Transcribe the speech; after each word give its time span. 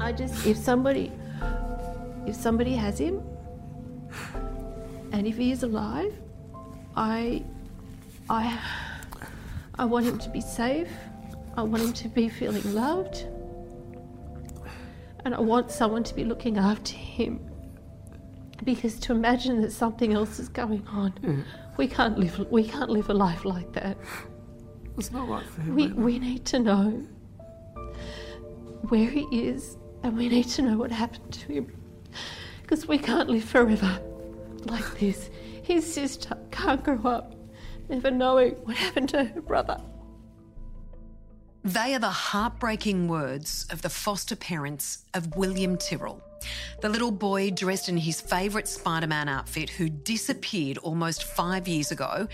I 0.00 0.12
just, 0.12 0.44
if 0.44 0.56
somebody, 0.56 1.12
if 2.26 2.34
somebody 2.34 2.74
has 2.74 2.98
him, 2.98 3.22
and 5.12 5.26
if 5.26 5.36
he 5.36 5.52
is 5.52 5.62
alive, 5.62 6.12
I, 6.96 7.44
I, 8.28 8.58
I 9.78 9.84
want 9.84 10.06
him 10.06 10.18
to 10.18 10.28
be 10.30 10.40
safe. 10.40 10.88
I 11.56 11.62
want 11.62 11.82
him 11.82 11.92
to 11.92 12.08
be 12.08 12.28
feeling 12.28 12.74
loved, 12.74 13.26
and 15.24 15.34
I 15.34 15.40
want 15.40 15.70
someone 15.70 16.02
to 16.04 16.14
be 16.14 16.24
looking 16.24 16.58
after 16.58 16.94
him. 16.94 17.49
Because 18.64 18.98
to 19.00 19.12
imagine 19.12 19.62
that 19.62 19.72
something 19.72 20.12
else 20.12 20.38
is 20.38 20.48
going 20.48 20.86
on, 20.88 21.12
mm. 21.22 21.44
we 21.76 21.86
can't 21.86 22.18
live. 22.18 22.38
We 22.50 22.64
can't 22.64 22.90
live 22.90 23.08
a 23.08 23.14
life 23.14 23.44
like 23.44 23.72
that. 23.72 23.96
It's 24.98 25.10
not 25.10 25.28
right 25.28 25.46
for 25.46 25.62
him. 25.62 25.74
We 25.74 25.84
either. 25.84 25.94
we 25.94 26.18
need 26.18 26.44
to 26.46 26.58
know 26.58 27.06
where 28.88 29.08
he 29.08 29.26
is, 29.32 29.76
and 30.02 30.16
we 30.16 30.28
need 30.28 30.48
to 30.48 30.62
know 30.62 30.76
what 30.76 30.90
happened 30.90 31.32
to 31.32 31.52
him. 31.52 31.72
Because 32.62 32.86
we 32.86 32.98
can't 32.98 33.28
live 33.28 33.44
forever 33.44 34.00
like 34.64 34.98
this. 34.98 35.30
His 35.62 35.90
sister 35.90 36.36
can't 36.50 36.82
grow 36.82 37.00
up 37.04 37.34
never 37.90 38.10
knowing 38.10 38.52
what 38.64 38.76
happened 38.76 39.08
to 39.10 39.24
her 39.24 39.40
brother. 39.40 39.78
They 41.62 41.94
are 41.94 41.98
the 41.98 42.08
heartbreaking 42.08 43.08
words 43.08 43.66
of 43.70 43.82
the 43.82 43.90
foster 43.90 44.36
parents 44.36 45.04
of 45.12 45.36
William 45.36 45.76
Tyrrell, 45.76 46.22
the 46.80 46.88
little 46.88 47.10
boy 47.10 47.50
dressed 47.50 47.88
in 47.88 47.96
his 47.96 48.20
favourite 48.20 48.68
Spider 48.68 49.06
Man 49.06 49.28
outfit 49.28 49.70
who 49.70 49.88
disappeared 49.88 50.78
almost 50.78 51.24
five 51.24 51.68
years 51.68 51.90
ago 51.92 52.26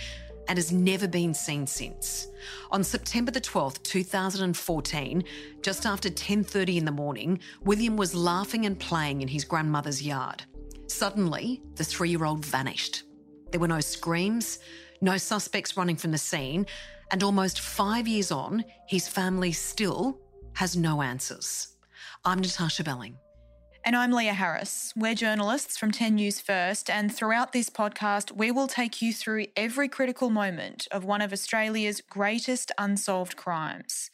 and 0.48 0.58
has 0.58 0.70
never 0.70 1.08
been 1.08 1.34
seen 1.34 1.66
since. 1.66 2.28
On 2.70 2.84
September 2.84 3.32
the 3.32 3.40
12th, 3.40 3.82
2014, 3.82 5.24
just 5.60 5.86
after 5.86 6.08
10:30 6.08 6.76
in 6.76 6.84
the 6.84 6.92
morning, 6.92 7.40
William 7.64 7.96
was 7.96 8.14
laughing 8.14 8.64
and 8.64 8.78
playing 8.78 9.22
in 9.22 9.28
his 9.28 9.44
grandmother's 9.44 10.00
yard. 10.00 10.44
Suddenly, 10.86 11.62
the 11.74 11.82
3-year-old 11.82 12.44
vanished. 12.44 13.02
There 13.50 13.60
were 13.60 13.66
no 13.66 13.80
screams, 13.80 14.60
no 15.00 15.16
suspects 15.16 15.76
running 15.76 15.96
from 15.96 16.12
the 16.12 16.18
scene, 16.18 16.66
and 17.10 17.22
almost 17.22 17.60
5 17.60 18.06
years 18.06 18.30
on, 18.30 18.64
his 18.88 19.08
family 19.08 19.50
still 19.50 20.20
has 20.54 20.76
no 20.76 21.02
answers. 21.02 21.76
I'm 22.24 22.41
Natarsha 22.41 22.84
Belling. 22.84 23.16
And 23.86 23.94
I'm 23.94 24.10
Lia 24.10 24.32
Harris. 24.32 24.92
We're 24.96 25.14
journalists 25.14 25.78
from 25.78 25.92
10 25.92 26.16
News 26.16 26.40
First, 26.40 26.90
and 26.90 27.14
throughout 27.14 27.52
this 27.52 27.70
podcast, 27.70 28.32
we 28.32 28.50
will 28.50 28.66
take 28.66 29.00
you 29.00 29.12
through 29.12 29.46
every 29.54 29.88
critical 29.88 30.28
moment 30.28 30.88
of 30.90 31.04
one 31.04 31.22
of 31.22 31.32
Australia's 31.32 32.00
greatest 32.00 32.72
unsolved 32.78 33.36
crimes. 33.36 34.10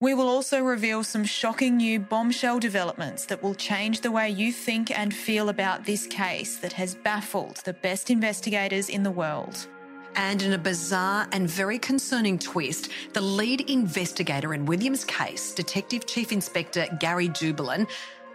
We 0.00 0.14
will 0.14 0.28
also 0.28 0.62
reveal 0.62 1.02
some 1.02 1.24
shocking 1.24 1.78
new 1.78 1.98
bombshell 1.98 2.60
developments 2.60 3.26
that 3.26 3.42
will 3.42 3.56
change 3.56 4.02
the 4.02 4.12
way 4.12 4.30
you 4.30 4.52
think 4.52 4.96
and 4.96 5.12
feel 5.12 5.48
about 5.48 5.84
this 5.84 6.06
case 6.06 6.58
that 6.58 6.74
has 6.74 6.94
baffled 6.94 7.56
the 7.64 7.72
best 7.72 8.08
investigators 8.08 8.88
in 8.88 9.02
the 9.02 9.10
world. 9.10 9.66
And 10.18 10.40
in 10.40 10.54
a 10.54 10.58
bizarre 10.58 11.28
and 11.32 11.48
very 11.50 11.78
concerning 11.78 12.38
twist, 12.38 12.88
the 13.12 13.20
lead 13.20 13.68
investigator 13.68 14.54
in 14.54 14.64
William's 14.64 15.04
case, 15.04 15.52
Detective 15.52 16.06
Chief 16.06 16.32
Inspector 16.32 16.86
Gary 17.00 17.28
Jubelin, 17.28 17.86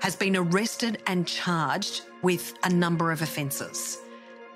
has 0.02 0.16
been 0.16 0.35
arrested 0.35 1.02
and 1.05 1.27
charged 1.27 2.02
with 2.23 2.55
a 2.63 2.69
number 2.69 3.11
of 3.11 3.21
offences. 3.21 3.99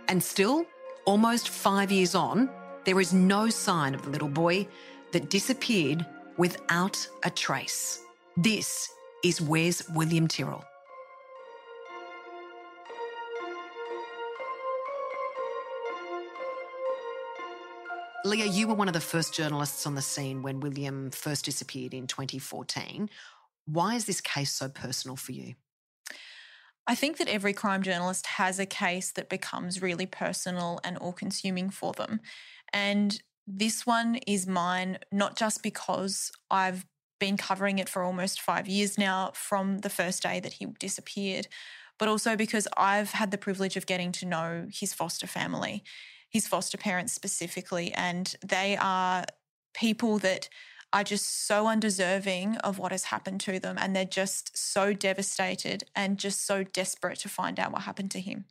And 0.08 0.22
still, 0.22 0.66
almost 1.06 1.50
five 1.50 1.92
years 1.92 2.16
on, 2.16 2.50
there 2.84 3.00
is 3.00 3.14
no 3.14 3.50
sign 3.50 3.94
of 3.94 4.04
the 4.04 4.10
little 4.10 4.28
boy 4.28 4.68
that 5.12 5.30
disappeared 5.30 6.04
without 6.38 7.08
a 7.24 7.30
trace. 7.30 8.02
This 8.36 8.92
is 9.24 9.40
Where's 9.40 9.88
William 9.90 10.28
Tyrrell? 10.28 10.66
Lia, 18.26 18.48
you 18.48 18.68
were 18.68 18.74
one 18.74 18.88
of 18.88 18.96
the 18.96 19.00
first 19.00 19.36
journalists 19.36 19.86
on 19.86 19.94
the 19.94 20.02
scene 20.02 20.42
when 20.42 20.60
William 20.60 21.12
first 21.12 21.46
disappeared 21.46 21.94
in 21.94 22.08
2014. 22.08 23.08
Why 23.66 23.96
is 23.96 24.06
this 24.06 24.22
case 24.22 24.52
so 24.52 24.70
personal 24.70 25.16
for 25.16 25.32
you? 25.32 25.56
I 26.88 26.94
think 26.94 27.18
that 27.18 27.28
every 27.28 27.54
crime 27.54 27.82
journalist 27.82 28.28
has 28.28 28.60
a 28.60 28.66
case 28.66 29.12
that 29.14 29.30
becomes 29.30 29.82
really 29.82 30.06
personal 30.06 30.80
and 30.84 30.98
all 30.98 31.14
consuming 31.14 31.72
for 31.72 31.94
them. 31.94 32.20
And 32.72 33.20
this 33.48 33.86
one 33.86 34.16
is 34.28 34.46
mine, 34.46 35.00
not 35.12 35.36
just 35.36 35.64
because 35.64 36.32
I've 36.52 36.86
been 37.20 37.38
covering 37.38 37.80
it 37.80 37.90
for 37.90 38.04
almost 38.04 38.42
five 38.42 38.68
years 38.68 38.98
now 38.98 39.32
from 39.34 39.80
the 39.80 39.90
first 39.90 40.22
day 40.22 40.40
that 40.40 40.54
he 40.54 40.66
disappeared, 40.80 41.48
but 41.98 42.08
also 42.08 42.36
because 42.36 42.68
I've 42.78 43.12
had 43.12 43.32
the 43.32 43.38
privilege 43.38 43.78
of 43.78 43.86
getting 43.86 44.12
to 44.14 44.26
know 44.26 44.68
his 44.72 44.94
foster 44.94 45.28
family, 45.28 45.84
his 46.30 46.48
foster 46.48 46.78
parents 46.78 47.14
specifically, 47.14 47.94
and 47.94 48.36
they 48.46 48.78
are 48.78 49.26
people 49.74 50.20
that 50.20 50.50
are 50.94 51.04
just 51.04 51.48
so 51.48 51.68
undeserving 51.68 52.58
of 52.58 52.80
what 52.80 52.92
has 52.92 53.06
happened 53.06 53.42
to 53.42 53.60
them. 53.60 53.78
And 53.78 53.96
they're 53.96 54.06
just 54.06 54.58
so 54.58 54.94
devastated 54.94 55.84
and 55.96 56.18
just 56.18 56.46
so 56.46 56.64
desperate 56.64 57.20
to 57.20 57.30
find 57.30 57.60
out 57.60 57.72
what 57.72 57.84
happened 57.84 58.12
to 58.12 58.20
him. 58.20 58.46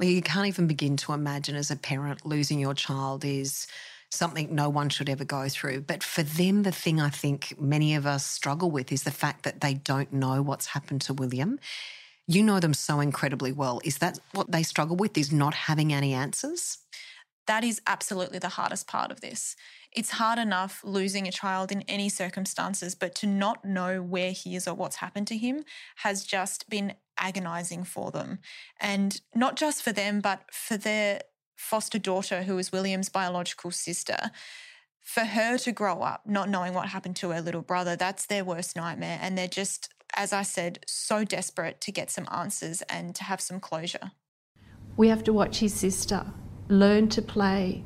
You 0.00 0.22
can't 0.22 0.46
even 0.46 0.66
begin 0.66 0.96
to 0.98 1.12
imagine 1.12 1.56
as 1.56 1.70
a 1.70 1.76
parent 1.76 2.24
losing 2.24 2.60
your 2.60 2.74
child 2.74 3.24
is 3.24 3.66
something 4.10 4.54
no 4.54 4.68
one 4.68 4.88
should 4.88 5.08
ever 5.08 5.24
go 5.24 5.48
through. 5.48 5.82
But 5.82 6.02
for 6.02 6.22
them, 6.22 6.62
the 6.62 6.72
thing 6.72 7.00
I 7.00 7.10
think 7.10 7.54
many 7.60 7.94
of 7.94 8.06
us 8.06 8.24
struggle 8.24 8.70
with 8.70 8.92
is 8.92 9.02
the 9.02 9.10
fact 9.10 9.42
that 9.42 9.60
they 9.60 9.74
don't 9.74 10.12
know 10.12 10.40
what's 10.40 10.66
happened 10.66 11.00
to 11.02 11.14
William. 11.14 11.58
You 12.26 12.42
know 12.42 12.60
them 12.60 12.74
so 12.74 13.00
incredibly 13.00 13.52
well. 13.52 13.80
Is 13.84 13.98
that 13.98 14.18
what 14.32 14.50
they 14.50 14.62
struggle 14.62 14.96
with? 14.96 15.18
Is 15.18 15.32
not 15.32 15.54
having 15.54 15.92
any 15.92 16.14
answers? 16.14 16.78
That 17.46 17.64
is 17.64 17.80
absolutely 17.86 18.38
the 18.38 18.50
hardest 18.50 18.86
part 18.86 19.10
of 19.10 19.20
this. 19.20 19.56
It's 19.92 20.12
hard 20.12 20.38
enough 20.38 20.82
losing 20.84 21.26
a 21.26 21.32
child 21.32 21.72
in 21.72 21.82
any 21.82 22.08
circumstances, 22.08 22.94
but 22.94 23.14
to 23.16 23.26
not 23.26 23.64
know 23.64 24.02
where 24.02 24.32
he 24.32 24.54
is 24.54 24.68
or 24.68 24.74
what's 24.74 24.96
happened 24.96 25.26
to 25.28 25.36
him 25.36 25.64
has 25.96 26.24
just 26.24 26.68
been 26.68 26.94
agonizing 27.18 27.84
for 27.84 28.10
them. 28.10 28.38
And 28.80 29.20
not 29.34 29.56
just 29.56 29.82
for 29.82 29.92
them, 29.92 30.20
but 30.20 30.42
for 30.52 30.76
their 30.76 31.20
foster 31.56 31.98
daughter, 31.98 32.42
who 32.42 32.58
is 32.58 32.70
William's 32.70 33.08
biological 33.08 33.70
sister. 33.70 34.30
For 35.00 35.24
her 35.24 35.56
to 35.58 35.72
grow 35.72 36.02
up 36.02 36.22
not 36.26 36.50
knowing 36.50 36.74
what 36.74 36.88
happened 36.88 37.16
to 37.16 37.30
her 37.30 37.40
little 37.40 37.62
brother, 37.62 37.96
that's 37.96 38.26
their 38.26 38.44
worst 38.44 38.76
nightmare. 38.76 39.18
And 39.22 39.36
they're 39.36 39.48
just, 39.48 39.88
as 40.14 40.32
I 40.32 40.42
said, 40.42 40.80
so 40.86 41.24
desperate 41.24 41.80
to 41.80 41.92
get 41.92 42.10
some 42.10 42.28
answers 42.30 42.82
and 42.82 43.14
to 43.14 43.24
have 43.24 43.40
some 43.40 43.58
closure. 43.58 44.12
We 44.96 45.08
have 45.08 45.24
to 45.24 45.32
watch 45.32 45.58
his 45.58 45.72
sister 45.72 46.26
learn 46.68 47.08
to 47.08 47.22
play 47.22 47.84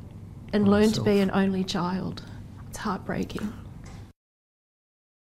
and 0.53 0.67
learn 0.67 0.91
to 0.93 1.01
be 1.01 1.19
an 1.19 1.31
only 1.31 1.63
child. 1.63 2.23
It's 2.69 2.77
heartbreaking. 2.77 3.51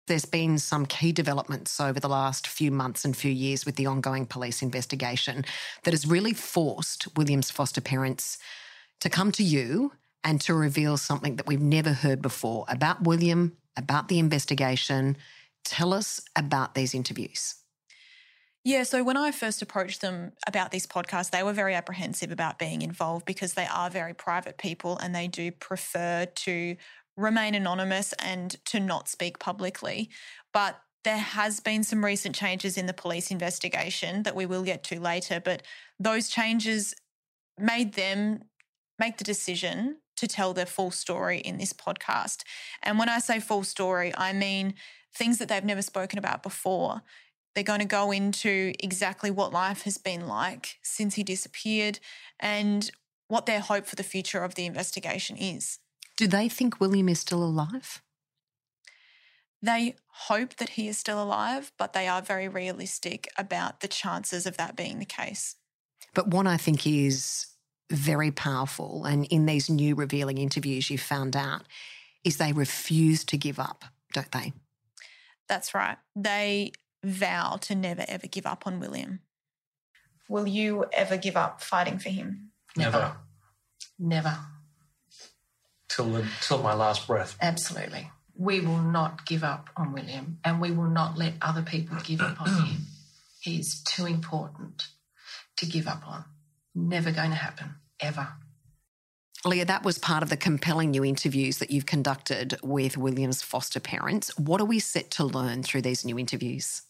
There's 0.07 0.25
been 0.25 0.59
some 0.59 0.85
key 0.85 1.13
developments 1.13 1.79
over 1.79 1.97
the 1.97 2.09
last 2.09 2.45
few 2.45 2.72
months 2.72 3.06
and 3.06 3.16
few 3.16 3.31
years 3.31 3.66
with 3.66 3.78
the 3.78 3.85
ongoing 3.85 4.25
police 4.25 4.62
investigation 4.62 5.45
that 5.83 5.91
has 5.91 6.06
really 6.06 6.33
forced 6.33 7.07
William's 7.16 7.50
foster 7.50 7.79
parents 7.79 8.38
to 9.00 9.09
come 9.09 9.31
to 9.31 9.44
you 9.44 9.94
and 10.25 10.41
to 10.41 10.53
reveal 10.53 10.97
something 10.97 11.38
that 11.38 11.47
we've 11.47 11.62
never 11.62 11.94
heard 11.94 12.22
before 12.22 12.66
about 12.67 13.03
William, 13.03 13.56
about 13.78 14.09
the 14.09 14.19
investigation. 14.19 15.16
Tell 15.63 15.94
us 15.94 16.19
about 16.35 16.75
these 16.75 16.94
interviews. 16.94 17.56
Yeah, 18.63 18.83
so 18.83 19.04
when 19.04 19.18
I 19.18 19.31
first 19.31 19.62
approached 19.62 20.00
them 20.00 20.31
about 20.48 20.71
this 20.71 20.88
podcast, 20.88 21.31
they 21.31 21.44
were 21.44 21.51
very 21.51 21.75
apprehensive 21.75 22.31
about 22.31 22.57
being 22.57 22.81
involved 22.81 23.25
because 23.25 23.54
they 23.54 23.65
are 23.65 23.89
very 23.89 24.13
private 24.13 24.57
people 24.57 24.98
and 24.98 25.13
they 25.13 25.27
do 25.27 25.51
prefer 25.51 26.25
to 26.25 26.77
remain 27.18 27.56
anonymous 27.56 28.13
and 28.13 28.56
to 28.65 28.80
not 28.80 29.10
speak 29.10 29.38
publicly. 29.38 30.10
But 30.54 30.80
there 31.04 31.18
has 31.18 31.60
been 31.60 31.83
some 31.83 32.06
recent 32.06 32.36
changes 32.36 32.77
in 32.77 32.86
the 32.86 32.94
police 32.94 33.31
investigation 33.31 34.24
that 34.24 34.36
we 34.36 34.45
will 34.45 34.63
get 34.63 34.83
to 34.86 35.00
later, 35.00 35.42
but 35.44 35.63
those 36.00 36.30
changes 36.30 36.94
made 37.60 37.94
them 37.94 38.44
make 38.98 39.18
the 39.18 39.25
decision 39.25 39.98
to 40.15 40.27
tell 40.27 40.54
their 40.54 40.65
full 40.65 40.92
story 40.92 41.39
in 41.39 41.57
this 41.57 41.74
podcast. 41.74 42.44
And 42.81 42.98
when 42.98 43.10
I 43.10 43.19
say 43.19 43.42
full 43.42 43.63
story, 43.63 44.13
I 44.15 44.31
mean 44.31 44.75
things 45.13 45.39
that 45.39 45.50
they've 45.50 45.63
never 45.63 45.81
spoken 45.81 46.18
about 46.18 46.44
before. 46.44 47.01
They're 47.53 47.63
going 47.63 47.79
to 47.79 47.85
go 47.85 48.11
into 48.11 48.73
exactly 48.79 49.31
what 49.31 49.53
life 49.53 49.83
has 49.83 49.97
been 49.97 50.27
like 50.27 50.77
since 50.81 51.15
he 51.15 51.23
disappeared 51.23 52.00
and 52.39 52.89
what 53.27 53.45
their 53.45 53.59
hope 53.59 53.85
for 53.85 53.95
the 53.95 54.03
future 54.03 54.44
of 54.44 54.55
the 54.55 54.65
investigation 54.65 55.38
is. 55.38 55.79
Do 56.17 56.27
they 56.27 56.50
think 56.50 56.79
William 56.79 57.09
is 57.09 57.19
still 57.19 57.44
alive? 57.44 58.01
They 59.61 59.95
hope 60.07 60.57
that 60.57 60.69
he 60.69 60.88
is 60.88 60.97
still 60.97 61.21
alive, 61.21 61.71
but 61.77 61.94
they 61.94 62.07
are 62.07 62.21
very 62.21 62.47
realistic 62.47 63.27
about 63.38 63.79
the 63.79 63.88
chances 63.88 64.45
of 64.45 64.57
that 64.57 64.75
being 64.75 65.00
the 65.00 65.05
case. 65.05 65.55
But 66.13 66.27
one 66.27 66.47
I 66.47 66.57
think 66.57 66.85
is 66.85 67.47
very 67.89 68.29
powerful, 68.29 69.05
and 69.05 69.25
in 69.25 69.45
these 69.45 69.69
new 69.69 69.95
revealing 69.95 70.38
interviews 70.38 70.89
you 70.89 70.97
found 70.97 71.35
out, 71.35 71.63
is 72.23 72.38
they 72.38 72.51
refuse 72.51 73.23
to 73.25 73.38
give 73.38 73.57
up, 73.59 73.85
don't 74.13 74.31
they? 74.31 74.53
That's 75.47 75.73
right. 75.73 75.97
They 76.15 76.73
vow 77.03 77.57
to 77.61 77.75
never 77.75 78.05
ever 78.07 78.27
give 78.27 78.45
up 78.45 78.65
on 78.65 78.79
William. 78.79 79.19
Will 80.29 80.47
you 80.47 80.85
ever 80.94 81.17
give 81.17 81.35
up 81.35 81.61
fighting 81.61 82.00
for 82.00 82.09
him? 82.09 82.51
Never. 82.75 83.17
Never. 84.00 84.38
Till 85.89 86.09
the, 86.09 86.27
till 86.41 86.63
my 86.63 86.73
last 86.73 87.05
breath. 87.05 87.38
Absolutely. 87.41 88.09
We 88.35 88.61
will 88.61 88.81
not 88.81 89.25
give 89.25 89.44
up 89.44 89.69
on 89.77 89.94
William 89.94 90.39
and 90.44 90.59
we 90.59 90.71
will 90.71 90.89
not 90.89 91.17
let 91.17 91.33
other 91.41 91.61
people 91.61 91.97
give 92.03 92.21
up 92.21 92.41
on 92.41 92.65
him. 92.65 92.77
He 93.39 93.59
is 93.59 93.83
too 93.83 94.05
important 94.05 94.88
to 95.57 95.65
give 95.65 95.88
up 95.88 96.07
on. 96.07 96.23
Never 96.73 97.11
going 97.11 97.29
to 97.29 97.35
happen, 97.35 97.75
ever. 98.00 98.29
Lia, 99.45 99.65
that 99.65 99.83
was 99.83 99.97
part 99.97 100.23
of 100.23 100.29
the 100.29 100.38
compelling 100.38 100.91
new 100.91 101.03
interviews 101.03 101.57
that 101.57 101.69
you've 101.69 101.85
conducted 101.85 102.57
with 102.63 102.97
William's 102.97 103.41
foster 103.41 103.81
parents. 103.81 104.35
What 104.38 104.61
are 104.61 104.65
we 104.65 104.79
set 104.79 105.11
to 105.11 105.25
learn 105.25 105.63
through 105.63 105.81
these 105.81 106.05
new 106.05 106.17
interviews? 106.17 106.83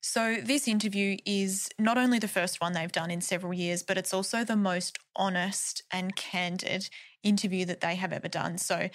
So, 0.00 0.36
this 0.36 0.68
interview 0.68 1.16
is 1.26 1.68
not 1.78 1.98
only 1.98 2.18
the 2.18 2.28
first 2.28 2.60
one 2.60 2.72
they've 2.72 2.92
done 2.92 3.10
in 3.10 3.20
several 3.20 3.52
years, 3.52 3.82
but 3.82 3.98
it's 3.98 4.14
also 4.14 4.44
the 4.44 4.56
most 4.56 4.98
honest 5.16 5.82
and 5.90 6.14
candid 6.14 6.88
interview 7.24 7.64
that 7.64 7.80
they 7.80 7.96
have 7.96 8.12
ever 8.12 8.28
done. 8.28 8.58
So, 8.58 8.88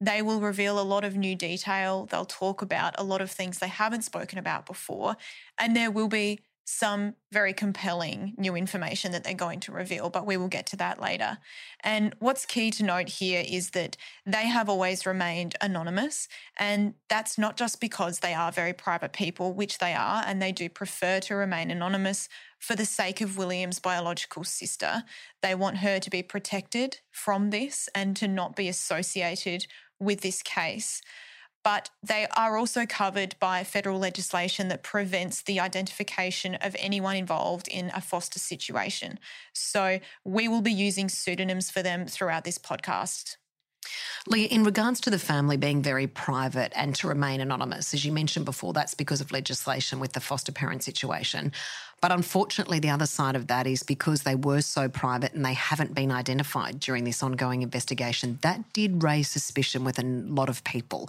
they 0.00 0.22
will 0.22 0.40
reveal 0.40 0.80
a 0.80 0.82
lot 0.82 1.04
of 1.04 1.16
new 1.16 1.36
detail. 1.36 2.06
They'll 2.06 2.24
talk 2.26 2.62
about 2.62 2.94
a 2.98 3.04
lot 3.04 3.20
of 3.22 3.30
things 3.30 3.58
they 3.58 3.68
haven't 3.68 4.02
spoken 4.02 4.38
about 4.38 4.66
before. 4.66 5.16
And 5.58 5.76
there 5.76 5.90
will 5.90 6.08
be 6.08 6.40
some 6.70 7.14
very 7.32 7.52
compelling 7.52 8.32
new 8.38 8.54
information 8.54 9.10
that 9.10 9.24
they're 9.24 9.34
going 9.34 9.58
to 9.60 9.72
reveal, 9.72 10.08
but 10.08 10.24
we 10.24 10.36
will 10.36 10.48
get 10.48 10.66
to 10.66 10.76
that 10.76 11.00
later. 11.00 11.38
And 11.82 12.14
what's 12.20 12.46
key 12.46 12.70
to 12.72 12.84
note 12.84 13.08
here 13.08 13.42
is 13.46 13.70
that 13.70 13.96
they 14.24 14.46
have 14.46 14.68
always 14.68 15.04
remained 15.04 15.56
anonymous. 15.60 16.28
And 16.58 16.94
that's 17.08 17.36
not 17.36 17.56
just 17.56 17.80
because 17.80 18.20
they 18.20 18.34
are 18.34 18.52
very 18.52 18.72
private 18.72 19.12
people, 19.12 19.52
which 19.52 19.78
they 19.78 19.94
are, 19.94 20.22
and 20.24 20.40
they 20.40 20.52
do 20.52 20.68
prefer 20.68 21.18
to 21.20 21.34
remain 21.34 21.72
anonymous 21.72 22.28
for 22.58 22.76
the 22.76 22.86
sake 22.86 23.20
of 23.20 23.36
William's 23.36 23.80
biological 23.80 24.44
sister. 24.44 25.02
They 25.42 25.56
want 25.56 25.78
her 25.78 25.98
to 25.98 26.10
be 26.10 26.22
protected 26.22 26.98
from 27.10 27.50
this 27.50 27.88
and 27.94 28.16
to 28.18 28.28
not 28.28 28.54
be 28.54 28.68
associated 28.68 29.66
with 29.98 30.20
this 30.20 30.42
case 30.42 31.02
but 31.62 31.90
they 32.02 32.26
are 32.36 32.56
also 32.56 32.86
covered 32.86 33.34
by 33.38 33.64
federal 33.64 33.98
legislation 33.98 34.68
that 34.68 34.82
prevents 34.82 35.42
the 35.42 35.60
identification 35.60 36.54
of 36.56 36.74
anyone 36.78 37.16
involved 37.16 37.68
in 37.68 37.90
a 37.94 38.00
foster 38.00 38.38
situation. 38.38 39.18
So 39.52 40.00
we 40.24 40.48
will 40.48 40.62
be 40.62 40.72
using 40.72 41.08
pseudonyms 41.08 41.70
for 41.70 41.82
them 41.82 42.06
throughout 42.06 42.44
this 42.44 42.58
podcast. 42.58 43.36
Lia, 44.26 44.46
in 44.48 44.64
regards 44.64 45.00
to 45.00 45.10
the 45.10 45.18
family 45.18 45.56
being 45.56 45.82
very 45.82 46.06
private 46.06 46.72
and 46.76 46.94
to 46.96 47.08
remain 47.08 47.40
anonymous, 47.40 47.94
as 47.94 48.04
you 48.04 48.12
mentioned 48.12 48.44
before, 48.44 48.72
that's 48.72 48.94
because 48.94 49.20
of 49.20 49.32
legislation 49.32 49.98
with 49.98 50.12
the 50.12 50.20
foster 50.20 50.52
parent 50.52 50.82
situation. 50.82 51.52
But 52.02 52.12
unfortunately, 52.12 52.78
the 52.78 52.90
other 52.90 53.06
side 53.06 53.36
of 53.36 53.46
that 53.48 53.66
is 53.66 53.82
because 53.82 54.22
they 54.22 54.34
were 54.34 54.60
so 54.60 54.88
private 54.88 55.32
and 55.32 55.44
they 55.44 55.54
haven't 55.54 55.94
been 55.94 56.12
identified 56.12 56.80
during 56.80 57.04
this 57.04 57.22
ongoing 57.22 57.62
investigation, 57.62 58.38
that 58.42 58.72
did 58.72 59.02
raise 59.02 59.28
suspicion 59.28 59.84
with 59.84 59.98
a 59.98 60.02
lot 60.02 60.48
of 60.48 60.62
people. 60.64 61.08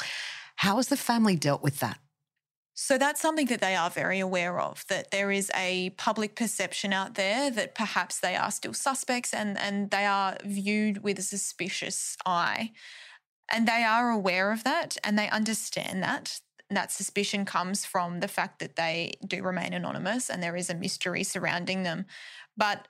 How 0.61 0.75
has 0.75 0.89
the 0.89 0.95
family 0.97 1.35
dealt 1.35 1.63
with 1.63 1.79
that? 1.79 1.97
So 2.75 2.99
that's 2.99 3.19
something 3.19 3.47
that 3.47 3.61
they 3.61 3.75
are 3.75 3.89
very 3.89 4.19
aware 4.19 4.59
of, 4.59 4.85
that 4.89 5.09
there 5.09 5.31
is 5.31 5.49
a 5.55 5.89
public 5.97 6.35
perception 6.35 6.93
out 6.93 7.15
there 7.15 7.49
that 7.49 7.73
perhaps 7.73 8.19
they 8.19 8.35
are 8.35 8.51
still 8.51 8.75
suspects 8.75 9.33
and, 9.33 9.57
and 9.57 9.89
they 9.89 10.05
are 10.05 10.37
viewed 10.45 11.01
with 11.03 11.17
a 11.17 11.23
suspicious 11.23 12.15
eye. 12.27 12.73
And 13.51 13.67
they 13.67 13.83
are 13.83 14.11
aware 14.11 14.51
of 14.51 14.63
that 14.63 14.97
and 15.03 15.17
they 15.17 15.29
understand 15.29 16.03
that. 16.03 16.39
That 16.69 16.91
suspicion 16.91 17.43
comes 17.43 17.83
from 17.83 18.19
the 18.19 18.27
fact 18.27 18.59
that 18.59 18.75
they 18.75 19.13
do 19.25 19.41
remain 19.41 19.73
anonymous 19.73 20.29
and 20.29 20.43
there 20.43 20.55
is 20.55 20.69
a 20.69 20.75
mystery 20.75 21.23
surrounding 21.23 21.81
them. 21.81 22.05
But 22.55 22.87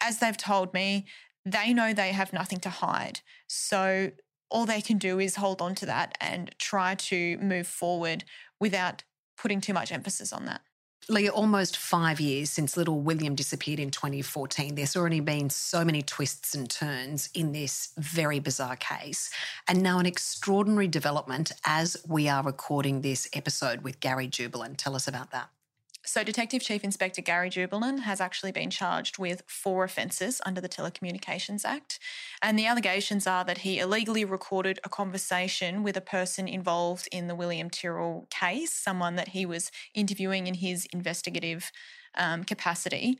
as 0.00 0.20
they've 0.20 0.36
told 0.36 0.72
me, 0.72 1.06
they 1.44 1.74
know 1.74 1.92
they 1.92 2.12
have 2.12 2.32
nothing 2.32 2.60
to 2.60 2.70
hide. 2.70 3.22
So 3.48 4.12
all 4.50 4.66
they 4.66 4.80
can 4.80 4.98
do 4.98 5.18
is 5.18 5.36
hold 5.36 5.60
on 5.60 5.74
to 5.76 5.86
that 5.86 6.16
and 6.20 6.54
try 6.58 6.94
to 6.94 7.36
move 7.38 7.66
forward 7.66 8.24
without 8.60 9.04
putting 9.36 9.60
too 9.60 9.72
much 9.72 9.92
emphasis 9.92 10.32
on 10.32 10.46
that. 10.46 10.60
Lia, 11.10 11.30
almost 11.30 11.78
five 11.78 12.20
years 12.20 12.50
since 12.50 12.76
little 12.76 13.00
William 13.00 13.34
disappeared 13.34 13.80
in 13.80 13.90
2014. 13.90 14.74
There's 14.74 14.94
already 14.94 15.20
been 15.20 15.48
so 15.48 15.82
many 15.82 16.02
twists 16.02 16.54
and 16.54 16.68
turns 16.68 17.30
in 17.32 17.52
this 17.52 17.92
very 17.96 18.40
bizarre 18.40 18.76
case. 18.76 19.30
And 19.66 19.82
now 19.82 20.00
an 20.00 20.06
extraordinary 20.06 20.88
development 20.88 21.52
as 21.64 21.96
we 22.06 22.28
are 22.28 22.42
recording 22.42 23.00
this 23.00 23.26
episode 23.32 23.82
with 23.82 24.00
Gary 24.00 24.28
Jubelin. 24.28 24.76
Tell 24.76 24.94
us 24.94 25.08
about 25.08 25.30
that. 25.30 25.48
So, 26.08 26.24
Detective 26.24 26.62
Chief 26.62 26.84
Inspector 26.84 27.20
Gary 27.20 27.50
Jubelin 27.50 27.98
has 27.98 28.18
actually 28.18 28.50
been 28.50 28.70
charged 28.70 29.18
with 29.18 29.42
four 29.46 29.84
offences 29.84 30.40
under 30.46 30.58
the 30.58 30.68
Telecommunications 30.68 31.66
Act. 31.66 31.98
And 32.40 32.58
the 32.58 32.64
allegations 32.64 33.26
are 33.26 33.44
that 33.44 33.58
he 33.58 33.78
illegally 33.78 34.24
recorded 34.24 34.80
a 34.84 34.88
conversation 34.88 35.82
with 35.82 35.98
a 35.98 36.00
person 36.00 36.48
involved 36.48 37.10
in 37.12 37.28
the 37.28 37.34
William 37.34 37.68
Tyrrell 37.68 38.26
case, 38.30 38.72
someone 38.72 39.16
that 39.16 39.28
he 39.28 39.44
was 39.44 39.70
interviewing 39.92 40.46
in 40.46 40.54
his 40.54 40.86
investigative 40.94 41.70
um, 42.16 42.42
capacity. 42.42 43.18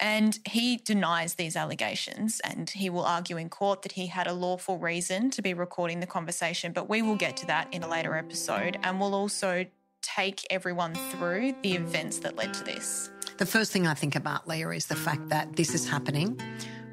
And 0.00 0.38
he 0.48 0.76
denies 0.76 1.34
these 1.34 1.56
allegations 1.56 2.38
and 2.44 2.70
he 2.70 2.88
will 2.88 3.04
argue 3.04 3.36
in 3.36 3.48
court 3.48 3.82
that 3.82 3.92
he 3.92 4.06
had 4.06 4.28
a 4.28 4.32
lawful 4.32 4.78
reason 4.78 5.32
to 5.32 5.42
be 5.42 5.54
recording 5.54 5.98
the 5.98 6.06
conversation. 6.06 6.72
But 6.72 6.88
we 6.88 7.02
will 7.02 7.16
get 7.16 7.36
to 7.38 7.46
that 7.46 7.66
in 7.74 7.82
a 7.82 7.88
later 7.88 8.14
episode. 8.14 8.78
And 8.84 9.00
we'll 9.00 9.16
also 9.16 9.66
take 10.02 10.46
everyone 10.50 10.94
through 10.94 11.54
the 11.62 11.74
events 11.74 12.18
that 12.20 12.36
led 12.36 12.54
to 12.54 12.64
this? 12.64 13.10
The 13.38 13.46
first 13.46 13.72
thing 13.72 13.86
I 13.86 13.94
think 13.94 14.16
about, 14.16 14.48
Lia, 14.48 14.70
is 14.70 14.86
the 14.86 14.96
fact 14.96 15.28
that 15.28 15.56
this 15.56 15.74
is 15.74 15.88
happening. 15.88 16.40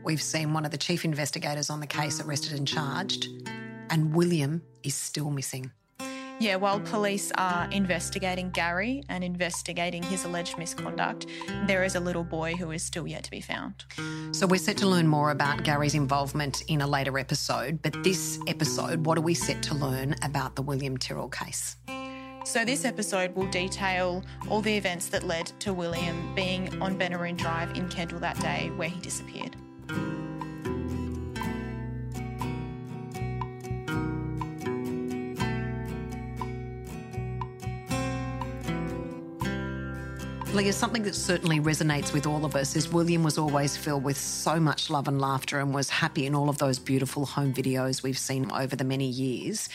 We've 0.03 0.21
seen 0.21 0.53
one 0.53 0.65
of 0.65 0.71
the 0.71 0.77
chief 0.77 1.03
investigators 1.03 1.69
on 1.69 1.79
the 1.79 1.87
case 1.87 2.21
arrested 2.21 2.53
and 2.57 2.67
charged, 2.67 3.27
and 3.89 4.13
William 4.13 4.61
is 4.83 4.93
still 4.93 5.31
missing. 5.31 5.71
Yeah, 6.37 6.57
while 6.57 6.81
police 6.81 7.31
are 7.37 7.69
investigating 7.71 8.49
Gary 8.49 9.01
and 9.07 9.23
investigating 9.23 10.03
his 10.03 10.25
alleged 10.25 10.57
misconduct, 10.57 11.27
there 11.65 11.85
is 11.85 11.95
a 11.95 11.99
little 11.99 12.25
boy 12.25 12.55
who 12.55 12.71
is 12.71 12.83
still 12.83 13.07
yet 13.07 13.23
to 13.23 13.31
be 13.31 13.39
found. 13.39 13.85
So 14.33 14.45
we're 14.45 14.57
set 14.57 14.75
to 14.77 14.87
learn 14.87 15.07
more 15.07 15.31
about 15.31 15.63
Gary's 15.63 15.95
involvement 15.95 16.63
in 16.67 16.81
a 16.81 16.87
later 16.87 17.17
episode, 17.17 17.81
but 17.81 18.03
this 18.03 18.37
episode, 18.47 19.05
what 19.05 19.17
are 19.17 19.21
we 19.21 19.33
set 19.33 19.63
to 19.63 19.75
learn 19.75 20.13
about 20.23 20.57
the 20.57 20.61
William 20.61 20.97
Tyrrell 20.97 21.29
case? 21.29 21.77
So, 22.45 22.63
this 22.63 22.85
episode 22.85 23.35
will 23.35 23.47
detail 23.47 24.23
all 24.49 24.61
the 24.61 24.77
events 24.77 25.07
that 25.07 25.23
led 25.23 25.47
to 25.59 25.73
William 25.73 26.35
being 26.35 26.79
on 26.79 26.95
Benaroon 26.97 27.35
Drive 27.35 27.75
in 27.75 27.89
Kendall 27.89 28.19
that 28.19 28.39
day 28.39 28.71
where 28.75 28.87
he 28.87 28.99
disappeared. 29.01 29.55
Lia, 40.53 40.71
something 40.71 41.01
that 41.03 41.15
certainly 41.15 41.59
resonates 41.59 42.13
with 42.13 42.27
all 42.27 42.45
of 42.45 42.55
us 42.55 42.75
is 42.75 42.93
William 42.93 43.23
was 43.23 43.39
always 43.39 43.75
filled 43.75 44.03
with 44.03 44.17
so 44.17 44.59
much 44.59 44.91
love 44.91 45.07
and 45.07 45.19
laughter 45.19 45.59
and 45.59 45.73
was 45.73 45.89
happy 45.89 46.27
in 46.27 46.35
all 46.35 46.47
of 46.47 46.59
those 46.59 46.77
beautiful 46.77 47.25
home 47.25 47.53
videos 47.53 48.03
we've 48.03 48.19
seen 48.19 48.49
over 48.51 48.75
the 48.75 48.85
many 48.85 49.07
years. 49.07 49.67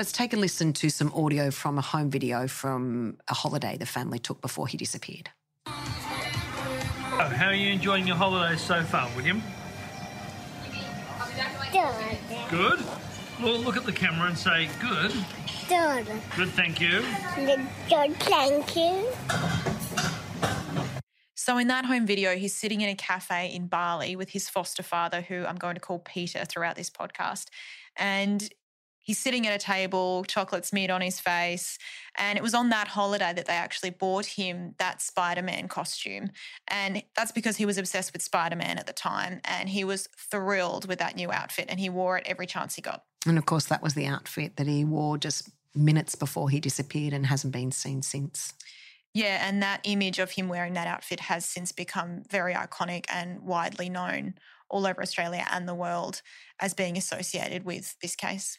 Let's 0.00 0.12
take 0.12 0.32
a 0.32 0.36
listen 0.38 0.72
to 0.72 0.88
some 0.88 1.12
audio 1.12 1.50
from 1.50 1.76
a 1.76 1.82
home 1.82 2.08
video 2.08 2.48
from 2.48 3.18
a 3.28 3.34
holiday 3.34 3.76
the 3.76 3.84
family 3.84 4.18
took 4.18 4.40
before 4.40 4.66
he 4.66 4.78
disappeared. 4.78 5.28
Oh, 5.66 5.72
how 7.18 7.48
are 7.48 7.54
you 7.54 7.70
enjoying 7.70 8.06
your 8.06 8.16
holidays 8.16 8.62
so 8.62 8.82
far, 8.82 9.10
William? 9.14 9.42
Good. 11.70 12.16
Good? 12.48 12.82
Well, 13.42 13.58
look 13.58 13.76
at 13.76 13.84
the 13.84 13.92
camera 13.92 14.28
and 14.28 14.38
say, 14.38 14.70
good. 14.80 15.12
Good. 15.68 16.06
Good, 16.34 16.48
thank 16.48 16.80
you. 16.80 17.04
Good, 17.36 18.16
thank 18.20 18.76
you. 18.76 19.06
So, 21.34 21.58
in 21.58 21.68
that 21.68 21.84
home 21.84 22.06
video, 22.06 22.36
he's 22.36 22.54
sitting 22.54 22.80
in 22.80 22.88
a 22.88 22.94
cafe 22.94 23.52
in 23.52 23.66
Bali 23.66 24.16
with 24.16 24.30
his 24.30 24.48
foster 24.48 24.82
father, 24.82 25.20
who 25.20 25.44
I'm 25.44 25.56
going 25.56 25.74
to 25.74 25.80
call 25.80 25.98
Peter 25.98 26.46
throughout 26.46 26.76
this 26.76 26.88
podcast. 26.88 27.48
And 27.96 28.48
he's 29.02 29.18
sitting 29.18 29.46
at 29.46 29.54
a 29.54 29.64
table, 29.64 30.24
chocolate 30.24 30.64
smeared 30.64 30.90
on 30.90 31.00
his 31.00 31.20
face. 31.20 31.78
And 32.16 32.36
it 32.36 32.42
was 32.42 32.54
on 32.54 32.70
that 32.70 32.88
holiday 32.88 33.32
that 33.32 33.46
they 33.46 33.54
actually 33.54 33.90
bought 33.90 34.26
him 34.26 34.74
that 34.78 35.02
Spider 35.02 35.42
Man 35.42 35.68
costume. 35.68 36.30
And 36.68 37.02
that's 37.16 37.32
because 37.32 37.56
he 37.56 37.66
was 37.66 37.78
obsessed 37.78 38.12
with 38.12 38.22
Spider 38.22 38.56
Man 38.56 38.78
at 38.78 38.86
the 38.86 38.92
time. 38.92 39.40
And 39.44 39.68
he 39.68 39.84
was 39.84 40.08
thrilled 40.16 40.86
with 40.86 40.98
that 40.98 41.16
new 41.16 41.30
outfit 41.32 41.66
and 41.68 41.80
he 41.80 41.88
wore 41.88 42.18
it 42.18 42.26
every 42.26 42.46
chance 42.46 42.74
he 42.74 42.82
got. 42.82 43.04
And 43.26 43.38
of 43.38 43.46
course, 43.46 43.66
that 43.66 43.82
was 43.82 43.94
the 43.94 44.06
outfit 44.06 44.56
that 44.56 44.66
he 44.66 44.84
wore 44.84 45.18
just 45.18 45.50
minutes 45.74 46.14
before 46.14 46.50
he 46.50 46.60
disappeared 46.60 47.12
and 47.12 47.26
hasn't 47.26 47.52
been 47.52 47.72
seen 47.72 48.02
since. 48.02 48.54
Yeah, 49.12 49.46
and 49.46 49.62
that 49.62 49.80
image 49.84 50.18
of 50.18 50.30
him 50.30 50.48
wearing 50.48 50.74
that 50.74 50.86
outfit 50.86 51.20
has 51.20 51.44
since 51.44 51.72
become 51.72 52.22
very 52.30 52.54
iconic 52.54 53.06
and 53.12 53.40
widely 53.40 53.88
known 53.88 54.34
all 54.68 54.86
over 54.86 55.02
Australia 55.02 55.44
and 55.50 55.68
the 55.68 55.74
world 55.74 56.22
as 56.60 56.74
being 56.74 56.96
associated 56.96 57.64
with 57.64 57.96
this 58.00 58.14
case. 58.14 58.58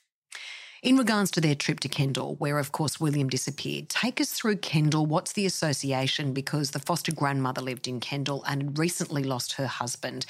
In 0.83 0.97
regards 0.97 1.29
to 1.31 1.41
their 1.41 1.53
trip 1.53 1.79
to 1.81 1.87
Kendall, 1.87 2.35
where 2.35 2.57
of 2.57 2.71
course 2.71 2.99
William 2.99 3.29
disappeared, 3.29 3.87
take 3.87 4.19
us 4.19 4.31
through 4.31 4.57
Kendall. 4.57 5.05
What's 5.05 5.33
the 5.33 5.45
association? 5.45 6.33
Because 6.33 6.71
the 6.71 6.79
foster 6.79 7.11
grandmother 7.11 7.61
lived 7.61 7.87
in 7.87 7.99
Kendall 7.99 8.43
and 8.47 8.63
had 8.63 8.79
recently 8.79 9.23
lost 9.23 9.53
her 9.53 9.67
husband, 9.67 10.25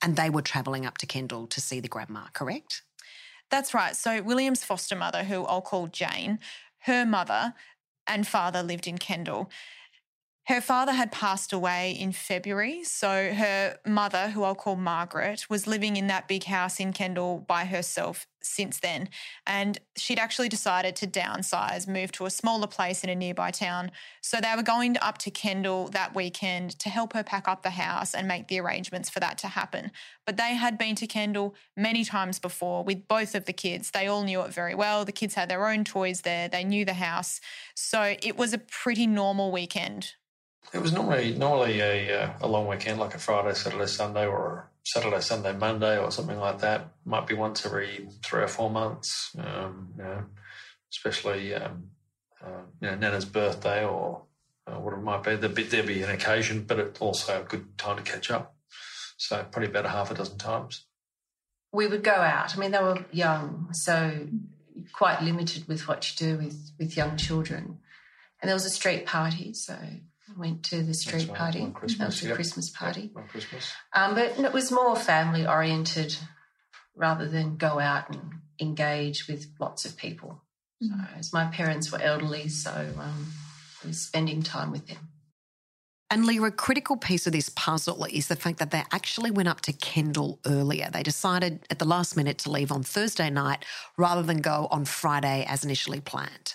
and 0.00 0.14
they 0.14 0.30
were 0.30 0.42
travelling 0.42 0.86
up 0.86 0.98
to 0.98 1.06
Kendall 1.06 1.48
to 1.48 1.60
see 1.60 1.80
the 1.80 1.88
grandma, 1.88 2.26
correct? 2.32 2.82
That's 3.50 3.74
right. 3.74 3.96
So, 3.96 4.22
William's 4.22 4.62
foster 4.62 4.94
mother, 4.94 5.24
who 5.24 5.44
I'll 5.44 5.62
call 5.62 5.88
Jane, 5.88 6.38
her 6.80 7.04
mother 7.04 7.54
and 8.06 8.26
father 8.26 8.62
lived 8.62 8.86
in 8.86 8.98
Kendall. 8.98 9.50
Her 10.48 10.60
father 10.62 10.92
had 10.92 11.12
passed 11.12 11.52
away 11.52 11.90
in 11.90 12.12
February, 12.12 12.82
so 12.82 13.34
her 13.34 13.78
mother, 13.84 14.30
who 14.30 14.44
I'll 14.44 14.54
call 14.54 14.76
Margaret, 14.76 15.50
was 15.50 15.66
living 15.66 15.96
in 15.96 16.06
that 16.06 16.26
big 16.26 16.44
house 16.44 16.80
in 16.80 16.94
Kendall 16.94 17.44
by 17.46 17.66
herself 17.66 18.26
since 18.42 18.80
then. 18.80 19.08
And 19.46 19.78
she'd 19.96 20.18
actually 20.18 20.48
decided 20.48 20.96
to 20.96 21.06
downsize, 21.06 21.88
move 21.88 22.12
to 22.12 22.26
a 22.26 22.30
smaller 22.30 22.66
place 22.66 23.04
in 23.04 23.10
a 23.10 23.14
nearby 23.14 23.50
town. 23.50 23.90
So 24.20 24.38
they 24.40 24.52
were 24.56 24.62
going 24.62 24.96
up 25.00 25.18
to 25.18 25.30
Kendall 25.30 25.88
that 25.88 26.14
weekend 26.14 26.78
to 26.80 26.88
help 26.88 27.12
her 27.12 27.22
pack 27.22 27.48
up 27.48 27.62
the 27.62 27.70
house 27.70 28.14
and 28.14 28.28
make 28.28 28.48
the 28.48 28.60
arrangements 28.60 29.10
for 29.10 29.20
that 29.20 29.38
to 29.38 29.48
happen. 29.48 29.90
But 30.26 30.36
they 30.36 30.54
had 30.54 30.78
been 30.78 30.94
to 30.96 31.06
Kendall 31.06 31.54
many 31.76 32.04
times 32.04 32.38
before 32.38 32.84
with 32.84 33.08
both 33.08 33.34
of 33.34 33.44
the 33.44 33.52
kids. 33.52 33.90
They 33.90 34.06
all 34.06 34.24
knew 34.24 34.42
it 34.42 34.52
very 34.52 34.74
well. 34.74 35.04
The 35.04 35.12
kids 35.12 35.34
had 35.34 35.48
their 35.48 35.68
own 35.68 35.84
toys 35.84 36.22
there, 36.22 36.48
they 36.48 36.64
knew 36.64 36.84
the 36.84 36.94
house. 36.94 37.40
So 37.74 38.16
it 38.22 38.36
was 38.36 38.52
a 38.52 38.58
pretty 38.58 39.06
normal 39.06 39.50
weekend 39.52 40.12
it 40.72 40.82
was 40.82 40.92
normally 40.92 41.34
normally 41.34 41.80
a 41.80 42.24
uh, 42.24 42.30
a 42.42 42.48
long 42.48 42.66
weekend, 42.66 43.00
like 43.00 43.14
a 43.14 43.18
Friday, 43.18 43.54
Saturday, 43.54 43.86
Sunday, 43.86 44.26
or 44.26 44.67
Saturday, 44.92 45.20
Sunday, 45.20 45.52
Monday, 45.52 45.98
or 45.98 46.10
something 46.10 46.38
like 46.38 46.60
that. 46.60 46.88
Might 47.04 47.26
be 47.26 47.34
once 47.34 47.66
every 47.66 48.08
three 48.24 48.42
or 48.42 48.48
four 48.48 48.70
months. 48.70 49.36
Um, 49.38 49.90
you 49.96 50.02
know, 50.02 50.24
especially 50.90 51.54
um, 51.54 51.90
uh, 52.42 52.62
you 52.80 52.88
know 52.88 52.96
Nana's 52.96 53.26
birthday 53.26 53.84
or 53.84 54.22
uh, 54.66 54.78
what 54.80 54.94
it 54.94 55.02
might 55.02 55.22
be. 55.22 55.36
There'd 55.36 55.54
be, 55.54 55.64
there'd 55.64 55.86
be 55.86 56.02
an 56.02 56.10
occasion, 56.10 56.64
but 56.66 56.78
it's 56.78 57.00
also 57.00 57.42
a 57.42 57.44
good 57.44 57.76
time 57.76 57.96
to 57.96 58.02
catch 58.02 58.30
up. 58.30 58.54
So 59.18 59.44
probably 59.50 59.68
about 59.68 59.84
a 59.84 59.90
half 59.90 60.10
a 60.10 60.14
dozen 60.14 60.38
times. 60.38 60.86
We 61.72 61.86
would 61.86 62.02
go 62.02 62.12
out. 62.12 62.56
I 62.56 62.58
mean, 62.58 62.70
they 62.70 62.78
were 62.78 63.04
young, 63.12 63.68
so 63.72 64.26
quite 64.92 65.22
limited 65.22 65.68
with 65.68 65.86
what 65.86 66.10
you 66.10 66.26
do 66.26 66.42
with 66.42 66.72
with 66.78 66.96
young 66.96 67.16
children. 67.18 67.78
And 68.40 68.48
there 68.48 68.54
was 68.54 68.64
a 68.64 68.70
street 68.70 69.04
party, 69.04 69.52
so 69.52 69.76
went 70.36 70.64
to 70.64 70.82
the 70.82 70.94
street 70.94 71.28
right, 71.28 71.36
party. 71.36 71.70
Christmas, 71.72 71.98
that 71.98 72.06
was 72.06 72.20
the 72.20 72.28
yep. 72.28 72.34
Christmas 72.36 72.70
party. 72.70 73.10
Yep, 73.14 73.28
Christmas. 73.28 73.72
Um, 73.94 74.14
but 74.14 74.38
it 74.38 74.52
was 74.52 74.70
more 74.70 74.96
family 74.96 75.46
oriented 75.46 76.16
rather 76.94 77.28
than 77.28 77.56
go 77.56 77.78
out 77.78 78.10
and 78.10 78.20
engage 78.60 79.28
with 79.28 79.46
lots 79.60 79.84
of 79.84 79.96
people. 79.96 80.42
Mm-hmm. 80.82 81.00
So, 81.00 81.18
as 81.18 81.32
my 81.32 81.46
parents 81.46 81.90
were 81.92 82.00
elderly, 82.00 82.48
so 82.48 82.70
um, 82.70 83.26
I 83.84 83.88
was 83.88 84.00
spending 84.00 84.42
time 84.42 84.70
with 84.70 84.86
them. 84.86 85.08
And 86.10 86.24
Lia, 86.24 86.42
a 86.44 86.50
critical 86.50 86.96
piece 86.96 87.26
of 87.26 87.34
this 87.34 87.50
puzzle 87.50 88.06
is 88.06 88.28
the 88.28 88.36
fact 88.36 88.58
that 88.60 88.70
they 88.70 88.82
actually 88.92 89.30
went 89.30 89.48
up 89.48 89.60
to 89.62 89.74
Kendall 89.74 90.40
earlier. 90.46 90.88
They 90.90 91.02
decided 91.02 91.66
at 91.68 91.78
the 91.78 91.84
last 91.84 92.16
minute 92.16 92.38
to 92.38 92.50
leave 92.50 92.72
on 92.72 92.82
Thursday 92.82 93.28
night 93.28 93.64
rather 93.98 94.22
than 94.22 94.38
go 94.38 94.68
on 94.70 94.86
Friday 94.86 95.44
as 95.46 95.64
initially 95.64 96.00
planned 96.00 96.54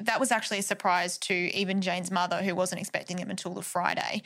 that 0.00 0.20
was 0.20 0.30
actually 0.32 0.58
a 0.58 0.62
surprise 0.62 1.18
to 1.18 1.34
even 1.34 1.80
Jane's 1.80 2.10
mother, 2.10 2.42
who 2.42 2.54
wasn't 2.54 2.80
expecting 2.80 3.18
him 3.18 3.30
until 3.30 3.54
the 3.54 3.62
Friday. 3.62 4.22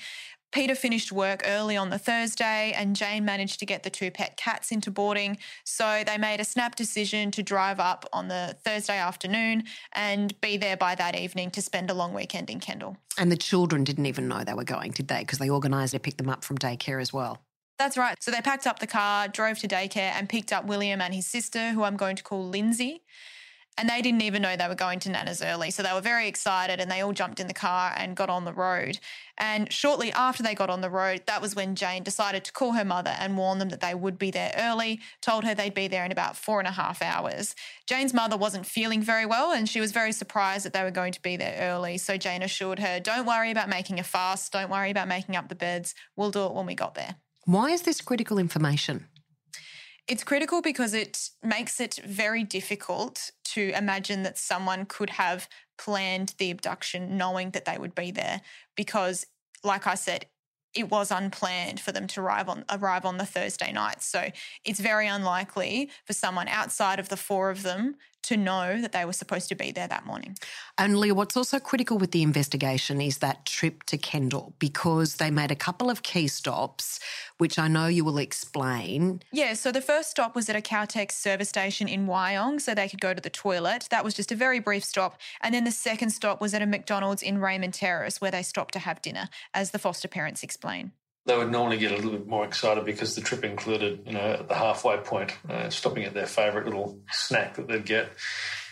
Peter 0.55 0.77
finished 0.77 1.11
work 1.11 1.43
early 1.45 1.77
on 1.77 1.91
the 1.91 1.99
Thursday, 1.99 2.73
and 2.77 2.95
Jane 2.95 3.25
managed 3.25 3.59
to 3.59 3.67
get 3.67 3.83
the 3.83 3.91
two 3.91 4.13
pet 4.13 4.37
cats 4.37 4.71
into 4.71 4.89
boarding. 4.89 5.37
So 5.65 6.05
they 6.07 6.17
made 6.17 6.39
a 6.39 6.45
snap 6.45 6.77
decision 6.77 7.33
to 7.33 7.43
drive 7.43 7.81
up 7.81 8.07
on 8.13 8.29
the 8.29 8.57
Thursday 8.65 8.97
afternoon 8.97 9.65
and 9.95 10.41
be 10.41 10.57
there 10.57 10.77
by 10.77 10.95
that 10.95 11.17
evening 11.17 11.51
to 11.51 11.61
spend 11.61 11.91
a 11.91 11.95
long 11.95 12.15
weekend 12.15 12.51
in 12.51 12.61
Kendall. 12.61 12.97
And 13.19 13.33
the 13.33 13.37
children 13.37 13.83
didn't 13.83 14.07
even 14.07 14.29
know 14.29 14.45
they 14.45 14.55
were 14.55 14.63
going, 14.63 14.93
did 14.93 15.09
they? 15.09 15.21
Because 15.21 15.41
they 15.41 15.51
organised 15.51 15.93
to 15.93 15.99
pick 15.99 16.19
them 16.19 16.31
up 16.31 16.45
from 16.45 16.57
daycare 16.57 17.03
as 17.03 17.13
well. 17.13 17.43
That's 17.77 17.97
right. 17.97 18.17
So 18.23 18.31
they 18.31 18.41
packed 18.41 18.69
up 18.69 18.79
the 18.79 18.87
car, 18.87 19.27
drove 19.27 19.59
to 19.59 19.67
daycare, 19.67 20.13
and 20.15 20.29
picked 20.29 20.53
up 20.53 20.67
William 20.67 21.01
and 21.01 21.13
his 21.13 21.27
sister, 21.27 21.71
who 21.71 21.83
I'm 21.83 21.97
going 21.97 22.15
to 22.15 22.23
call 22.23 22.47
Lindsay. 22.47 23.03
And 23.77 23.89
they 23.89 24.03
didn't 24.03 24.23
even 24.23 24.43
know 24.43 24.55
they 24.55 24.69
were 24.69 24.77
going 24.77 25.01
to 25.01 25.11
Nana's 25.11 25.43
early. 25.43 25.73
So 25.73 25.83
they 25.83 25.93
were 25.93 26.01
very 26.01 26.29
excited 26.29 26.81
and 26.81 26.89
they 26.89 27.01
all 27.01 27.13
jumped 27.13 27.41
in 27.41 27.49
the 27.49 27.55
car 27.55 27.93
and 27.97 28.15
got 28.15 28.31
on 28.31 28.45
the 28.45 28.53
road. 28.53 29.01
And 29.37 29.73
shortly 29.73 30.13
after 30.13 30.45
they 30.45 30.55
got 30.55 30.71
on 30.71 30.81
the 30.81 30.91
road, 30.91 31.23
that 31.27 31.43
was 31.43 31.57
when 31.57 31.75
Jane 31.75 32.05
decided 32.05 32.45
to 32.45 32.53
call 32.53 32.73
her 32.73 32.85
mother 32.85 33.17
and 33.19 33.37
warn 33.37 33.59
them 33.59 33.71
that 33.71 33.81
they 33.81 33.95
would 33.95 34.17
be 34.17 34.31
there 34.31 34.55
early, 34.57 35.01
told 35.21 35.43
her 35.43 35.55
they'd 35.55 35.75
be 35.75 35.89
there 35.89 36.05
in 36.05 36.13
about 36.13 36.37
four 36.37 36.61
and 36.61 36.69
a 36.69 36.73
half 36.73 37.03
hours. 37.03 37.57
Jane's 37.87 38.15
mother 38.15 38.37
wasn't 38.37 38.65
feeling 38.65 39.03
very 39.03 39.27
well 39.27 39.51
and 39.51 39.69
she 39.69 39.81
was 39.81 39.91
very 39.91 40.13
surprised 40.13 40.65
that 40.65 40.73
they 40.73 40.85
were 40.85 40.93
going 40.93 41.13
to 41.13 41.23
be 41.23 41.37
there 41.37 41.57
early. 41.61 41.99
So 41.99 42.17
Jane 42.17 42.43
assured 42.43 42.79
her, 42.79 43.01
don't 43.01 43.27
worry 43.27 43.51
about 43.51 43.69
making 43.69 43.99
a 43.99 44.05
fuss, 44.05 44.49
don't 44.49 44.71
worry 44.71 44.91
about 44.91 45.09
making 45.09 45.35
up 45.35 45.49
the 45.49 45.57
beds. 45.57 45.97
We'll 46.15 46.31
do 46.31 46.45
it 46.45 46.55
when 46.55 46.67
we 46.67 46.77
got 46.77 46.95
there. 46.95 47.17
Why 47.45 47.71
is 47.71 47.83
this 47.83 48.01
critical 48.01 48.39
information? 48.39 49.09
It's 50.07 50.25
critical 50.25 50.61
because 50.61 50.93
it 50.93 51.31
makes 51.43 51.81
it 51.81 51.99
very 52.05 52.45
difficult 52.45 53.31
to 53.45 53.73
imagine 53.77 54.23
that 54.25 54.39
someone 54.39 54.85
could 54.85 55.11
have 55.11 55.49
planned 55.79 56.35
the 56.39 56.51
abduction 56.51 57.17
knowing 57.17 57.51
that 57.51 57.65
they 57.65 57.79
would 57.79 57.95
be 57.95 58.11
there 58.11 58.43
because 58.77 59.27
like 59.65 59.87
I 59.87 59.95
said 59.95 60.27
it 60.75 60.91
was 60.91 61.11
unplanned 61.11 61.81
for 61.81 61.93
them 61.93 62.07
to 62.09 62.21
arrive 62.21 62.49
on 62.49 62.65
arrive 62.71 63.05
on 63.05 63.17
the 63.17 63.27
Thursday 63.27 63.73
night. 63.73 64.03
So 64.03 64.31
it's 64.65 64.81
very 64.81 65.07
unlikely 65.07 65.91
for 66.05 66.13
someone 66.13 66.49
outside 66.49 66.99
of 66.99 67.09
the 67.09 67.17
four 67.17 67.51
of 67.51 67.63
them 67.63 67.97
to 68.25 68.37
know 68.37 68.81
that 68.81 68.93
they 68.93 69.05
were 69.05 69.13
supposed 69.13 69.49
to 69.49 69.55
be 69.55 69.73
there 69.73 69.89
that 69.89 70.05
morning. 70.07 70.37
And 70.79 70.99
Lia, 70.99 71.15
what's 71.15 71.37
also 71.37 71.59
critical 71.59 71.99
with 71.99 72.11
the 72.11 72.23
investigation 72.23 73.01
is 73.01 73.19
that 73.19 73.47
trip 73.47 73.85
to 73.85 73.99
Kendall 73.99 74.55
because 74.59 75.17
they 75.17 75.31
made 75.31 75.51
a 75.51 75.57
couple 75.57 75.91
of 75.91 76.03
key 76.03 76.27
stops, 76.29 77.01
which 77.39 77.59
I 77.59 77.69
know 77.69 77.87
you 77.87 78.05
will 78.05 78.19
explain. 78.19 79.21
Yeah, 79.33 79.55
so 79.55 79.71
the 79.73 79.81
first 79.81 80.11
stop 80.11 80.35
was 80.35 80.49
at 80.49 80.57
a 80.57 80.61
Caltex 80.61 81.13
service 81.13 81.49
station 81.49 81.89
in 81.89 82.07
Wyong 82.07 82.61
so 82.61 82.75
they 82.75 82.89
could 82.89 83.01
go 83.01 83.15
to 83.15 83.21
the 83.21 83.31
toilet. 83.31 83.89
That 83.91 84.05
was 84.05 84.15
just 84.15 84.33
a 84.33 84.37
very 84.37 84.59
brief 84.59 84.85
stop. 84.85 85.19
And 85.41 85.55
then 85.55 85.65
the 85.65 85.71
second 85.71 86.11
stop 86.11 86.41
was 86.41 86.55
at 86.55 86.63
a 86.63 86.67
McDonald's 86.67 87.23
in 87.23 87.39
Raymond 87.39 87.75
Terrace 87.75 88.21
where 88.21 88.31
they 88.31 88.43
stopped 88.43 88.73
to 88.75 88.81
have 88.81 89.03
dinner, 89.03 89.29
as 89.53 89.71
the 89.71 89.79
foster 89.79 90.09
parents 90.09 90.43
explain 90.43 90.93
they 91.27 91.37
would 91.37 91.51
normally 91.51 91.79
get 91.79 91.93
a 91.93 91.97
little 91.97 92.13
bit 92.13 92.27
more 92.27 92.45
excited 92.45 92.85
because 92.85 93.15
the 93.15 93.23
trip 93.23 93.45
included, 93.45 94.03
you 94.07 94.13
know, 94.13 94.33
at 94.33 94.49
the 94.49 94.55
halfway 94.55 94.99
point, 94.99 95.33
uh, 95.49 95.71
stopping 95.71 96.05
at 96.05 96.13
their 96.13 96.27
favourite 96.27 96.67
little 96.67 96.99
snack 97.11 97.55
that 97.55 97.67
they'd 97.67 97.87
get, 97.87 98.11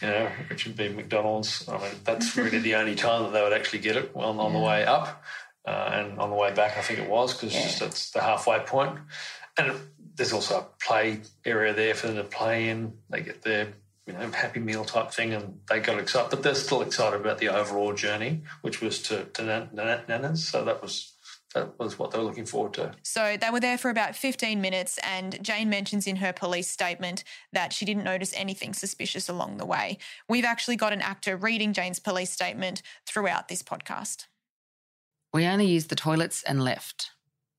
you 0.02 0.08
know, 0.08 0.28
which 0.50 0.66
would 0.66 0.76
be 0.76 0.90
McDonald's. 0.90 1.66
I 1.66 1.78
mean, 1.78 1.90
that's 2.04 2.36
really 2.36 2.58
the 2.58 2.74
only 2.74 2.94
time 2.94 3.22
that 3.22 3.32
they 3.32 3.42
would 3.42 3.54
actually 3.54 3.78
get 3.78 3.96
it 3.96 4.14
well, 4.14 4.38
on 4.38 4.52
yeah. 4.52 4.58
the 4.58 4.64
way 4.64 4.84
up 4.84 5.22
uh, 5.66 5.90
and 5.94 6.18
on 6.18 6.28
the 6.28 6.36
way 6.36 6.52
back, 6.52 6.76
I 6.76 6.82
think 6.82 6.98
it 6.98 7.08
was, 7.08 7.32
because 7.32 7.54
yeah. 7.54 7.86
it's 7.86 8.10
the 8.10 8.20
halfway 8.20 8.58
point. 8.60 8.98
And 9.56 9.72
there's 10.14 10.34
also 10.34 10.58
a 10.58 10.84
play 10.84 11.20
area 11.46 11.72
there 11.72 11.94
for 11.94 12.08
them 12.08 12.16
to 12.16 12.24
play 12.24 12.68
in. 12.68 12.98
They 13.08 13.22
get 13.22 13.42
their 13.42 13.68
you 14.06 14.12
know, 14.12 14.30
happy 14.30 14.60
meal 14.60 14.84
type 14.84 15.12
thing, 15.12 15.32
and 15.32 15.60
they 15.70 15.80
got 15.80 15.98
excited, 15.98 16.28
but 16.30 16.42
they're 16.42 16.54
still 16.54 16.82
excited 16.82 17.20
about 17.20 17.38
the 17.38 17.48
overall 17.48 17.94
journey, 17.94 18.42
which 18.60 18.80
was 18.80 19.00
to, 19.02 19.24
to 19.24 19.68
Nana's. 19.72 20.46
So 20.46 20.64
that 20.64 20.82
was 20.82 21.11
that 21.52 21.78
was 21.78 21.98
what 21.98 22.10
they 22.10 22.18
were 22.18 22.24
looking 22.24 22.46
forward 22.46 22.74
to. 22.74 22.92
So 23.02 23.36
they 23.40 23.50
were 23.50 23.60
there 23.60 23.78
for 23.78 23.90
about 23.90 24.16
15 24.16 24.60
minutes, 24.60 24.98
and 25.02 25.42
Jane 25.42 25.68
mentions 25.68 26.06
in 26.06 26.16
her 26.16 26.32
police 26.32 26.68
statement 26.68 27.24
that 27.52 27.72
she 27.72 27.84
didn't 27.84 28.04
notice 28.04 28.32
anything 28.36 28.72
suspicious 28.74 29.28
along 29.28 29.56
the 29.56 29.66
way. 29.66 29.98
We've 30.28 30.44
actually 30.44 30.76
got 30.76 30.92
an 30.92 31.00
actor 31.00 31.36
reading 31.36 31.72
Jane's 31.72 31.98
police 31.98 32.30
statement 32.30 32.82
throughout 33.06 33.48
this 33.48 33.62
podcast. 33.62 34.26
We 35.32 35.46
only 35.46 35.66
used 35.66 35.88
the 35.88 35.96
toilets 35.96 36.42
and 36.42 36.62
left. 36.62 37.10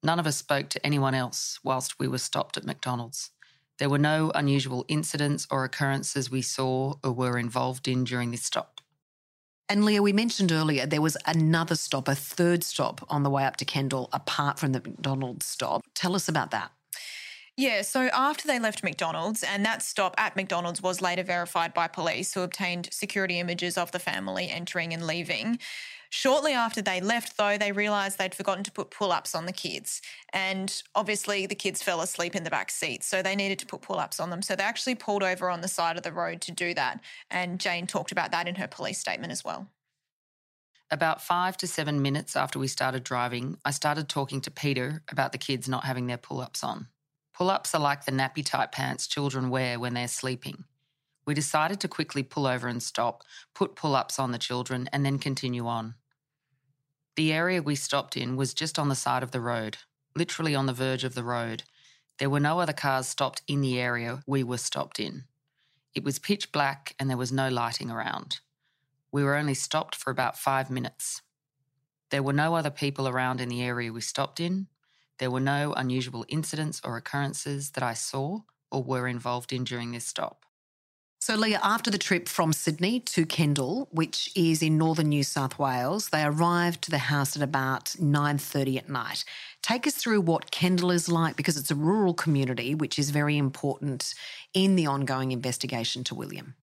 None 0.04 0.20
of 0.20 0.28
us 0.28 0.38
spoke 0.38 0.70
to 0.70 0.86
anyone 0.86 1.16
else 1.16 1.60
whilst 1.64 1.98
we 1.98 2.08
were 2.08 2.18
stopped 2.18 2.58
at 2.58 2.66
McDonald's. 2.66 3.32
There 3.80 3.90
were 3.90 3.98
no 3.98 4.32
unusual 4.36 4.86
incidents 4.88 5.48
or 5.50 5.64
occurrences 5.64 6.30
we 6.30 6.42
saw 6.42 6.96
or 7.04 7.12
were 7.12 7.40
involved 7.40 7.88
in 7.88 8.04
during 8.04 8.32
this 8.32 8.44
stop. 8.44 8.82
And 9.74 9.86
Lia, 9.86 10.04
we 10.04 10.14
mentioned 10.14 10.52
earlier 10.52 10.86
there 10.86 11.02
was 11.02 11.18
another 11.26 11.74
stop, 11.74 12.08
a 12.08 12.14
third 12.14 12.64
stop 12.64 13.04
on 13.10 13.24
the 13.24 13.30
way 13.32 13.44
up 13.44 13.56
to 13.56 13.66
Kendall, 13.66 14.08
apart 14.14 14.60
from 14.60 14.72
the 14.72 14.80
McDonald's 14.80 15.48
stop. 15.48 15.82
Tell 15.96 16.16
us 16.16 16.28
about 16.28 16.52
that. 16.52 16.72
Yeah, 17.58 17.82
so 17.82 18.02
after 18.14 18.48
they 18.48 18.60
left 18.60 18.84
McDonald's, 18.84 19.42
and 19.42 19.66
that 19.66 19.82
stop 19.82 20.14
at 20.20 20.36
McDonald's 20.36 20.84
was 20.84 21.02
later 21.02 21.24
verified 21.24 21.74
by 21.74 21.88
police 21.88 22.36
who 22.36 22.42
obtained 22.42 22.90
security 22.92 23.40
images 23.40 23.76
of 23.76 23.92
the 23.92 23.98
family 23.98 24.48
entering 24.48 24.94
and 24.94 25.08
leaving. 25.08 25.58
Shortly 26.16 26.54
after 26.54 26.80
they 26.80 27.02
left, 27.02 27.38
though, 27.38 27.58
they 27.58 27.72
realised 27.72 28.20
they'd 28.20 28.36
forgotten 28.36 28.64
to 28.66 28.72
put 28.72 28.92
pull 28.92 29.12
ups 29.12 29.34
on 29.34 29.48
the 29.48 29.52
kids. 29.52 30.00
And 30.32 30.84
obviously, 30.94 31.48
the 31.48 31.56
kids 31.56 31.82
fell 31.82 32.02
asleep 32.02 32.36
in 32.36 32.44
the 32.44 32.52
back 32.52 32.70
seat, 32.70 33.04
so 33.04 33.24
they 33.24 33.36
needed 33.36 33.58
to 33.60 33.66
put 33.66 33.82
pull 33.82 33.98
ups 33.98 34.20
on 34.20 34.30
them. 34.30 34.44
So 34.44 34.56
they 34.56 34.62
actually 34.62 34.94
pulled 34.94 35.24
over 35.24 35.50
on 35.50 35.62
the 35.62 35.68
side 35.68 35.98
of 35.98 36.04
the 36.04 36.14
road 36.14 36.40
to 36.42 36.52
do 36.52 36.76
that. 36.76 37.00
And 37.32 37.60
Jane 37.60 37.88
talked 37.88 38.12
about 38.12 38.30
that 38.30 38.48
in 38.48 38.54
her 38.56 38.68
police 38.68 39.00
statement 39.00 39.32
as 39.32 39.44
well. 39.44 39.70
About 40.92 41.20
five 41.20 41.58
to 41.58 41.66
seven 41.66 42.04
minutes 42.04 42.36
after 42.36 42.60
we 42.60 42.68
started 42.68 43.04
driving, 43.04 43.58
I 43.66 43.72
started 43.72 44.08
talking 44.08 44.40
to 44.42 44.52
Peter 44.52 45.02
about 45.10 45.32
the 45.32 45.40
kids 45.40 45.68
not 45.68 45.84
having 45.84 46.06
their 46.06 46.18
pull 46.18 46.42
ups 46.42 46.64
on. 46.64 46.90
Pull 47.34 47.50
ups 47.50 47.74
are 47.74 47.82
like 47.82 48.06
the 48.06 48.12
nappy 48.12 48.46
type 48.46 48.72
pants 48.72 49.08
children 49.08 49.50
wear 49.50 49.80
when 49.80 49.96
they're 49.96 50.08
sleeping. 50.08 50.66
We 51.26 51.34
decided 51.34 51.80
to 51.80 51.88
quickly 51.88 52.22
pull 52.22 52.46
over 52.46 52.68
and 52.68 52.84
stop, 52.84 53.24
put 53.56 53.76
pull 53.76 53.96
ups 53.96 54.20
on 54.20 54.32
the 54.32 54.38
children, 54.38 54.88
and 54.94 55.04
then 55.04 55.18
continue 55.18 55.66
on. 55.66 55.96
The 57.16 57.32
area 57.32 57.62
we 57.62 57.76
stopped 57.76 58.18
in 58.18 58.36
was 58.36 58.56
just 58.56 58.80
on 58.80 58.90
the 58.90 58.96
side 58.96 59.22
of 59.22 59.30
the 59.30 59.42
road, 59.42 59.78
literally 60.16 60.56
on 60.56 60.66
the 60.66 60.74
verge 60.74 61.04
of 61.04 61.14
the 61.14 61.24
road. 61.24 61.64
There 62.18 62.30
were 62.30 62.40
no 62.40 62.60
other 62.60 62.74
cars 62.74 63.08
stopped 63.08 63.44
in 63.48 63.62
the 63.62 63.80
area 63.80 64.24
we 64.26 64.44
were 64.44 64.58
stopped 64.58 65.00
in. 65.00 65.26
It 65.94 66.04
was 66.04 66.18
pitch 66.18 66.52
black 66.52 66.96
and 67.00 67.10
there 67.10 67.18
was 67.18 67.32
no 67.32 67.50
lighting 67.50 67.92
around. 67.92 68.40
We 69.12 69.24
were 69.24 69.36
only 69.36 69.54
stopped 69.54 69.96
for 69.96 70.10
about 70.10 70.40
five 70.40 70.72
minutes. 70.72 71.22
There 72.10 72.24
were 72.24 72.34
no 72.34 72.56
other 72.56 72.72
people 72.72 73.08
around 73.08 73.40
in 73.40 73.50
the 73.50 73.62
area 73.62 73.94
we 73.94 74.02
stopped 74.02 74.40
in. 74.40 74.68
There 75.20 75.30
were 75.30 75.40
no 75.40 75.74
unusual 75.74 76.26
incidents 76.28 76.82
or 76.84 76.98
occurrences 76.98 77.72
that 77.72 77.84
I 77.84 77.94
saw 77.94 78.40
or 78.72 78.82
were 78.82 79.08
involved 79.08 79.54
in 79.54 79.64
during 79.64 79.92
this 79.92 80.06
stop. 80.06 80.46
So, 81.26 81.36
Lia, 81.36 81.62
after 81.64 81.90
the 81.90 81.98
trip 81.98 82.28
from 82.28 82.52
Sydney 82.52 83.00
to 83.00 83.26
Kendall, 83.26 83.88
which 83.92 84.30
is 84.36 84.62
in 84.62 84.78
northern 84.78 85.08
New 85.08 85.24
South 85.24 85.58
Wales, 85.58 86.10
they 86.10 86.22
arrived 86.22 86.82
to 86.82 86.92
the 86.92 86.98
house 86.98 87.38
at 87.38 87.42
about 87.42 87.86
9.30 87.98 88.80
at 88.80 88.90
night. 88.90 89.24
Take 89.62 89.88
us 89.88 89.96
through 89.96 90.20
what 90.20 90.52
Kendall 90.52 90.92
is 90.92 91.08
like 91.08 91.38
because 91.38 91.56
it's 91.56 91.72
a 91.72 91.76
rural 91.76 92.14
community, 92.14 92.76
which 92.76 93.00
is 93.00 93.12
very 93.12 93.38
important 93.38 94.14
in 94.54 94.76
the 94.76 94.86
ongoing 94.86 95.32
investigation 95.32 96.04
to 96.04 96.14
William. 96.14 96.56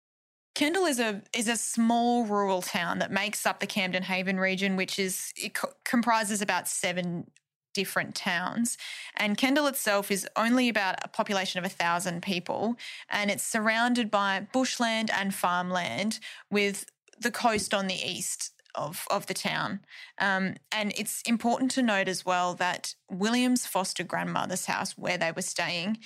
Kendall 0.55 0.85
is 0.85 1.01
a 1.01 1.23
is 1.35 1.49
a 1.49 1.57
small 1.57 2.27
rural 2.27 2.61
town 2.61 2.99
that 2.99 3.11
makes 3.11 3.47
up 3.47 3.61
the 3.61 3.67
Camden 3.67 4.03
Haven 4.03 4.39
region, 4.39 4.77
which 4.77 4.99
is 4.99 5.33
it 5.37 5.55
co- 5.55 5.73
comprises 5.87 6.43
about 6.43 6.69
seven 6.69 7.31
different 7.73 8.15
towns. 8.15 8.77
And 9.17 9.37
Kendall 9.37 9.67
itself 9.67 10.11
is 10.11 10.27
only 10.37 10.69
about 10.69 10.97
a 11.05 11.09
population 11.09 11.59
of 11.59 11.65
a 11.65 11.75
thousand 11.75 12.23
people, 12.23 12.77
and 13.09 13.31
it's 13.31 13.45
surrounded 13.45 14.11
by 14.11 14.47
bushland 14.53 15.11
and 15.11 15.35
farmland 15.35 16.19
with 16.51 16.87
the 17.19 17.31
coast 17.31 17.75
on 17.75 17.87
the 17.87 17.95
east 17.95 18.53
of, 18.75 19.05
of 19.11 19.27
the 19.27 19.35
town. 19.35 19.81
Um, 20.19 20.55
and 20.73 20.93
it's 20.97 21.23
important 21.23 21.71
to 21.73 21.83
note 21.83 22.09
as 22.09 22.25
well 22.25 22.55
that 22.55 22.95
William's 23.11 23.67
foster 23.67 24.05
grandmother's 24.05 24.67
house, 24.67 24.97
where 24.97 25.19
they 25.19 25.33
were 25.33 25.43
staying, 25.43 25.99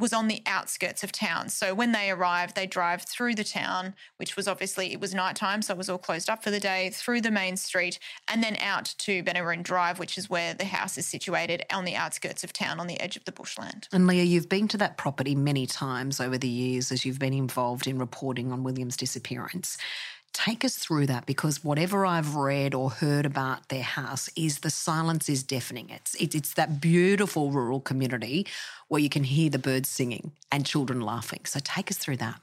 was 0.00 0.12
on 0.12 0.28
the 0.28 0.42
outskirts 0.46 1.04
of 1.04 1.12
town. 1.12 1.48
So 1.48 1.74
when 1.74 1.92
they 1.92 2.10
arrived, 2.10 2.56
they 2.56 2.66
drive 2.66 3.02
through 3.02 3.34
the 3.34 3.44
town, 3.44 3.94
which 4.16 4.36
was 4.36 4.48
obviously 4.48 4.92
it 4.92 5.00
was 5.00 5.14
nighttime, 5.14 5.62
so 5.62 5.74
it 5.74 5.78
was 5.78 5.88
all 5.88 5.98
closed 5.98 6.28
up 6.28 6.42
for 6.42 6.50
the 6.50 6.60
day, 6.60 6.90
through 6.90 7.20
the 7.20 7.30
main 7.30 7.56
street, 7.56 7.98
and 8.26 8.42
then 8.42 8.56
out 8.60 8.94
to 8.98 9.22
Benaroon 9.22 9.62
Drive, 9.62 9.98
which 9.98 10.18
is 10.18 10.30
where 10.30 10.54
the 10.54 10.64
house 10.64 10.98
is 10.98 11.06
situated 11.06 11.64
on 11.72 11.84
the 11.84 11.94
outskirts 11.94 12.42
of 12.42 12.52
town, 12.52 12.80
on 12.80 12.86
the 12.86 13.00
edge 13.00 13.16
of 13.16 13.24
the 13.24 13.32
bushland. 13.32 13.88
And 13.92 14.06
Lia, 14.06 14.24
you've 14.24 14.48
been 14.48 14.68
to 14.68 14.78
that 14.78 14.96
property 14.96 15.34
many 15.34 15.66
times 15.66 16.20
over 16.20 16.38
the 16.38 16.48
years 16.48 16.90
as 16.90 17.04
you've 17.04 17.18
been 17.18 17.34
involved 17.34 17.86
in 17.86 17.98
reporting 17.98 18.52
on 18.52 18.64
William's 18.64 18.96
disappearance. 18.96 19.76
Take 20.32 20.64
us 20.64 20.76
through 20.76 21.06
that 21.06 21.26
because 21.26 21.64
whatever 21.64 22.06
I've 22.06 22.36
read 22.36 22.72
or 22.74 22.90
heard 22.90 23.26
about 23.26 23.68
their 23.68 23.82
house 23.82 24.30
is 24.36 24.60
the 24.60 24.70
silence 24.70 25.28
is 25.28 25.42
deafening. 25.42 25.90
It's, 25.90 26.14
it's 26.14 26.54
that 26.54 26.80
beautiful 26.80 27.50
rural 27.50 27.80
community 27.80 28.46
where 28.88 29.00
you 29.00 29.08
can 29.08 29.24
hear 29.24 29.50
the 29.50 29.58
birds 29.58 29.88
singing 29.88 30.32
and 30.50 30.64
children 30.64 31.00
laughing. 31.00 31.40
So 31.44 31.60
take 31.62 31.90
us 31.90 31.98
through 31.98 32.18
that. 32.18 32.40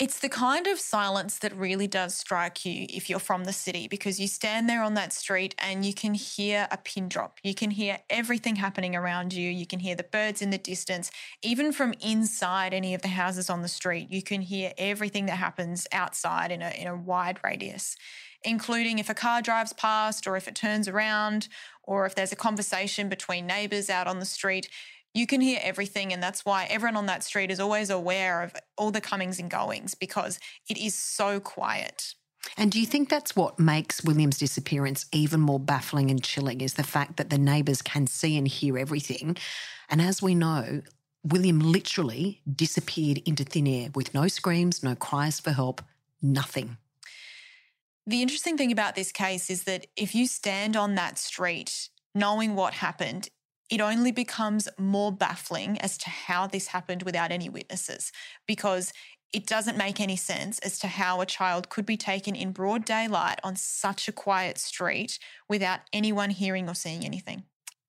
It's 0.00 0.18
the 0.18 0.28
kind 0.28 0.66
of 0.66 0.80
silence 0.80 1.38
that 1.38 1.54
really 1.54 1.86
does 1.86 2.16
strike 2.16 2.64
you 2.64 2.86
if 2.90 3.08
you're 3.08 3.20
from 3.20 3.44
the 3.44 3.52
city 3.52 3.86
because 3.86 4.18
you 4.18 4.26
stand 4.26 4.68
there 4.68 4.82
on 4.82 4.94
that 4.94 5.12
street 5.12 5.54
and 5.56 5.86
you 5.86 5.94
can 5.94 6.14
hear 6.14 6.66
a 6.72 6.78
pin 6.78 7.08
drop. 7.08 7.38
You 7.44 7.54
can 7.54 7.70
hear 7.70 8.00
everything 8.10 8.56
happening 8.56 8.96
around 8.96 9.32
you. 9.32 9.48
You 9.48 9.68
can 9.68 9.78
hear 9.78 9.94
the 9.94 10.02
birds 10.02 10.42
in 10.42 10.50
the 10.50 10.58
distance. 10.58 11.12
Even 11.42 11.70
from 11.70 11.94
inside 12.00 12.74
any 12.74 12.92
of 12.92 13.02
the 13.02 13.08
houses 13.08 13.48
on 13.48 13.62
the 13.62 13.68
street, 13.68 14.10
you 14.10 14.20
can 14.20 14.40
hear 14.40 14.72
everything 14.78 15.26
that 15.26 15.36
happens 15.36 15.86
outside 15.92 16.50
in 16.50 16.60
a, 16.60 16.70
in 16.70 16.88
a 16.88 16.96
wide 16.96 17.38
radius, 17.44 17.96
including 18.42 18.98
if 18.98 19.08
a 19.08 19.14
car 19.14 19.42
drives 19.42 19.72
past 19.74 20.26
or 20.26 20.36
if 20.36 20.48
it 20.48 20.56
turns 20.56 20.88
around 20.88 21.46
or 21.84 22.04
if 22.04 22.16
there's 22.16 22.32
a 22.32 22.36
conversation 22.36 23.08
between 23.08 23.46
neighbours 23.46 23.88
out 23.88 24.08
on 24.08 24.18
the 24.18 24.26
street 24.26 24.68
you 25.14 25.26
can 25.26 25.40
hear 25.40 25.60
everything. 25.62 26.12
And 26.12 26.22
that's 26.22 26.44
why 26.44 26.66
everyone 26.68 26.96
on 26.96 27.06
that 27.06 27.22
street 27.22 27.50
is 27.50 27.60
always 27.60 27.88
aware 27.88 28.42
of 28.42 28.54
all 28.76 28.90
the 28.90 29.00
comings 29.00 29.38
and 29.38 29.50
goings 29.50 29.94
because 29.94 30.38
it 30.68 30.76
is 30.76 30.94
so 30.94 31.40
quiet. 31.40 32.14
And 32.58 32.70
do 32.70 32.78
you 32.78 32.86
think 32.86 33.08
that's 33.08 33.34
what 33.34 33.58
makes 33.58 34.04
William's 34.04 34.38
disappearance 34.38 35.06
even 35.12 35.40
more 35.40 35.60
baffling 35.60 36.10
and 36.10 36.22
chilling 36.22 36.60
is 36.60 36.74
the 36.74 36.82
fact 36.82 37.16
that 37.16 37.30
the 37.30 37.38
neighbours 37.38 37.80
can 37.80 38.06
see 38.06 38.36
and 38.36 38.46
hear 38.46 38.76
everything? 38.76 39.36
And 39.88 40.02
as 40.02 40.20
we 40.20 40.34
know, 40.34 40.82
William 41.22 41.58
literally 41.58 42.42
disappeared 42.50 43.22
into 43.24 43.44
thin 43.44 43.66
air 43.66 43.88
with 43.94 44.12
no 44.12 44.28
screams, 44.28 44.82
no 44.82 44.94
cries 44.94 45.40
for 45.40 45.52
help, 45.52 45.80
nothing. 46.20 46.76
The 48.06 48.20
interesting 48.20 48.58
thing 48.58 48.70
about 48.70 48.94
this 48.94 49.10
case 49.10 49.48
is 49.48 49.64
that 49.64 49.86
if 49.96 50.14
you 50.14 50.26
stand 50.26 50.76
on 50.76 50.96
that 50.96 51.18
street 51.18 51.88
knowing 52.14 52.54
what 52.54 52.74
happened, 52.74 53.30
it 53.70 53.80
only 53.80 54.12
becomes 54.12 54.68
more 54.78 55.10
baffling 55.10 55.78
as 55.80 55.96
to 55.98 56.10
how 56.10 56.46
this 56.46 56.68
happened 56.68 57.02
without 57.02 57.30
any 57.30 57.48
witnesses 57.48 58.12
because 58.46 58.92
it 59.32 59.46
doesn't 59.46 59.76
make 59.76 60.00
any 60.00 60.16
sense 60.16 60.60
as 60.60 60.78
to 60.78 60.86
how 60.86 61.20
a 61.20 61.26
child 61.26 61.68
could 61.68 61.84
be 61.84 61.96
taken 61.96 62.36
in 62.36 62.52
broad 62.52 62.84
daylight 62.84 63.40
on 63.42 63.56
such 63.56 64.06
a 64.06 64.12
quiet 64.12 64.58
street 64.58 65.18
without 65.48 65.80
anyone 65.92 66.30
hearing 66.30 66.68
or 66.68 66.74
seeing 66.74 67.04
anything. 67.04 67.42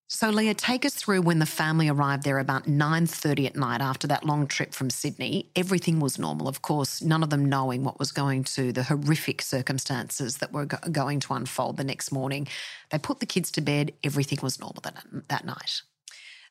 So 0.07 0.29
Lia, 0.29 0.53
take 0.53 0.85
us 0.85 0.93
through 0.93 1.23
when 1.23 1.39
the 1.39 1.47
family 1.47 1.89
arrived 1.89 2.23
there 2.23 2.37
about 2.37 2.67
9:30 2.67 3.47
at 3.47 3.55
night 3.55 3.81
after 3.81 4.05
that 4.07 4.23
long 4.23 4.45
trip 4.45 4.71
from 4.71 4.91
Sydney. 4.91 5.49
Everything 5.55 5.99
was 5.99 6.19
normal, 6.19 6.47
of 6.47 6.61
course, 6.61 7.01
none 7.01 7.23
of 7.23 7.31
them 7.31 7.45
knowing 7.45 7.83
what 7.83 7.97
was 7.97 8.11
going 8.11 8.43
to 8.43 8.71
the 8.71 8.83
horrific 8.83 9.41
circumstances 9.41 10.37
that 10.37 10.51
were 10.51 10.65
go- 10.65 10.77
going 10.91 11.19
to 11.21 11.33
unfold 11.33 11.77
the 11.77 11.83
next 11.83 12.11
morning. 12.11 12.47
They 12.91 12.99
put 12.99 13.19
the 13.19 13.25
kids 13.25 13.49
to 13.53 13.61
bed, 13.61 13.93
everything 14.03 14.39
was 14.43 14.59
normal 14.59 14.81
that, 14.83 15.03
that 15.27 15.43
night. 15.43 15.81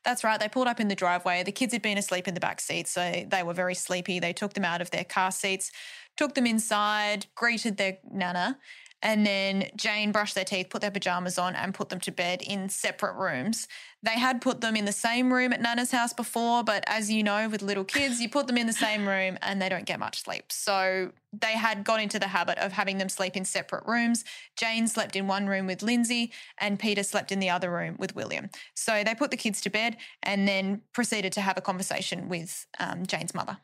That's 0.05 0.25
right. 0.25 0.39
They 0.39 0.49
pulled 0.49 0.67
up 0.67 0.81
in 0.81 0.89
the 0.89 0.95
driveway. 0.97 1.45
The 1.45 1.53
kids 1.53 1.73
had 1.73 1.81
been 1.81 1.97
asleep 1.97 2.29
in 2.29 2.35
the 2.35 2.41
back 2.41 2.61
seat, 2.61 2.89
so 2.89 3.25
they 3.27 3.43
were 3.43 3.55
very 3.55 3.75
sleepy. 3.75 4.19
They 4.19 4.35
took 4.35 4.53
them 4.53 4.65
out 4.65 4.83
of 4.83 4.91
their 4.91 5.05
car 5.05 5.31
seats, 5.31 5.71
took 6.17 6.35
them 6.35 6.47
inside, 6.47 7.27
greeted 7.35 7.77
their 7.77 7.99
nana, 8.11 8.59
and 9.05 9.25
then 9.25 9.69
Jane 9.77 10.11
brushed 10.11 10.35
their 10.35 10.45
teeth, 10.45 10.71
put 10.71 10.81
their 10.81 10.91
pajamas 10.91 11.39
on, 11.39 11.55
and 11.55 11.75
put 11.75 11.91
them 11.91 12.01
to 12.01 12.11
bed 12.11 12.43
in 12.43 12.71
separate 12.71 13.15
rooms. 13.15 13.69
They 14.05 14.19
had 14.19 14.43
put 14.43 14.61
them 14.61 14.77
in 14.77 14.85
the 14.85 14.93
same 14.93 15.33
room 15.33 15.55
at 15.55 15.63
Nana's 15.63 15.91
house 15.91 16.13
before, 16.13 16.63
but 16.63 16.85
as 16.87 17.11
you 17.11 17.23
know, 17.23 17.49
with 17.49 17.63
little 17.63 17.85
kids, 17.85 18.21
you 18.21 18.29
put 18.29 18.47
them 18.47 18.59
in 18.59 18.67
the 18.67 18.73
same 18.75 19.09
room 19.09 19.39
and 19.41 19.63
they 19.63 19.71
don't 19.71 19.87
get 19.87 19.99
much 19.99 20.25
sleep. 20.25 20.53
So 20.53 21.13
they 21.33 21.53
had 21.53 21.85
got 21.85 22.03
into 22.03 22.19
the 22.19 22.29
habit 22.29 22.59
of 22.59 22.73
having 22.73 22.99
them 22.99 23.09
sleep 23.09 23.35
in 23.35 23.47
separate 23.47 23.87
rooms. 23.87 24.23
Jane 24.57 24.89
slept 24.89 25.17
in 25.17 25.27
one 25.27 25.47
room 25.47 25.67
with 25.67 25.83
Lindsay, 25.83 26.33
and 26.59 26.79
Peter 26.79 27.03
slept 27.03 27.33
in 27.33 27.41
the 27.41 27.49
other 27.49 27.71
room 27.71 27.97
with 27.99 28.15
William. 28.15 28.51
So 28.75 29.03
they 29.05 29.15
put 29.15 29.31
the 29.31 29.39
kids 29.39 29.63
to 29.63 29.71
bed 29.71 29.97
and 30.23 30.47
then 30.47 30.83
proceeded 30.93 31.33
to 31.33 31.41
have 31.41 31.57
a 31.57 31.63
conversation 31.63 32.29
with 32.29 32.67
um, 32.79 33.07
Jane's 33.07 33.35
mother. 33.35 33.57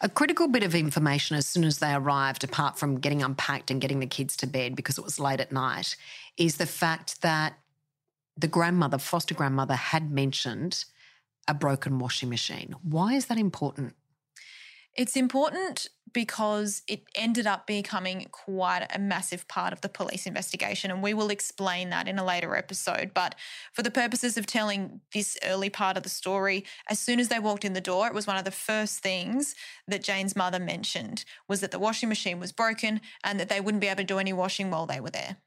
A 0.00 0.08
critical 0.08 0.48
bit 0.48 0.62
of 0.62 0.74
information 0.74 1.36
as 1.36 1.46
soon 1.46 1.64
as 1.64 1.78
they 1.80 1.92
arrived, 1.92 2.42
apart 2.42 2.78
from 2.78 3.00
getting 3.00 3.22
unpacked 3.22 3.70
and 3.70 3.82
getting 3.82 4.00
the 4.00 4.06
kids 4.06 4.34
to 4.38 4.46
bed 4.46 4.76
because 4.76 4.96
it 4.96 5.04
was 5.04 5.20
late 5.20 5.40
at 5.40 5.52
night, 5.52 5.94
is 6.38 6.56
the 6.56 6.66
fact 6.66 7.20
that 7.20 7.58
the 8.36 8.48
grandmother, 8.48 8.98
foster 8.98 9.34
grandmother, 9.34 9.74
had 9.74 10.10
mentioned 10.10 10.84
a 11.46 11.54
broken 11.54 11.98
washing 11.98 12.28
machine. 12.28 12.74
Why 12.82 13.14
is 13.14 13.26
that 13.26 13.38
important? 13.38 13.94
It's 14.96 15.16
important 15.16 15.88
because 16.12 16.82
it 16.86 17.02
ended 17.16 17.46
up 17.48 17.66
becoming 17.66 18.28
quite 18.30 18.86
a 18.94 18.98
massive 19.00 19.48
part 19.48 19.72
of 19.72 19.80
the 19.80 19.88
police 19.88 20.24
investigation, 20.26 20.92
and 20.92 21.02
we 21.02 21.12
will 21.12 21.30
explain 21.30 21.90
that 21.90 22.06
in 22.06 22.18
a 22.18 22.24
later 22.24 22.54
episode. 22.54 23.10
But 23.12 23.34
for 23.72 23.82
the 23.82 23.90
purposes 23.90 24.36
of 24.36 24.46
telling 24.46 25.00
this 25.12 25.36
early 25.42 25.68
part 25.68 25.96
of 25.96 26.04
the 26.04 26.08
story, 26.08 26.64
as 26.88 27.00
soon 27.00 27.18
as 27.18 27.28
they 27.28 27.40
walked 27.40 27.64
in 27.64 27.72
the 27.72 27.80
door, 27.80 28.06
it 28.06 28.14
was 28.14 28.28
one 28.28 28.36
of 28.36 28.44
the 28.44 28.52
first 28.52 29.00
things 29.00 29.56
that 29.88 30.04
Jane's 30.04 30.36
mother 30.36 30.60
mentioned 30.60 31.24
was 31.48 31.60
that 31.60 31.72
the 31.72 31.80
washing 31.80 32.08
machine 32.08 32.38
was 32.38 32.52
broken 32.52 33.00
and 33.24 33.40
that 33.40 33.48
they 33.48 33.60
wouldn't 33.60 33.80
be 33.80 33.88
able 33.88 33.96
to 33.96 34.04
do 34.04 34.20
any 34.20 34.32
washing 34.32 34.70
while 34.70 34.86
they 34.86 35.00
were 35.00 35.10
there. 35.10 35.38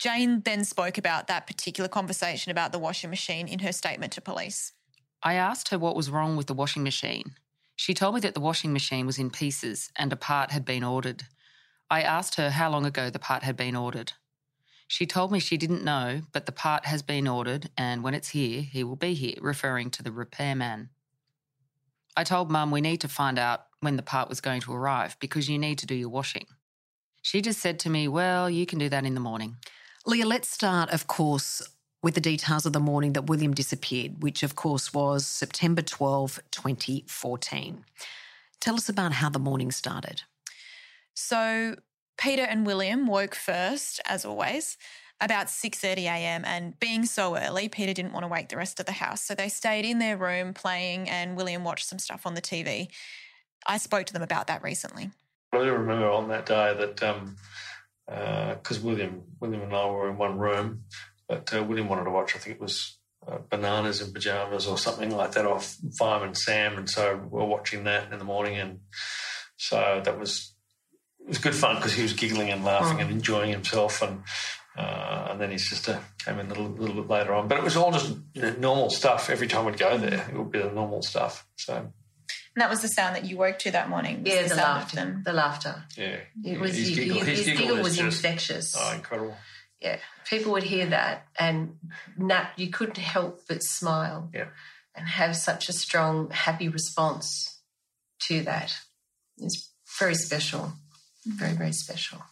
Jane 0.00 0.40
then 0.46 0.64
spoke 0.64 0.96
about 0.96 1.26
that 1.26 1.46
particular 1.46 1.86
conversation 1.86 2.50
about 2.50 2.72
the 2.72 2.78
washing 2.78 3.10
machine 3.10 3.46
in 3.46 3.58
her 3.58 3.70
statement 3.70 4.14
to 4.14 4.22
police. 4.22 4.72
I 5.22 5.34
asked 5.34 5.68
her 5.68 5.78
what 5.78 5.94
was 5.94 6.08
wrong 6.08 6.38
with 6.38 6.46
the 6.46 6.54
washing 6.54 6.82
machine. 6.82 7.34
She 7.76 7.92
told 7.92 8.14
me 8.14 8.20
that 8.22 8.32
the 8.32 8.40
washing 8.40 8.72
machine 8.72 9.04
was 9.04 9.18
in 9.18 9.28
pieces 9.28 9.90
and 9.96 10.10
a 10.10 10.16
part 10.16 10.52
had 10.52 10.64
been 10.64 10.82
ordered. 10.82 11.24
I 11.90 12.00
asked 12.00 12.36
her 12.36 12.48
how 12.48 12.70
long 12.70 12.86
ago 12.86 13.10
the 13.10 13.18
part 13.18 13.42
had 13.42 13.58
been 13.58 13.76
ordered. 13.76 14.14
She 14.88 15.04
told 15.04 15.32
me 15.32 15.38
she 15.38 15.58
didn't 15.58 15.84
know, 15.84 16.22
but 16.32 16.46
the 16.46 16.52
part 16.52 16.86
has 16.86 17.02
been 17.02 17.28
ordered, 17.28 17.68
and 17.76 18.02
when 18.02 18.14
it's 18.14 18.30
here, 18.30 18.62
he 18.62 18.82
will 18.82 18.96
be 18.96 19.12
here, 19.12 19.36
referring 19.40 19.90
to 19.90 20.02
the 20.02 20.10
repairman. 20.10 20.88
I 22.16 22.24
told 22.24 22.50
Mum 22.50 22.70
we 22.70 22.80
need 22.80 23.02
to 23.02 23.08
find 23.08 23.38
out 23.38 23.66
when 23.80 23.96
the 23.96 24.02
part 24.02 24.30
was 24.30 24.40
going 24.40 24.62
to 24.62 24.72
arrive 24.72 25.16
because 25.20 25.48
you 25.48 25.58
need 25.58 25.78
to 25.78 25.86
do 25.86 25.94
your 25.94 26.08
washing. 26.08 26.46
She 27.22 27.42
just 27.42 27.60
said 27.60 27.78
to 27.80 27.90
me, 27.90 28.08
Well, 28.08 28.48
you 28.48 28.66
can 28.66 28.78
do 28.78 28.88
that 28.88 29.04
in 29.04 29.14
the 29.14 29.20
morning. 29.20 29.56
Lia, 30.10 30.26
let's 30.26 30.48
start, 30.48 30.90
of 30.90 31.06
course, 31.06 31.62
with 32.02 32.14
the 32.14 32.20
details 32.20 32.66
of 32.66 32.72
the 32.72 32.80
morning 32.80 33.12
that 33.12 33.28
William 33.28 33.54
disappeared, 33.54 34.24
which, 34.24 34.42
of 34.42 34.56
course, 34.56 34.92
was 34.92 35.24
September 35.24 35.82
12, 35.82 36.40
2014. 36.50 37.84
Tell 38.60 38.74
us 38.74 38.88
about 38.88 39.12
how 39.12 39.28
the 39.28 39.38
morning 39.38 39.70
started. 39.70 40.22
So, 41.14 41.76
Peter 42.18 42.42
and 42.42 42.66
William 42.66 43.06
woke 43.06 43.36
first, 43.36 44.00
as 44.04 44.24
always, 44.24 44.76
about 45.20 45.46
6:30 45.46 46.06
a.m. 46.06 46.44
and 46.44 46.76
being 46.80 47.06
so 47.06 47.36
early, 47.36 47.68
Peter 47.68 47.94
didn't 47.94 48.12
want 48.12 48.24
to 48.24 48.28
wake 48.28 48.48
the 48.48 48.56
rest 48.56 48.80
of 48.80 48.86
the 48.86 48.92
house. 48.92 49.22
So 49.22 49.36
they 49.36 49.48
stayed 49.48 49.84
in 49.84 50.00
their 50.00 50.16
room 50.16 50.54
playing 50.54 51.08
and 51.08 51.36
William 51.36 51.62
watched 51.62 51.86
some 51.86 52.00
stuff 52.00 52.26
on 52.26 52.34
the 52.34 52.42
TV. 52.42 52.88
I 53.64 53.78
spoke 53.78 54.06
to 54.06 54.12
them 54.12 54.22
about 54.22 54.48
that 54.48 54.64
recently. 54.64 55.12
I 55.52 55.58
do 55.58 55.72
remember 55.72 56.10
on 56.10 56.28
that 56.28 56.46
day 56.46 56.74
that 56.76 57.00
um, 57.02 57.36
because 58.10 58.78
uh, 58.78 58.82
William 58.82 59.22
William 59.40 59.62
and 59.62 59.74
I 59.74 59.86
were 59.86 60.10
in 60.10 60.18
one 60.18 60.38
room, 60.38 60.84
but 61.28 61.54
uh, 61.54 61.62
William 61.62 61.88
wanted 61.88 62.04
to 62.04 62.10
watch. 62.10 62.34
I 62.34 62.38
think 62.38 62.56
it 62.56 62.62
was 62.62 62.98
uh, 63.26 63.38
Bananas 63.48 64.00
in 64.00 64.12
Pajamas 64.12 64.66
or 64.66 64.76
something 64.76 65.10
like 65.10 65.32
that 65.32 65.46
off 65.46 65.76
Fireman 65.98 66.34
Sam, 66.34 66.76
and 66.76 66.90
so 66.90 67.16
we 67.16 67.28
we're 67.28 67.44
watching 67.44 67.84
that 67.84 68.12
in 68.12 68.18
the 68.18 68.24
morning, 68.24 68.56
and 68.56 68.80
so 69.56 70.02
that 70.04 70.18
was 70.18 70.54
it 71.20 71.28
was 71.28 71.38
good 71.38 71.54
fun 71.54 71.76
because 71.76 71.92
he 71.92 72.02
was 72.02 72.12
giggling 72.12 72.50
and 72.50 72.64
laughing 72.64 72.98
oh. 72.98 73.02
and 73.02 73.10
enjoying 73.10 73.52
himself, 73.52 74.02
and 74.02 74.22
uh, 74.76 75.28
and 75.30 75.40
then 75.40 75.52
his 75.52 75.68
sister 75.68 76.00
came 76.24 76.40
in 76.40 76.46
a 76.46 76.48
little, 76.48 76.68
little, 76.68 77.02
bit 77.02 77.08
later 77.08 77.34
on. 77.34 77.46
But 77.46 77.58
it 77.58 77.64
was 77.64 77.76
all 77.76 77.92
just 77.92 78.16
you 78.34 78.42
know, 78.42 78.54
normal 78.58 78.90
stuff. 78.90 79.30
Every 79.30 79.46
time 79.46 79.66
we'd 79.66 79.78
go 79.78 79.96
there, 79.98 80.26
it 80.28 80.36
would 80.36 80.50
be 80.50 80.58
the 80.58 80.72
normal 80.72 81.02
stuff. 81.02 81.46
So. 81.56 81.92
And 82.54 82.62
that 82.62 82.70
was 82.70 82.82
the 82.82 82.88
sound 82.88 83.14
that 83.16 83.24
you 83.24 83.36
woke 83.36 83.58
to 83.60 83.70
that 83.70 83.88
morning. 83.88 84.22
Yeah, 84.24 84.42
the, 84.42 84.48
the 84.50 84.54
laughter. 84.56 85.22
The 85.24 85.32
laughter. 85.32 85.84
Yeah, 85.96 86.16
it 86.44 86.58
was 86.58 86.76
his, 86.76 86.90
giggle, 86.90 87.18
his, 87.20 87.38
his 87.38 87.46
giggle, 87.46 87.62
giggle 87.62 87.76
was, 87.76 87.98
was 87.98 88.00
infectious. 88.00 88.74
Oh, 88.76 88.92
incredible. 88.94 89.36
Yeah, 89.80 89.98
people 90.28 90.52
would 90.52 90.64
hear 90.64 90.86
that, 90.86 91.26
and 91.38 91.76
Nat, 92.18 92.50
you 92.56 92.68
couldn't 92.68 92.98
help 92.98 93.42
but 93.48 93.62
smile. 93.62 94.30
Yeah, 94.34 94.48
and 94.94 95.06
have 95.06 95.36
such 95.36 95.68
a 95.68 95.72
strong, 95.72 96.30
happy 96.30 96.68
response 96.68 97.60
to 98.22 98.42
that. 98.42 98.76
It's 99.38 99.72
very 99.98 100.14
special. 100.14 100.72
Very, 101.24 101.52
very 101.52 101.72
special. 101.72 102.22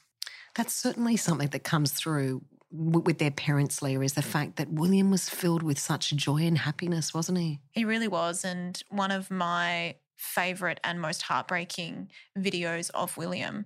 That's 0.55 0.75
certainly 0.75 1.17
something 1.17 1.49
that 1.49 1.63
comes 1.63 1.93
through 1.93 2.43
with 2.71 3.19
their 3.19 3.31
parents, 3.31 3.81
Lia, 3.81 4.01
is 4.01 4.15
the 4.15 4.21
mm. 4.21 4.25
fact 4.25 4.57
that 4.57 4.71
William 4.71 5.11
was 5.11 5.29
filled 5.29 5.63
with 5.63 5.79
such 5.79 6.11
joy 6.17 6.39
and 6.39 6.59
happiness, 6.59 7.15
wasn't 7.15 7.39
he? 7.39 7.61
He 7.71 7.85
really 7.85 8.09
was. 8.09 8.45
And 8.45 8.83
one 8.91 9.11
of 9.11 9.31
my 9.31 9.95
favourite 10.19 10.81
and 10.85 11.01
most 11.01 11.23
heartbreaking 11.23 12.11
videos 12.37 12.91
of 12.93 13.17
William 13.17 13.65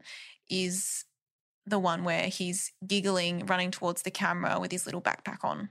is 0.48 1.04
the 1.66 1.78
one 1.78 2.04
where 2.04 2.28
he's 2.28 2.72
giggling, 2.86 3.46
running 3.46 3.70
towards 3.70 4.02
the 4.02 4.10
camera 4.10 4.58
with 4.60 4.70
his 4.70 4.84
little 4.86 5.00
backpack 5.00 5.42
on. 5.42 5.70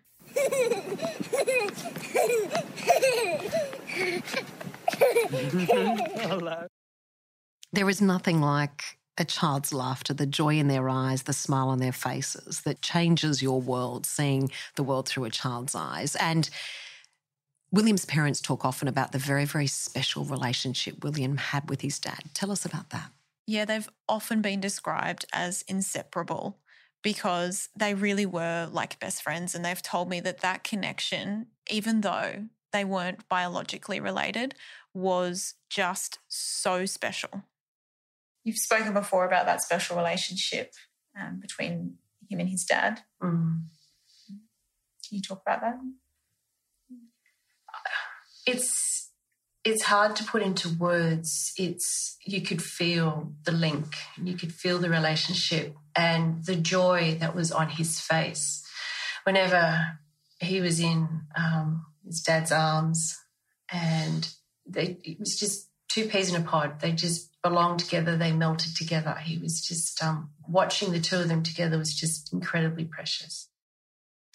there 7.73 7.89
is 7.89 8.01
nothing 8.01 8.41
like 8.41 8.97
a 9.17 9.25
child's 9.25 9.73
laughter, 9.73 10.13
the 10.13 10.25
joy 10.25 10.57
in 10.57 10.67
their 10.67 10.89
eyes, 10.89 11.23
the 11.23 11.33
smile 11.33 11.69
on 11.69 11.79
their 11.79 11.91
faces 11.91 12.61
that 12.61 12.81
changes 12.81 13.41
your 13.41 13.61
world, 13.61 14.05
seeing 14.05 14.49
the 14.75 14.83
world 14.83 15.07
through 15.07 15.25
a 15.25 15.29
child's 15.29 15.75
eyes. 15.75 16.15
And 16.15 16.49
William's 17.71 18.05
parents 18.05 18.41
talk 18.41 18.65
often 18.65 18.87
about 18.87 19.11
the 19.11 19.17
very, 19.17 19.45
very 19.45 19.67
special 19.67 20.25
relationship 20.25 21.03
William 21.03 21.37
had 21.37 21.69
with 21.69 21.81
his 21.81 21.99
dad. 21.99 22.19
Tell 22.33 22.51
us 22.51 22.65
about 22.65 22.89
that. 22.89 23.11
Yeah, 23.47 23.65
they've 23.65 23.89
often 24.07 24.41
been 24.41 24.59
described 24.59 25.25
as 25.33 25.63
inseparable 25.67 26.59
because 27.01 27.69
they 27.75 27.93
really 27.93 28.25
were 28.25 28.69
like 28.71 28.99
best 28.99 29.23
friends. 29.23 29.55
And 29.55 29.65
they've 29.65 29.81
told 29.81 30.09
me 30.09 30.19
that 30.19 30.41
that 30.41 30.63
connection, 30.63 31.47
even 31.69 32.01
though 32.01 32.47
they 32.71 32.85
weren't 32.85 33.27
biologically 33.27 33.99
related, 33.99 34.55
was 34.93 35.55
just 35.69 36.19
so 36.27 36.85
special 36.85 37.43
you've 38.43 38.57
spoken 38.57 38.93
before 38.93 39.25
about 39.25 39.45
that 39.45 39.61
special 39.61 39.97
relationship 39.97 40.73
um, 41.19 41.39
between 41.39 41.95
him 42.29 42.39
and 42.39 42.49
his 42.49 42.63
dad. 42.63 43.01
Mm. 43.21 43.63
Can 44.27 45.17
you 45.17 45.21
talk 45.21 45.41
about 45.45 45.61
that? 45.61 45.75
It's 48.45 49.09
it's 49.63 49.83
hard 49.83 50.15
to 50.15 50.23
put 50.23 50.41
into 50.41 50.69
words. 50.69 51.53
It's 51.57 52.17
you 52.25 52.41
could 52.41 52.61
feel 52.61 53.33
the 53.43 53.51
link, 53.51 53.95
you 54.21 54.35
could 54.35 54.53
feel 54.53 54.79
the 54.79 54.89
relationship, 54.89 55.75
and 55.95 56.43
the 56.45 56.55
joy 56.55 57.17
that 57.19 57.35
was 57.35 57.51
on 57.51 57.69
his 57.69 57.99
face 57.99 58.65
whenever 59.23 59.99
he 60.39 60.61
was 60.61 60.79
in 60.79 61.07
um, 61.35 61.85
his 62.05 62.21
dad's 62.21 62.51
arms, 62.51 63.17
and 63.71 64.27
they, 64.65 64.97
it 65.03 65.19
was 65.19 65.37
just 65.37 65.69
two 65.89 66.07
peas 66.07 66.33
in 66.33 66.41
a 66.41 66.45
pod. 66.45 66.79
They 66.79 66.91
just 66.91 67.29
belonged 67.43 67.79
together, 67.79 68.17
they 68.17 68.31
melted 68.31 68.75
together. 68.75 69.15
He 69.23 69.37
was 69.37 69.61
just 69.61 70.03
um, 70.03 70.31
watching 70.47 70.91
the 70.91 70.99
two 70.99 71.17
of 71.17 71.27
them 71.27 71.43
together 71.43 71.77
was 71.77 71.93
just 71.93 72.33
incredibly 72.33 72.85
precious. 72.85 73.47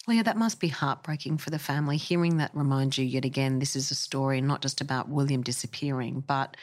Lia, 0.07 0.23
that 0.23 0.37
must 0.37 0.61
be 0.61 0.69
heartbreaking 0.69 1.37
for 1.37 1.49
the 1.49 1.59
family. 1.59 1.97
Hearing 1.97 2.37
that 2.37 2.55
reminds 2.55 2.97
you 2.97 3.03
yet 3.03 3.25
again 3.25 3.59
this 3.59 3.75
is 3.75 3.91
a 3.91 3.95
story 3.95 4.39
not 4.39 4.61
just 4.61 4.79
about 4.79 5.09
William 5.09 5.43
disappearing, 5.43 6.23
but 6.25 6.55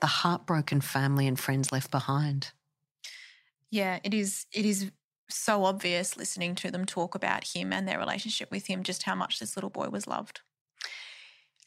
the 0.00 0.06
heartbroken 0.06 0.80
family 0.80 1.26
and 1.26 1.38
friends 1.38 1.72
left 1.72 1.90
behind. 1.90 2.52
Yeah, 3.70 3.98
it 4.04 4.14
is. 4.14 4.46
It 4.52 4.64
is 4.64 4.92
so 5.28 5.64
obvious 5.64 6.16
listening 6.16 6.54
to 6.56 6.70
them 6.70 6.84
talk 6.84 7.14
about 7.14 7.48
him 7.48 7.72
and 7.72 7.88
their 7.88 7.98
relationship 7.98 8.50
with 8.52 8.66
him, 8.66 8.84
just 8.84 9.02
how 9.02 9.16
much 9.16 9.40
this 9.40 9.56
little 9.56 9.70
boy 9.70 9.88
was 9.88 10.06
loved. 10.06 10.40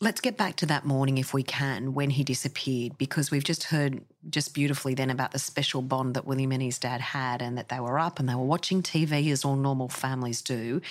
Let's 0.02 0.21
get 0.21 0.38
back 0.38 0.58
to 0.58 0.65
that 0.67 0.86
morning 0.86 1.17
if 1.17 1.34
we 1.34 1.41
can 1.41 1.93
when 1.93 2.12
he 2.12 2.24
disappeared, 2.24 2.98
because 2.98 3.32
we've 3.32 3.43
just 3.43 3.63
heard 3.63 4.04
just 4.30 4.54
beautifully 4.54 4.93
then 4.93 5.10
about 5.10 5.32
the 5.32 5.39
special 5.39 5.82
bond 5.82 6.15
that 6.15 6.26
William 6.26 6.52
and 6.52 6.62
his 6.62 6.78
dad 6.78 7.02
had 7.02 7.41
and 7.41 7.58
that 7.58 7.69
they 7.69 7.80
were 7.80 7.98
up 7.98 8.19
and 8.19 8.30
they 8.30 8.36
were 8.36 8.43
watching 8.43 8.82
TV 8.84 9.32
as 9.32 9.43
all 9.43 9.56
normal 9.56 9.89
families 9.89 10.41
do. 10.41 10.82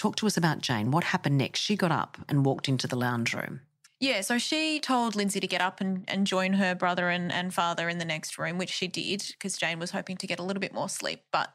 Talk 0.00 0.16
to 0.16 0.26
us 0.26 0.38
about 0.38 0.62
Jane. 0.62 0.92
What 0.92 1.04
happened 1.04 1.36
next? 1.36 1.60
She 1.60 1.76
got 1.76 1.92
up 1.92 2.16
and 2.26 2.42
walked 2.42 2.70
into 2.70 2.86
the 2.86 2.96
lounge 2.96 3.34
room. 3.34 3.60
Yeah, 4.00 4.22
so 4.22 4.38
she 4.38 4.80
told 4.80 5.14
Lindsay 5.14 5.40
to 5.40 5.46
get 5.46 5.60
up 5.60 5.78
and, 5.78 6.06
and 6.08 6.26
join 6.26 6.54
her 6.54 6.74
brother 6.74 7.10
and, 7.10 7.30
and 7.30 7.52
father 7.52 7.86
in 7.86 7.98
the 7.98 8.06
next 8.06 8.38
room, 8.38 8.56
which 8.56 8.70
she 8.70 8.88
did 8.88 9.22
because 9.32 9.58
Jane 9.58 9.78
was 9.78 9.90
hoping 9.90 10.16
to 10.16 10.26
get 10.26 10.38
a 10.38 10.42
little 10.42 10.62
bit 10.62 10.72
more 10.72 10.88
sleep. 10.88 11.24
But 11.30 11.52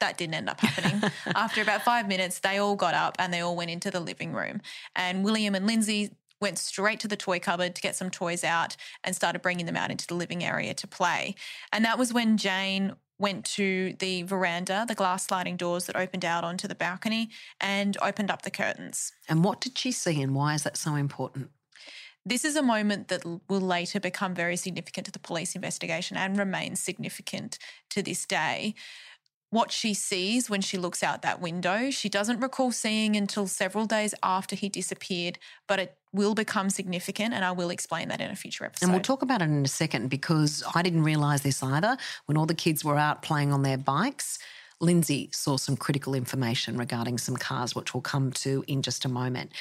that 0.00 0.18
didn't 0.18 0.34
end 0.34 0.50
up 0.50 0.58
happening. 0.58 1.08
After 1.36 1.62
about 1.62 1.82
five 1.82 2.08
minutes, 2.08 2.40
they 2.40 2.58
all 2.58 2.74
got 2.74 2.94
up 2.94 3.14
and 3.20 3.32
they 3.32 3.42
all 3.42 3.54
went 3.54 3.70
into 3.70 3.92
the 3.92 4.00
living 4.00 4.32
room. 4.32 4.60
And 4.96 5.22
William 5.22 5.54
and 5.54 5.64
Lindsay 5.64 6.10
went 6.40 6.58
straight 6.58 6.98
to 6.98 7.06
the 7.06 7.16
toy 7.16 7.38
cupboard 7.38 7.76
to 7.76 7.80
get 7.80 7.94
some 7.94 8.10
toys 8.10 8.42
out 8.42 8.76
and 9.04 9.14
started 9.14 9.40
bringing 9.40 9.66
them 9.66 9.76
out 9.76 9.92
into 9.92 10.08
the 10.08 10.16
living 10.16 10.42
area 10.42 10.74
to 10.74 10.88
play. 10.88 11.36
And 11.72 11.84
that 11.84 11.96
was 11.96 12.12
when 12.12 12.38
Jane 12.38 12.96
went 13.18 13.44
to 13.44 13.94
the 13.98 14.22
veranda, 14.22 14.84
the 14.86 14.94
glass 14.94 15.26
sliding 15.26 15.56
doors 15.56 15.86
that 15.86 15.96
opened 15.96 16.24
out 16.24 16.44
onto 16.44 16.68
the 16.68 16.74
balcony, 16.74 17.30
and 17.60 17.96
opened 18.00 18.30
up 18.30 18.42
the 18.42 18.50
curtains. 18.50 19.12
And 19.28 19.44
what 19.44 19.60
did 19.60 19.76
she 19.76 19.92
see 19.92 20.22
and 20.22 20.34
why 20.34 20.54
is 20.54 20.62
that 20.62 20.76
so 20.76 20.94
important? 20.94 21.50
This 22.24 22.44
is 22.44 22.56
a 22.56 22.62
moment 22.62 23.08
that 23.08 23.24
will 23.24 23.60
later 23.60 24.00
become 24.00 24.34
very 24.34 24.56
significant 24.56 25.06
to 25.06 25.12
the 25.12 25.18
police 25.18 25.54
investigation 25.54 26.16
and 26.16 26.38
remains 26.38 26.80
significant 26.80 27.58
to 27.90 28.02
this 28.02 28.26
day 28.26 28.74
what 29.50 29.72
she 29.72 29.94
sees 29.94 30.50
when 30.50 30.60
she 30.60 30.76
looks 30.76 31.02
out 31.02 31.22
that 31.22 31.40
window, 31.40 31.90
she 31.90 32.08
doesn't 32.08 32.40
recall 32.40 32.70
seeing 32.70 33.16
until 33.16 33.46
several 33.46 33.86
days 33.86 34.14
after 34.22 34.54
he 34.54 34.68
disappeared, 34.68 35.38
but 35.66 35.78
it 35.78 35.97
will 36.12 36.34
become 36.34 36.70
significant, 36.70 37.34
and 37.34 37.44
I 37.44 37.52
will 37.52 37.70
explain 37.70 38.08
that 38.08 38.20
in 38.20 38.30
a 38.30 38.36
future 38.36 38.64
episode. 38.64 38.86
And 38.86 38.92
we'll 38.92 39.02
talk 39.02 39.22
about 39.22 39.42
it 39.42 39.46
in 39.46 39.64
a 39.64 39.68
second 39.68 40.08
because 40.08 40.62
I 40.74 40.82
didn't 40.82 41.02
realise 41.02 41.42
this 41.42 41.62
either. 41.62 41.96
When 42.26 42.36
all 42.36 42.46
the 42.46 42.54
kids 42.54 42.84
were 42.84 42.96
out 42.96 43.22
playing 43.22 43.52
on 43.52 43.62
their 43.62 43.78
bikes, 43.78 44.38
Lindsay 44.80 45.28
saw 45.32 45.56
some 45.56 45.76
critical 45.76 46.14
information 46.14 46.76
regarding 46.76 47.18
some 47.18 47.36
cars, 47.36 47.74
which 47.74 47.94
we'll 47.94 48.00
come 48.00 48.32
to 48.32 48.64
in 48.68 48.82
just 48.82 49.04
a 49.04 49.08
moment. 49.08 49.52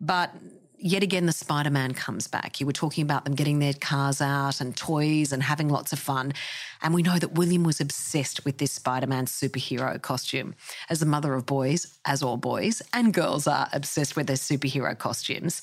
But 0.00 0.34
yet 0.78 1.02
again, 1.02 1.26
the 1.26 1.32
Spider 1.32 1.70
Man 1.70 1.94
comes 1.94 2.26
back. 2.26 2.60
You 2.60 2.66
were 2.66 2.72
talking 2.72 3.02
about 3.02 3.24
them 3.24 3.34
getting 3.34 3.58
their 3.58 3.72
cars 3.72 4.20
out 4.20 4.60
and 4.60 4.76
toys 4.76 5.32
and 5.32 5.42
having 5.42 5.68
lots 5.68 5.92
of 5.92 5.98
fun. 5.98 6.34
And 6.82 6.92
we 6.92 7.02
know 7.02 7.18
that 7.18 7.34
William 7.34 7.64
was 7.64 7.80
obsessed 7.80 8.44
with 8.44 8.58
this 8.58 8.72
Spider 8.72 9.06
Man 9.06 9.26
superhero 9.26 10.00
costume. 10.00 10.54
As 10.90 11.00
a 11.00 11.06
mother 11.06 11.34
of 11.34 11.46
boys, 11.46 11.98
as 12.04 12.22
all 12.22 12.36
boys 12.36 12.82
and 12.92 13.14
girls 13.14 13.46
are 13.46 13.68
obsessed 13.72 14.16
with 14.16 14.26
their 14.26 14.36
superhero 14.36 14.96
costumes. 14.98 15.62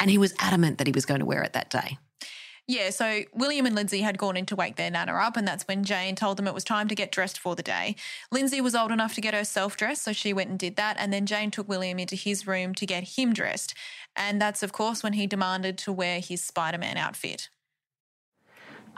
And 0.00 0.10
he 0.10 0.18
was 0.18 0.34
adamant 0.38 0.78
that 0.78 0.86
he 0.86 0.92
was 0.92 1.06
going 1.06 1.20
to 1.20 1.26
wear 1.26 1.42
it 1.42 1.52
that 1.52 1.70
day. 1.70 1.98
Yeah, 2.70 2.90
so 2.90 3.22
William 3.32 3.64
and 3.64 3.74
Lindsay 3.74 4.02
had 4.02 4.18
gone 4.18 4.36
in 4.36 4.44
to 4.44 4.54
wake 4.54 4.76
their 4.76 4.90
nana 4.90 5.14
up, 5.14 5.38
and 5.38 5.48
that's 5.48 5.66
when 5.66 5.84
Jane 5.84 6.14
told 6.14 6.36
them 6.36 6.46
it 6.46 6.52
was 6.52 6.64
time 6.64 6.86
to 6.88 6.94
get 6.94 7.10
dressed 7.10 7.38
for 7.38 7.56
the 7.56 7.62
day. 7.62 7.96
Lindsay 8.30 8.60
was 8.60 8.74
old 8.74 8.92
enough 8.92 9.14
to 9.14 9.22
get 9.22 9.32
herself 9.32 9.74
dressed, 9.74 10.02
so 10.02 10.12
she 10.12 10.34
went 10.34 10.50
and 10.50 10.58
did 10.58 10.76
that, 10.76 10.96
and 10.98 11.10
then 11.10 11.24
Jane 11.24 11.50
took 11.50 11.66
William 11.66 11.98
into 11.98 12.14
his 12.14 12.46
room 12.46 12.74
to 12.74 12.84
get 12.84 13.16
him 13.16 13.32
dressed. 13.32 13.74
And 14.14 14.38
that's, 14.38 14.62
of 14.62 14.72
course, 14.72 15.02
when 15.02 15.14
he 15.14 15.26
demanded 15.26 15.78
to 15.78 15.92
wear 15.94 16.20
his 16.20 16.44
Spider 16.44 16.76
Man 16.76 16.98
outfit. 16.98 17.48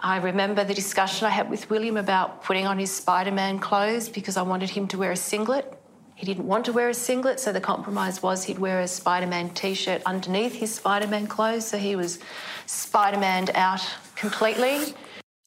I 0.01 0.17
remember 0.17 0.65
the 0.65 0.75
discussion 0.75 1.29
I 1.29 1.31
had 1.31 1.49
with 1.49 1.71
William 1.71 1.97
about 1.97 2.43
putting 2.43 2.67
on 2.67 2.77
his 2.77 2.91
Spider 2.91 3.31
Man 3.31 3.61
clothes 3.61 4.09
because 4.09 4.37
I 4.37 4.43
wanted 4.43 4.71
him 4.71 4.89
to 4.89 4.99
wear 4.99 5.13
a 5.13 5.17
singlet. 5.17 5.80
He 6.21 6.27
didn't 6.27 6.47
want 6.47 6.67
to 6.67 6.75
wear 6.75 6.91
a 6.91 6.93
singlet, 6.93 7.41
so 7.41 7.51
the 7.51 7.63
compromise 7.63 8.23
was 8.23 8.45
he'd 8.45 8.59
wear 8.59 8.81
a 8.81 8.87
Spider 8.87 9.27
Man 9.27 9.49
t 9.49 9.73
shirt 9.73 10.03
underneath 10.05 10.55
his 10.55 10.75
Spider 10.75 11.07
Man 11.07 11.27
clothes, 11.27 11.67
so 11.67 11.79
he 11.79 11.97
was 11.97 12.19
Spider 12.67 13.17
Maned 13.17 13.51
out 13.55 13.81
completely. 14.17 14.93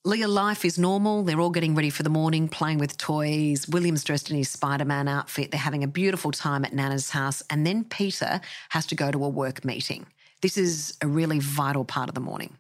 Lia, 0.04 0.28
life 0.28 0.66
is 0.66 0.80
normal. 0.80 1.22
They're 1.22 1.40
all 1.40 1.52
getting 1.52 1.76
ready 1.76 1.92
for 1.92 2.02
the 2.02 2.10
morning, 2.10 2.50
playing 2.50 2.80
with 2.80 2.98
toys. 2.98 3.68
William's 3.68 4.04
dressed 4.04 4.32
in 4.32 4.36
his 4.36 4.50
Spider 4.50 4.84
Man 4.84 5.08
outfit. 5.08 5.52
They're 5.52 5.60
having 5.60 5.84
a 5.84 5.88
beautiful 5.88 6.32
time 6.32 6.66
at 6.66 6.74
Nana's 6.74 7.12
house. 7.12 7.44
And 7.52 7.68
then 7.68 7.84
Peter 7.84 8.42
has 8.70 8.88
to 8.88 8.96
go 8.96 9.12
to 9.12 9.24
a 9.24 9.30
work 9.30 9.64
meeting. 9.64 10.08
This 10.42 10.58
is 10.58 10.98
a 11.04 11.08
really 11.08 11.38
vital 11.38 11.86
part 11.86 12.10
of 12.10 12.16
the 12.16 12.22
morning. 12.22 12.58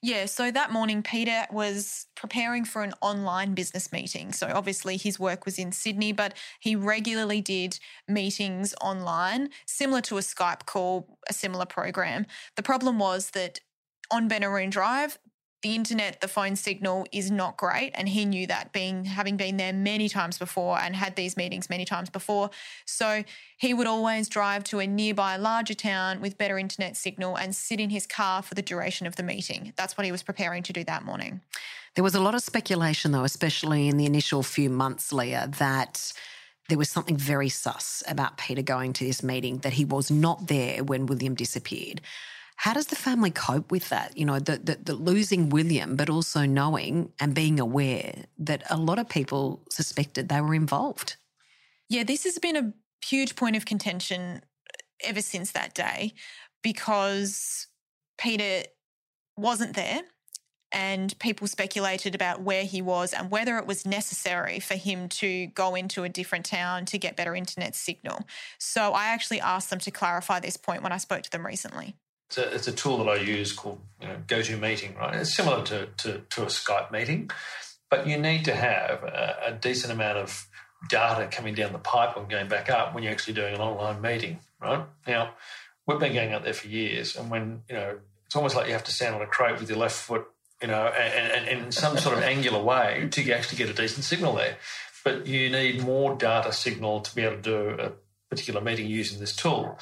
Yeah, 0.00 0.26
so 0.26 0.52
that 0.52 0.70
morning, 0.70 1.02
Peter 1.02 1.46
was 1.50 2.06
preparing 2.14 2.64
for 2.64 2.84
an 2.84 2.94
online 3.00 3.54
business 3.54 3.90
meeting. 3.90 4.32
So 4.32 4.46
obviously, 4.54 4.96
his 4.96 5.18
work 5.18 5.44
was 5.44 5.58
in 5.58 5.72
Sydney, 5.72 6.12
but 6.12 6.34
he 6.60 6.76
regularly 6.76 7.40
did 7.40 7.80
meetings 8.06 8.76
online, 8.80 9.50
similar 9.66 10.00
to 10.02 10.18
a 10.18 10.20
Skype 10.20 10.66
call, 10.66 11.18
a 11.28 11.32
similar 11.32 11.66
program. 11.66 12.26
The 12.54 12.62
problem 12.62 13.00
was 13.00 13.30
that 13.30 13.58
on 14.12 14.28
Benaroon 14.28 14.70
Drive, 14.70 15.18
the 15.62 15.74
internet, 15.74 16.20
the 16.20 16.28
phone 16.28 16.54
signal 16.54 17.06
is 17.12 17.30
not 17.30 17.56
great. 17.56 17.90
And 17.94 18.08
he 18.08 18.24
knew 18.24 18.46
that 18.46 18.72
being 18.72 19.04
having 19.04 19.36
been 19.36 19.56
there 19.56 19.72
many 19.72 20.08
times 20.08 20.38
before 20.38 20.78
and 20.78 20.94
had 20.94 21.16
these 21.16 21.36
meetings 21.36 21.68
many 21.68 21.84
times 21.84 22.10
before. 22.10 22.50
So 22.84 23.24
he 23.56 23.74
would 23.74 23.86
always 23.86 24.28
drive 24.28 24.62
to 24.64 24.78
a 24.78 24.86
nearby 24.86 25.36
larger 25.36 25.74
town 25.74 26.20
with 26.20 26.38
better 26.38 26.58
internet 26.58 26.96
signal 26.96 27.36
and 27.36 27.56
sit 27.56 27.80
in 27.80 27.90
his 27.90 28.06
car 28.06 28.42
for 28.42 28.54
the 28.54 28.62
duration 28.62 29.06
of 29.06 29.16
the 29.16 29.22
meeting. 29.22 29.72
That's 29.76 29.96
what 29.96 30.04
he 30.04 30.12
was 30.12 30.22
preparing 30.22 30.62
to 30.64 30.72
do 30.72 30.84
that 30.84 31.04
morning. 31.04 31.40
There 31.94 32.04
was 32.04 32.14
a 32.14 32.20
lot 32.20 32.36
of 32.36 32.42
speculation, 32.42 33.10
though, 33.10 33.24
especially 33.24 33.88
in 33.88 33.96
the 33.96 34.06
initial 34.06 34.44
few 34.44 34.70
months, 34.70 35.12
Lia, 35.12 35.48
that 35.58 36.12
there 36.68 36.78
was 36.78 36.88
something 36.88 37.16
very 37.16 37.48
sus 37.48 38.04
about 38.06 38.36
Peter 38.36 38.62
going 38.62 38.92
to 38.92 39.04
this 39.04 39.22
meeting, 39.22 39.58
that 39.58 39.72
he 39.72 39.84
was 39.84 40.10
not 40.10 40.46
there 40.46 40.84
when 40.84 41.06
William 41.06 41.34
disappeared. 41.34 42.00
How 42.58 42.74
does 42.74 42.88
the 42.88 42.96
family 42.96 43.30
cope 43.30 43.70
with 43.70 43.88
that? 43.90 44.18
You 44.18 44.24
know, 44.24 44.40
the, 44.40 44.58
the, 44.58 44.78
the, 44.82 44.94
losing 44.94 45.48
William, 45.48 45.94
but 45.94 46.10
also 46.10 46.44
knowing 46.44 47.12
and 47.20 47.32
being 47.32 47.60
aware 47.60 48.24
that 48.36 48.64
a 48.68 48.76
lot 48.76 48.98
of 48.98 49.08
people 49.08 49.62
suspected 49.70 50.28
they 50.28 50.40
were 50.40 50.54
involved. 50.54 51.14
Yeah, 51.88 52.02
this 52.02 52.24
has 52.24 52.36
been 52.38 52.56
a 52.56 52.72
huge 53.06 53.36
point 53.36 53.54
of 53.54 53.64
contention 53.64 54.42
ever 55.04 55.22
since 55.22 55.52
that 55.52 55.72
day 55.72 56.14
because 56.64 57.68
Peter 58.18 58.68
wasn't 59.36 59.76
there 59.76 60.00
and 60.72 61.16
people 61.20 61.46
speculated 61.46 62.16
about 62.16 62.42
where 62.42 62.64
he 62.64 62.82
was 62.82 63.12
and 63.12 63.30
whether 63.30 63.56
it 63.58 63.68
was 63.68 63.86
necessary 63.86 64.58
for 64.58 64.74
him 64.74 65.08
to 65.08 65.46
go 65.46 65.76
into 65.76 66.02
a 66.02 66.08
different 66.08 66.44
town 66.44 66.86
to 66.86 66.98
get 66.98 67.14
better 67.14 67.36
internet 67.36 67.76
signal. 67.76 68.26
So 68.58 68.94
I 68.94 69.06
actually 69.06 69.40
asked 69.40 69.70
them 69.70 69.78
to 69.78 69.92
clarify 69.92 70.40
this 70.40 70.56
point 70.56 70.82
when 70.82 70.90
I 70.90 70.98
spoke 70.98 71.22
to 71.22 71.30
them 71.30 71.46
recently. 71.46 71.94
It's 72.28 72.38
a, 72.38 72.54
it's 72.54 72.68
a 72.68 72.72
tool 72.72 72.98
that 72.98 73.08
I 73.08 73.16
use 73.16 73.52
called 73.52 73.80
you 74.02 74.08
know, 74.08 74.16
GoToMeeting, 74.26 74.98
right? 74.98 75.14
It's 75.14 75.34
similar 75.34 75.64
to, 75.64 75.86
to, 75.86 76.20
to, 76.28 76.42
a 76.42 76.46
Skype 76.46 76.92
meeting, 76.92 77.30
but 77.90 78.06
you 78.06 78.18
need 78.18 78.44
to 78.44 78.54
have 78.54 79.02
a, 79.02 79.36
a 79.46 79.52
decent 79.52 79.92
amount 79.92 80.18
of 80.18 80.46
data 80.90 81.28
coming 81.30 81.54
down 81.54 81.72
the 81.72 81.78
pipe 81.78 82.16
and 82.16 82.28
going 82.28 82.48
back 82.48 82.68
up 82.68 82.94
when 82.94 83.02
you're 83.02 83.12
actually 83.12 83.32
doing 83.32 83.54
an 83.54 83.60
online 83.60 84.02
meeting, 84.02 84.40
right? 84.60 84.84
Now, 85.06 85.34
we've 85.86 85.98
been 85.98 86.12
going 86.12 86.34
out 86.34 86.44
there 86.44 86.52
for 86.52 86.68
years, 86.68 87.16
and 87.16 87.30
when, 87.30 87.62
you 87.68 87.74
know, 87.74 87.98
it's 88.26 88.36
almost 88.36 88.54
like 88.54 88.66
you 88.66 88.74
have 88.74 88.84
to 88.84 88.92
stand 88.92 89.14
on 89.14 89.22
a 89.22 89.26
crate 89.26 89.58
with 89.58 89.70
your 89.70 89.78
left 89.78 89.96
foot, 89.96 90.26
you 90.60 90.68
know, 90.68 90.86
and, 90.86 91.48
and, 91.48 91.64
in 91.64 91.72
some 91.72 91.96
sort 91.96 92.18
of 92.18 92.22
angular 92.22 92.62
way 92.62 93.08
to 93.10 93.32
actually 93.32 93.56
get 93.56 93.70
a 93.70 93.72
decent 93.72 94.04
signal 94.04 94.34
there. 94.34 94.58
But 95.02 95.26
you 95.26 95.48
need 95.48 95.82
more 95.82 96.14
data 96.14 96.52
signal 96.52 97.00
to 97.00 97.14
be 97.14 97.22
able 97.22 97.36
to 97.36 97.42
do 97.42 97.70
a 97.80 97.92
particular 98.28 98.60
meeting 98.60 98.86
using 98.86 99.18
this 99.18 99.34
tool 99.34 99.78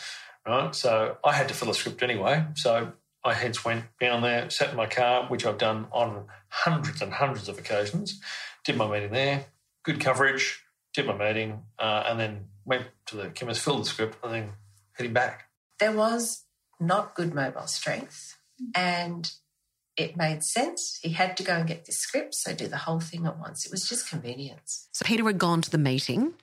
right? 0.46 0.74
So 0.74 1.18
I 1.24 1.32
had 1.32 1.48
to 1.48 1.54
fill 1.54 1.70
a 1.70 1.74
script 1.74 2.02
anyway. 2.02 2.44
So 2.54 2.92
I 3.24 3.34
hence 3.34 3.64
went 3.64 3.84
down 4.00 4.22
there, 4.22 4.48
sat 4.50 4.70
in 4.70 4.76
my 4.76 4.86
car, 4.86 5.26
which 5.26 5.44
I've 5.44 5.58
done 5.58 5.86
on 5.90 6.26
hundreds 6.48 7.02
and 7.02 7.12
hundreds 7.12 7.48
of 7.48 7.58
occasions, 7.58 8.20
did 8.64 8.76
my 8.76 8.88
meeting 8.88 9.10
there, 9.10 9.46
good 9.82 10.00
coverage, 10.00 10.62
did 10.94 11.06
my 11.06 11.16
meeting, 11.16 11.62
uh, 11.78 12.04
and 12.06 12.20
then 12.20 12.46
went 12.64 12.86
to 13.06 13.16
the 13.16 13.28
chemist, 13.30 13.62
filled 13.62 13.80
the 13.80 13.84
script, 13.84 14.16
and 14.22 14.32
then 14.32 14.48
heading 14.92 15.12
back. 15.12 15.48
There 15.78 15.92
was 15.92 16.44
not 16.80 17.14
good 17.14 17.34
mobile 17.34 17.66
strength, 17.66 18.38
and 18.74 19.30
it 19.96 20.16
made 20.16 20.44
sense. 20.44 20.98
He 21.02 21.10
had 21.10 21.36
to 21.38 21.42
go 21.42 21.54
and 21.54 21.66
get 21.66 21.84
this 21.84 21.98
script, 21.98 22.34
so 22.34 22.54
do 22.54 22.68
the 22.68 22.76
whole 22.78 23.00
thing 23.00 23.26
at 23.26 23.38
once. 23.38 23.66
It 23.66 23.72
was 23.72 23.88
just 23.88 24.08
convenience. 24.08 24.88
So 24.92 25.04
Peter 25.04 25.24
had 25.24 25.38
gone 25.38 25.62
to 25.62 25.70
the 25.70 25.78
meeting, 25.78 26.34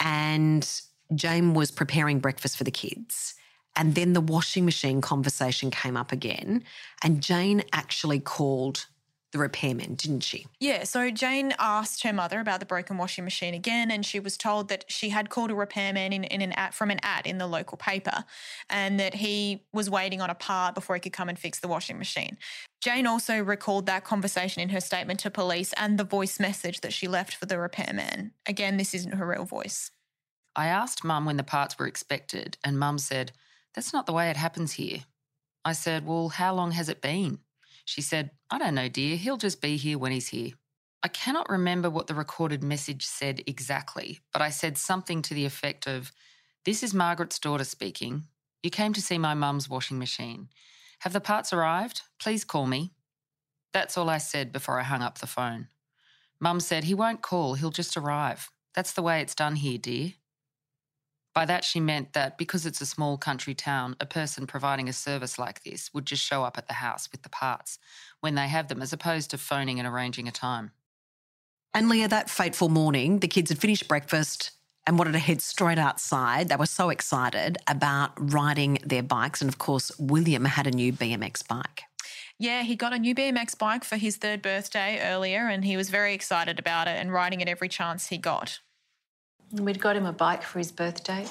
and 0.00 0.68
Jane 1.14 1.54
was 1.54 1.70
preparing 1.70 2.20
breakfast 2.20 2.56
for 2.56 2.64
the 2.64 2.70
kids. 2.70 3.34
And 3.76 3.94
then 3.94 4.12
the 4.12 4.20
washing 4.20 4.64
machine 4.64 5.00
conversation 5.00 5.70
came 5.70 5.96
up 5.96 6.12
again. 6.12 6.64
And 7.02 7.22
Jane 7.22 7.62
actually 7.72 8.20
called 8.20 8.86
the 9.32 9.38
repairman, 9.38 9.94
didn't 9.94 10.20
she? 10.20 10.46
Yeah. 10.60 10.84
So 10.84 11.10
Jane 11.10 11.54
asked 11.58 12.02
her 12.02 12.12
mother 12.12 12.38
about 12.38 12.60
the 12.60 12.66
broken 12.66 12.98
washing 12.98 13.24
machine 13.24 13.54
again, 13.54 13.90
and 13.90 14.04
she 14.04 14.20
was 14.20 14.36
told 14.36 14.68
that 14.68 14.84
she 14.88 15.08
had 15.08 15.30
called 15.30 15.50
a 15.50 15.54
repairman 15.54 16.12
in, 16.12 16.24
in 16.24 16.42
an 16.42 16.52
ad 16.52 16.74
from 16.74 16.90
an 16.90 17.00
ad 17.02 17.26
in 17.26 17.38
the 17.38 17.46
local 17.46 17.78
paper, 17.78 18.24
and 18.68 19.00
that 19.00 19.14
he 19.14 19.64
was 19.72 19.88
waiting 19.88 20.20
on 20.20 20.28
a 20.28 20.34
part 20.34 20.74
before 20.74 20.96
he 20.96 21.00
could 21.00 21.14
come 21.14 21.30
and 21.30 21.38
fix 21.38 21.60
the 21.60 21.68
washing 21.68 21.98
machine. 21.98 22.36
Jane 22.82 23.06
also 23.06 23.42
recalled 23.42 23.86
that 23.86 24.04
conversation 24.04 24.60
in 24.60 24.68
her 24.68 24.80
statement 24.80 25.20
to 25.20 25.30
police 25.30 25.72
and 25.78 25.98
the 25.98 26.04
voice 26.04 26.38
message 26.38 26.82
that 26.82 26.92
she 26.92 27.08
left 27.08 27.34
for 27.34 27.46
the 27.46 27.58
repairman. 27.58 28.32
Again, 28.46 28.76
this 28.76 28.92
isn't 28.92 29.14
her 29.14 29.26
real 29.26 29.44
voice. 29.44 29.90
I 30.54 30.66
asked 30.66 31.04
Mum 31.04 31.24
when 31.24 31.38
the 31.38 31.42
parts 31.42 31.78
were 31.78 31.86
expected, 31.86 32.58
and 32.62 32.78
Mum 32.78 32.98
said, 32.98 33.32
That's 33.74 33.92
not 33.92 34.06
the 34.06 34.12
way 34.12 34.30
it 34.30 34.36
happens 34.36 34.72
here. 34.72 35.00
I 35.64 35.72
said, 35.72 36.06
Well, 36.06 36.28
how 36.30 36.54
long 36.54 36.72
has 36.72 36.88
it 36.88 37.00
been? 37.00 37.38
She 37.84 38.00
said, 38.00 38.30
I 38.50 38.58
don't 38.58 38.74
know, 38.74 38.88
dear. 38.88 39.16
He'll 39.16 39.36
just 39.36 39.60
be 39.60 39.76
here 39.76 39.98
when 39.98 40.12
he's 40.12 40.28
here. 40.28 40.52
I 41.02 41.08
cannot 41.08 41.50
remember 41.50 41.90
what 41.90 42.06
the 42.06 42.14
recorded 42.14 42.62
message 42.62 43.04
said 43.04 43.42
exactly, 43.46 44.20
but 44.32 44.40
I 44.40 44.50
said 44.50 44.78
something 44.78 45.20
to 45.22 45.34
the 45.34 45.44
effect 45.44 45.88
of, 45.88 46.12
This 46.64 46.82
is 46.82 46.94
Margaret's 46.94 47.38
daughter 47.38 47.64
speaking. 47.64 48.24
You 48.62 48.70
came 48.70 48.92
to 48.92 49.02
see 49.02 49.18
my 49.18 49.34
mum's 49.34 49.68
washing 49.68 49.98
machine. 49.98 50.48
Have 51.00 51.12
the 51.12 51.20
parts 51.20 51.52
arrived? 51.52 52.02
Please 52.20 52.44
call 52.44 52.66
me. 52.66 52.92
That's 53.72 53.98
all 53.98 54.08
I 54.08 54.18
said 54.18 54.52
before 54.52 54.78
I 54.78 54.84
hung 54.84 55.02
up 55.02 55.18
the 55.18 55.26
phone. 55.26 55.68
Mum 56.38 56.60
said, 56.60 56.84
He 56.84 56.94
won't 56.94 57.22
call, 57.22 57.54
he'll 57.54 57.70
just 57.70 57.96
arrive. 57.96 58.50
That's 58.74 58.92
the 58.92 59.02
way 59.02 59.20
it's 59.20 59.34
done 59.34 59.56
here, 59.56 59.78
dear. 59.78 60.12
By 61.34 61.46
that, 61.46 61.64
she 61.64 61.80
meant 61.80 62.12
that 62.12 62.36
because 62.36 62.66
it's 62.66 62.80
a 62.80 62.86
small 62.86 63.16
country 63.16 63.54
town, 63.54 63.96
a 64.00 64.06
person 64.06 64.46
providing 64.46 64.88
a 64.88 64.92
service 64.92 65.38
like 65.38 65.62
this 65.62 65.92
would 65.94 66.04
just 66.04 66.22
show 66.22 66.44
up 66.44 66.58
at 66.58 66.68
the 66.68 66.74
house 66.74 67.08
with 67.10 67.22
the 67.22 67.30
parts 67.30 67.78
when 68.20 68.34
they 68.34 68.48
have 68.48 68.68
them, 68.68 68.82
as 68.82 68.92
opposed 68.92 69.30
to 69.30 69.38
phoning 69.38 69.78
and 69.78 69.88
arranging 69.88 70.28
a 70.28 70.32
time. 70.32 70.72
And 71.72 71.88
Lia, 71.88 72.06
that 72.08 72.28
fateful 72.28 72.68
morning, 72.68 73.20
the 73.20 73.28
kids 73.28 73.50
had 73.50 73.58
finished 73.58 73.88
breakfast 73.88 74.50
and 74.86 74.98
wanted 74.98 75.12
to 75.12 75.18
head 75.18 75.40
straight 75.40 75.78
outside. 75.78 76.48
They 76.48 76.56
were 76.56 76.66
so 76.66 76.90
excited 76.90 77.56
about 77.66 78.12
riding 78.16 78.78
their 78.84 79.02
bikes. 79.02 79.40
And 79.40 79.48
of 79.48 79.58
course, 79.58 79.90
William 79.98 80.44
had 80.44 80.66
a 80.66 80.70
new 80.70 80.92
BMX 80.92 81.46
bike. 81.46 81.84
Yeah, 82.38 82.62
he 82.62 82.76
got 82.76 82.92
a 82.92 82.98
new 82.98 83.14
BMX 83.14 83.56
bike 83.56 83.84
for 83.84 83.96
his 83.96 84.16
third 84.16 84.42
birthday 84.42 85.00
earlier, 85.00 85.48
and 85.48 85.64
he 85.64 85.76
was 85.76 85.88
very 85.88 86.12
excited 86.12 86.58
about 86.58 86.88
it 86.88 86.98
and 86.98 87.12
riding 87.12 87.40
it 87.40 87.48
every 87.48 87.68
chance 87.68 88.08
he 88.08 88.18
got. 88.18 88.58
We'd 89.52 89.80
got 89.80 89.96
him 89.96 90.06
a 90.06 90.12
bike 90.12 90.42
for 90.42 90.58
his 90.58 90.72
birthday. 90.72 91.26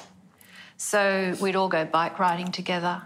So 0.77 1.35
we'd 1.41 1.55
all 1.55 1.69
go 1.69 1.85
bike 1.85 2.19
riding 2.19 2.51
together. 2.51 3.01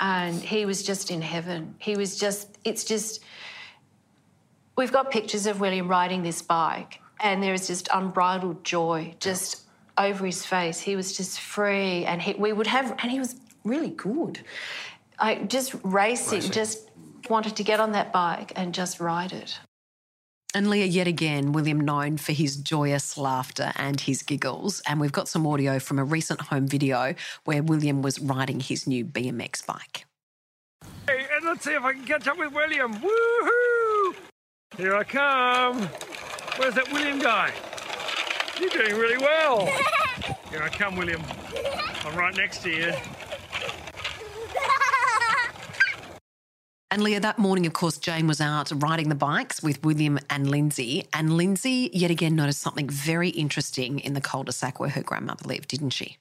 And 0.00 0.40
he 0.40 0.66
was 0.66 0.82
just 0.82 1.10
in 1.10 1.22
heaven. 1.22 1.74
He 1.78 1.96
was 1.96 2.18
just, 2.18 2.58
it's 2.64 2.82
just, 2.84 3.22
we've 4.76 4.92
got 4.92 5.10
pictures 5.10 5.46
of 5.46 5.60
William 5.60 5.86
riding 5.86 6.22
this 6.24 6.42
bike, 6.42 7.00
and 7.20 7.40
there 7.42 7.54
is 7.54 7.68
just 7.68 7.88
unbridled 7.94 8.64
joy 8.64 9.14
just 9.20 9.60
over 9.96 10.26
his 10.26 10.44
face. 10.44 10.80
He 10.80 10.96
was 10.96 11.16
just 11.16 11.40
free, 11.40 12.04
and 12.04 12.20
he, 12.20 12.32
we 12.34 12.52
would 12.52 12.66
have, 12.66 12.96
and 12.98 13.12
he 13.12 13.20
was 13.20 13.36
really 13.64 13.90
good. 13.90 14.40
I 15.18 15.36
just 15.36 15.74
racing, 15.84 16.38
racing, 16.38 16.50
just 16.50 16.90
wanted 17.28 17.54
to 17.56 17.62
get 17.62 17.78
on 17.78 17.92
that 17.92 18.12
bike 18.12 18.52
and 18.56 18.74
just 18.74 18.98
ride 18.98 19.32
it. 19.32 19.60
And 20.54 20.68
Lia, 20.68 20.84
yet 20.84 21.06
again, 21.06 21.52
William 21.52 21.80
known 21.80 22.18
for 22.18 22.32
his 22.32 22.56
joyous 22.56 23.16
laughter 23.16 23.72
and 23.76 23.98
his 23.98 24.22
giggles. 24.22 24.82
And 24.86 25.00
we've 25.00 25.12
got 25.12 25.26
some 25.26 25.46
audio 25.46 25.78
from 25.78 25.98
a 25.98 26.04
recent 26.04 26.42
home 26.42 26.66
video 26.66 27.14
where 27.44 27.62
William 27.62 28.02
was 28.02 28.18
riding 28.18 28.60
his 28.60 28.86
new 28.86 29.04
BMX 29.04 29.64
bike. 29.64 30.04
Hey, 31.06 31.26
and 31.34 31.46
let's 31.46 31.64
see 31.64 31.72
if 31.72 31.82
I 31.82 31.94
can 31.94 32.04
catch 32.04 32.28
up 32.28 32.38
with 32.38 32.52
William. 32.52 32.92
Woohoo! 32.94 34.14
Here 34.76 34.94
I 34.94 35.04
come. 35.04 35.88
Where's 36.58 36.74
that 36.74 36.92
William 36.92 37.18
guy? 37.18 37.50
You're 38.60 38.68
doing 38.68 39.00
really 39.00 39.18
well. 39.18 39.64
Here 40.50 40.62
I 40.62 40.68
come, 40.68 40.96
William. 40.96 41.22
I'm 42.04 42.14
right 42.14 42.36
next 42.36 42.62
to 42.64 42.70
you. 42.70 42.92
And 46.92 47.02
Lia, 47.02 47.20
that 47.20 47.38
morning, 47.38 47.64
of 47.64 47.72
course, 47.72 47.96
Jane 47.96 48.26
was 48.26 48.38
out 48.38 48.70
riding 48.74 49.08
the 49.08 49.14
bikes 49.14 49.62
with 49.62 49.82
William 49.82 50.18
and 50.28 50.50
Lindsay. 50.50 51.08
And 51.14 51.38
Lindsay, 51.38 51.88
yet 51.94 52.10
again, 52.10 52.36
noticed 52.36 52.60
something 52.60 52.86
very 52.86 53.30
interesting 53.30 53.98
in 53.98 54.12
the 54.12 54.20
cul 54.20 54.44
de 54.44 54.52
sac 54.52 54.78
where 54.78 54.90
her 54.90 55.02
grandmother 55.02 55.48
lived, 55.48 55.68
didn't 55.68 55.94
she? 55.94 56.18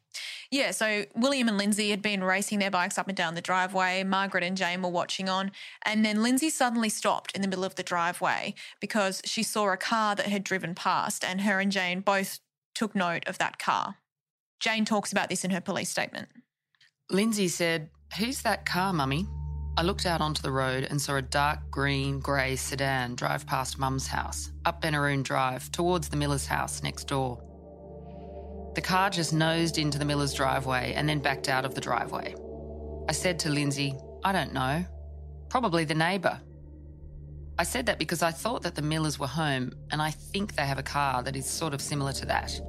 Yeah, 0.50 0.72
so 0.72 1.04
William 1.14 1.50
and 1.50 1.58
Lindsay 1.58 1.90
had 1.90 2.02
been 2.02 2.24
racing 2.24 2.60
their 2.60 2.72
bikes 2.72 2.98
up 2.98 3.10
and 3.10 3.18
down 3.18 3.36
the 3.36 3.42
driveway. 3.42 4.06
Margaret 4.06 4.46
and 4.46 4.56
Jane 4.56 4.82
were 4.82 4.90
watching 4.90 5.28
on. 5.28 5.52
And 5.84 6.06
then 6.06 6.24
Lindsay 6.24 6.50
suddenly 6.50 6.88
stopped 6.88 7.36
in 7.36 7.42
the 7.42 7.50
middle 7.50 7.66
of 7.66 7.76
the 7.76 7.84
driveway 7.84 8.54
because 8.80 9.22
she 9.26 9.44
saw 9.44 9.74
a 9.74 9.78
car 9.78 10.16
that 10.16 10.28
had 10.28 10.42
driven 10.42 10.74
past, 10.74 11.26
and 11.26 11.42
her 11.42 11.60
and 11.60 11.74
Jane 11.74 12.00
both 12.00 12.40
took 12.76 12.96
note 12.96 13.28
of 13.28 13.38
that 13.40 13.60
car. 13.60 13.98
Jane 14.62 14.86
talks 14.86 15.12
about 15.12 15.28
this 15.28 15.44
in 15.44 15.52
her 15.52 15.60
police 15.60 15.90
statement. 15.90 16.30
Lindsay 17.10 17.50
said, 17.50 17.90
Who's 18.18 18.42
that 18.44 18.66
car, 18.66 18.94
Mummy? 18.94 19.28
I 19.78 19.84
looked 19.84 20.06
out 20.06 20.20
onto 20.20 20.42
the 20.42 20.52
road 20.52 20.86
and 20.90 21.02
saw 21.02 21.16
a 21.16 21.22
dark 21.22 21.60
green 21.72 22.20
grey 22.20 22.58
sedan 22.58 23.16
drive 23.16 23.48
past 23.48 23.80
Mum's 23.80 24.06
house, 24.06 24.52
up 24.66 24.82
Benaroon 24.82 25.24
Drive, 25.24 25.72
towards 25.72 26.10
the 26.10 26.18
Miller's 26.18 26.46
house 26.46 26.84
next 26.84 27.08
door. 27.08 27.42
The 28.76 28.82
car 28.82 29.10
just 29.10 29.34
nosed 29.34 29.78
into 29.78 29.98
the 29.98 30.06
Miller's 30.06 30.34
driveway 30.34 30.94
and 30.94 31.08
then 31.08 31.20
backed 31.20 31.48
out 31.48 31.64
of 31.64 31.74
the 31.74 31.82
driveway. 31.82 32.36
I 33.08 33.14
said 33.14 33.40
to 33.40 33.50
Lindsay, 33.50 33.96
I 34.24 34.34
don't 34.34 34.54
know. 34.54 34.86
Probably 35.50 35.86
the 35.86 35.96
neighbour. 35.96 36.42
I 37.58 37.64
said 37.64 37.86
that 37.86 38.00
because 38.00 38.22
I 38.22 38.32
thought 38.32 38.64
that 38.64 38.76
the 38.76 38.82
Millers 38.82 39.20
were 39.20 39.28
home 39.28 39.72
and 39.92 40.02
I 40.02 40.12
think 40.12 40.56
they 40.56 40.66
have 40.66 40.80
a 40.80 40.84
car 40.84 41.24
that 41.24 41.36
is 41.36 41.50
sort 41.50 41.74
of 41.74 41.82
similar 41.82 42.12
to 42.14 42.26
that. 42.26 42.60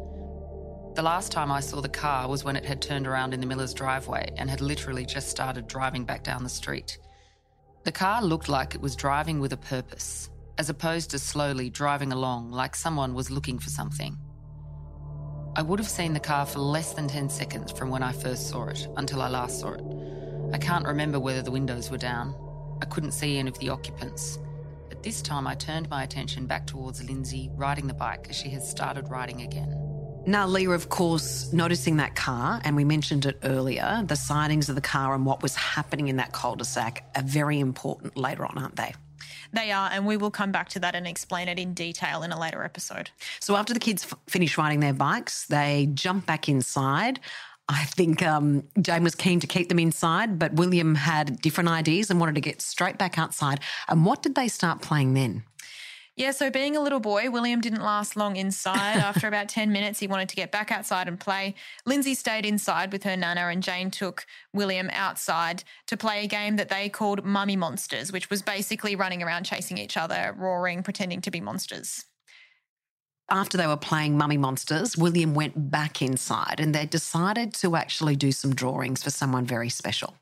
The 0.95 1.03
last 1.03 1.33
time 1.33 1.51
I 1.51 1.61
saw 1.61 1.81
the 1.81 1.89
car 1.89 2.29
was 2.29 2.45
when 2.45 2.55
it 2.55 2.67
had 2.67 2.83
turned 2.83 3.07
around 3.07 3.33
in 3.33 3.41
the 3.41 3.47
Miller's 3.47 3.73
driveway 3.73 4.31
and 4.37 4.51
had 4.51 4.61
literally 4.61 5.07
just 5.07 5.31
started 5.31 5.67
driving 5.67 6.05
back 6.05 6.23
down 6.23 6.43
the 6.43 6.51
street. 6.51 6.99
The 7.85 7.93
car 7.93 8.23
looked 8.23 8.51
like 8.51 8.75
it 8.75 8.81
was 8.83 8.95
driving 8.95 9.41
with 9.41 9.55
a 9.55 9.57
purpose, 9.57 10.29
as 10.59 10.69
opposed 10.69 11.11
to 11.11 11.19
slowly 11.19 11.71
driving 11.71 12.13
along 12.13 12.51
like 12.51 12.77
someone 12.77 13.15
was 13.15 13.31
looking 13.31 13.59
for 13.59 13.71
something. 13.71 14.19
I 15.57 15.63
would 15.63 15.79
have 15.79 15.89
seen 15.89 16.13
the 16.13 16.21
car 16.21 16.45
for 16.45 16.59
less 16.59 16.93
than 16.93 17.09
10 17.09 17.31
seconds 17.31 17.73
from 17.73 17.89
when 17.89 18.03
I 18.03 18.13
first 18.13 18.51
saw 18.51 18.69
it 18.69 18.87
until 18.99 19.23
I 19.23 19.29
last 19.29 19.61
saw 19.61 19.73
it. 19.73 19.83
I 20.53 20.59
can't 20.59 20.87
remember 20.87 21.19
whether 21.19 21.41
the 21.41 21.51
windows 21.51 21.91
were 21.91 21.97
down. 21.97 22.35
I 22.83 22.85
couldn't 22.85 23.13
see 23.13 23.39
any 23.39 23.49
of 23.49 23.59
the 23.59 23.71
occupants. 23.71 24.39
But 24.91 25.03
this 25.03 25.23
time 25.23 25.47
I 25.47 25.55
turned 25.55 25.89
my 25.89 26.03
attention 26.03 26.45
back 26.45 26.67
towards 26.67 27.03
Lindsay 27.03 27.51
riding 27.55 27.87
the 27.87 27.95
bike 27.95 28.27
as 28.29 28.37
she 28.37 28.51
had 28.51 28.63
started 28.63 29.09
riding 29.09 29.41
again. 29.41 30.02
Now, 30.25 30.47
Lia, 30.47 30.71
of 30.71 30.89
course, 30.89 31.53
noticing 31.53 31.97
that 31.97 32.15
car, 32.15 32.61
and 32.65 32.77
we 32.77 32.85
mentioned 32.85 33.27
it 33.27 33.39
earlier, 33.43 34.05
the 34.07 34.15
sightings 34.15 34.69
of 34.69 34.77
the 34.77 34.81
car 34.81 35.15
and 35.15 35.27
what 35.27 35.43
was 35.43 35.57
happening 35.57 36.07
in 36.07 36.17
that 36.17 36.33
cul 36.33 36.55
de 36.55 36.65
sac 36.65 37.05
are 37.17 37.23
very 37.23 37.59
important 37.59 38.17
later 38.17 38.47
on, 38.47 38.57
aren't 38.57 38.77
they? 38.77 38.95
They 39.53 39.73
are, 39.73 39.91
and 39.93 40.07
we 40.07 40.17
will 40.17 40.31
come 40.31 40.53
back 40.53 40.69
to 40.71 40.81
that 40.81 40.95
and 40.95 41.09
explain 41.09 41.49
it 41.49 41.59
in 41.59 41.75
detail 41.75 42.23
in 42.23 42.31
a 42.31 42.39
later 42.39 42.63
episode. 42.63 43.11
So, 43.41 43.57
after 43.57 43.75
the 43.75 43.81
kids 43.81 44.05
f- 44.05 44.19
finish 44.29 44.57
riding 44.57 44.79
their 44.79 44.95
bikes, 44.95 45.47
they 45.47 45.89
jump 45.93 46.25
back 46.25 46.49
inside. 46.49 47.19
I 47.69 47.85
think 47.85 48.23
um, 48.23 48.65
Jane 48.81 49.03
was 49.03 49.15
keen 49.15 49.41
to 49.41 49.47
keep 49.47 49.69
them 49.69 49.79
inside, 49.79 50.39
but 50.39 50.55
William 50.55 50.95
had 50.95 51.41
different 51.41 51.69
ideas 51.69 52.11
and 52.11 52.21
wanted 52.21 52.35
to 52.37 52.41
get 52.41 52.61
straight 52.61 52.99
back 52.99 53.19
outside. 53.19 53.61
And 53.89 54.05
what 54.05 54.23
did 54.23 54.35
they 54.35 54.49
start 54.49 54.83
playing 54.83 55.15
then? 55.15 55.45
Yeah, 56.15 56.33
so 56.33 56.51
being 56.51 56.77
a 56.77 56.81
little 56.81 57.01
boy, 57.01 57.31
William 57.31 57.63
didn't 57.63 57.83
last 57.83 58.17
long 58.17 58.37
inside. 58.37 58.97
After 58.99 59.27
about 59.29 59.49
10 59.49 59.73
minutes, 59.73 59.99
he 59.99 60.07
wanted 60.07 60.29
to 60.29 60.37
get 60.37 60.53
back 60.53 60.71
outside 60.71 61.09
and 61.09 61.19
play. 61.19 61.55
Lindsay 61.87 62.15
stayed 62.15 62.45
inside 62.45 62.93
with 62.93 63.05
her 63.05 63.17
nana, 63.17 63.49
and 63.49 63.63
Jane 63.63 63.91
took 63.91 64.27
William 64.53 64.91
outside 64.93 65.65
to 65.87 65.97
play 65.97 66.25
a 66.25 66.27
game 66.27 66.57
that 66.57 66.69
they 66.69 66.91
called 66.91 67.25
Mummy 67.25 67.57
Monsters, 67.57 68.13
which 68.13 68.29
was 68.29 68.43
basically 68.43 68.95
running 68.95 69.23
around 69.23 69.45
chasing 69.45 69.79
each 69.79 69.97
other, 69.97 70.35
roaring, 70.37 70.83
pretending 70.83 71.23
to 71.23 71.31
be 71.31 71.41
monsters. 71.41 72.05
After 73.31 73.57
they 73.57 73.67
were 73.67 73.79
playing 73.79 74.19
Mummy 74.19 74.37
Monsters, 74.37 74.99
William 74.99 75.33
went 75.33 75.71
back 75.71 76.03
inside 76.03 76.57
and 76.59 76.75
they 76.75 76.85
decided 76.85 77.55
to 77.55 77.77
actually 77.77 78.17
do 78.17 78.31
some 78.31 78.55
drawings 78.55 79.03
for 79.03 79.09
someone 79.09 79.47
very 79.47 79.71
special. 79.71 80.15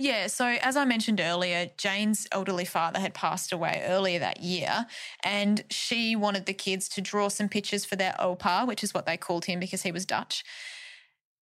Yeah, 0.00 0.28
so 0.28 0.46
as 0.46 0.76
I 0.76 0.84
mentioned 0.84 1.20
earlier, 1.20 1.70
Jane's 1.76 2.28
elderly 2.30 2.64
father 2.64 3.00
had 3.00 3.14
passed 3.14 3.50
away 3.50 3.82
earlier 3.84 4.20
that 4.20 4.40
year, 4.40 4.86
and 5.24 5.64
she 5.70 6.14
wanted 6.14 6.46
the 6.46 6.54
kids 6.54 6.88
to 6.90 7.00
draw 7.00 7.28
some 7.28 7.48
pictures 7.48 7.84
for 7.84 7.96
their 7.96 8.14
opa, 8.20 8.64
which 8.64 8.84
is 8.84 8.94
what 8.94 9.06
they 9.06 9.16
called 9.16 9.46
him 9.46 9.58
because 9.58 9.82
he 9.82 9.90
was 9.90 10.06
Dutch. 10.06 10.44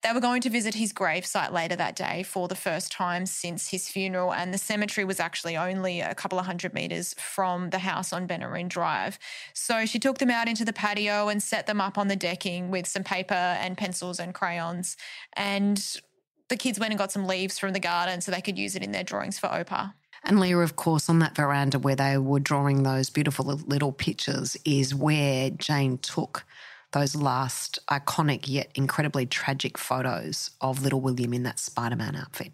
They 0.03 0.12
were 0.12 0.21
going 0.21 0.40
to 0.42 0.51
visit 0.51 0.75
his 0.75 0.92
gravesite 0.92 1.53
later 1.53 1.75
that 1.77 1.97
day 1.97 2.23
for 2.23 2.49
the 2.49 2.55
first 2.55 2.92
time 2.92 3.27
since 3.27 3.69
his 3.69 3.88
funeral, 3.88 4.33
and 4.33 4.55
the 4.55 4.59
cemetery 4.59 5.05
was 5.05 5.21
actually 5.21 5.57
only 5.57 6.01
a 6.01 6.14
couple 6.14 6.38
of 6.38 6.47
hundred 6.47 6.73
metres 6.73 7.14
from 7.19 7.69
the 7.71 7.81
house 7.81 8.11
on 8.11 8.27
Benaroon 8.27 8.69
Drive. 8.69 9.19
So 9.53 9.85
she 9.85 9.99
took 9.99 10.16
them 10.16 10.31
out 10.31 10.49
into 10.49 10.64
the 10.64 10.73
patio 10.73 11.29
and 11.29 11.42
set 11.42 11.66
them 11.66 11.81
up 11.81 11.99
on 11.99 12.09
the 12.09 12.16
decking 12.16 12.71
with 12.71 12.87
some 12.87 13.05
paper 13.05 13.35
and 13.35 13.77
pencils 13.77 14.19
and 14.19 14.33
crayons. 14.33 14.97
And 15.35 16.01
the 16.48 16.56
kids 16.56 16.78
went 16.78 16.92
and 16.92 16.98
got 16.98 17.12
some 17.12 17.26
leaves 17.26 17.59
from 17.59 17.72
the 17.72 17.80
garden 17.80 18.20
so 18.20 18.30
they 18.30 18.40
could 18.40 18.59
use 18.59 18.76
it 18.76 18.82
in 18.82 18.92
their 18.92 19.04
drawings 19.04 19.38
for 19.38 19.48
Opa. 19.48 19.92
And 20.24 20.40
Lia, 20.40 20.59
of 20.59 20.76
course, 20.76 21.09
on 21.09 21.20
that 21.20 21.37
veranda 21.37 21.78
where 21.78 21.96
they 21.96 22.18
were 22.18 22.40
drawing 22.40 22.82
those 22.82 23.11
beautiful 23.11 23.44
little 23.44 23.92
pictures 23.92 24.56
is 24.64 24.94
where 24.94 25.50
Jane 25.50 25.98
took 25.98 26.44
those 26.92 27.14
last 27.14 27.78
iconic 27.90 28.48
yet 28.48 28.70
incredibly 28.74 29.26
tragic 29.26 29.76
photos 29.76 30.50
of 30.61 30.82
little 30.82 31.00
William 31.00 31.35
in 31.35 31.42
that 31.44 31.59
Spider 31.59 31.96
Man 31.96 32.16
outfit. 32.16 32.52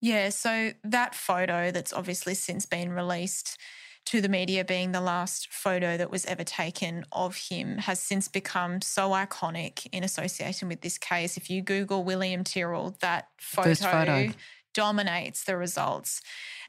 Yeah, 0.00 0.28
so 0.28 0.72
that 0.82 1.14
photo 1.14 1.70
that's 1.70 1.92
obviously 1.92 2.34
since 2.34 2.66
been 2.66 2.92
released 2.92 3.58
to 4.06 4.20
the 4.20 4.28
media 4.28 4.64
being 4.64 4.92
the 4.92 5.00
last 5.00 5.52
photo 5.52 5.96
that 5.96 6.10
was 6.10 6.26
ever 6.26 6.44
taken 6.44 7.06
of 7.12 7.36
him 7.36 7.78
has 7.78 7.98
since 7.98 8.28
become 8.28 8.80
so 8.82 9.10
iconic 9.10 9.86
in 9.92 10.04
association 10.04 10.68
with 10.68 10.82
this 10.82 10.98
case. 10.98 11.36
If 11.36 11.48
you 11.48 11.62
Google 11.62 12.04
William 12.04 12.44
Tyrrell, 12.44 12.96
that 13.00 13.28
photo, 13.38 13.74
photo. 13.74 14.32
dominates 14.74 15.44
the 15.44 15.56
results. 15.56 16.20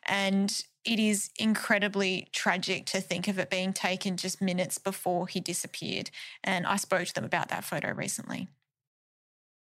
And 0.08 0.64
it 0.86 1.00
is 1.00 1.30
incredibly 1.38 2.28
tragic 2.32 2.86
to 2.88 3.02
think 3.02 3.28
of 3.28 3.38
it 3.40 3.50
being 3.50 3.74
taken 3.74 4.18
just 4.18 4.42
minutes 4.42 4.78
before 4.78 5.28
he 5.28 5.40
disappeared. 5.40 6.12
And 6.44 6.66
I 6.66 6.78
spoke 6.78 7.08
to 7.08 7.14
them 7.14 7.26
about 7.26 7.50
that 7.50 7.66
photo 7.66 7.92
recently. 7.92 8.48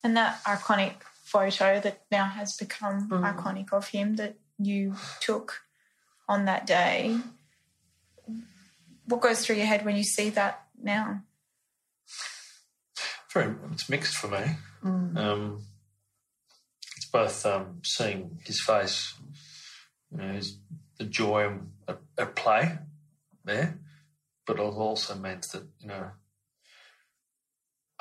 And 0.03 0.17
that 0.17 0.43
iconic 0.45 0.95
photo 1.23 1.79
that 1.81 2.03
now 2.11 2.25
has 2.25 2.57
become 2.57 3.09
mm. 3.09 3.37
iconic 3.37 3.73
of 3.73 3.89
him 3.89 4.17
that 4.17 4.37
you 4.59 4.97
took 5.21 5.61
on 6.29 6.47
that 6.47 6.67
day 6.67 7.19
what 9.07 9.21
goes 9.21 9.45
through 9.45 9.57
your 9.57 9.67
head 9.67 9.85
when 9.85 9.97
you 9.97 10.05
see 10.05 10.31
that 10.31 10.67
now? 10.81 11.23
Very, 13.33 13.55
it's 13.73 13.89
mixed 13.89 14.17
for 14.17 14.29
me. 14.29 14.57
Mm. 14.85 15.17
Um, 15.17 15.63
it's 16.97 17.07
both 17.07 17.47
um, 17.47 17.81
seeing 17.83 18.39
his 18.45 18.61
face, 18.61 19.15
you 20.11 20.19
know, 20.19 20.33
his, 20.35 20.59
the 20.99 21.05
joy 21.05 21.59
at, 21.89 21.99
at 22.19 22.37
play 22.37 22.79
there, 23.45 23.79
but 24.47 24.57
it 24.57 24.61
also 24.61 25.15
meant 25.15 25.49
that 25.53 25.65
you 25.81 25.89
know 25.89 26.11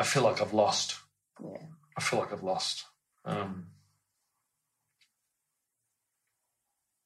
I 0.02 0.04
feel 0.04 0.24
like 0.24 0.42
I've 0.42 0.54
lost. 0.54 0.96
Yeah. 1.40 1.62
I 1.96 2.02
feel 2.02 2.18
like 2.18 2.34
I've 2.34 2.42
lost. 2.42 2.86
Um, 3.24 3.68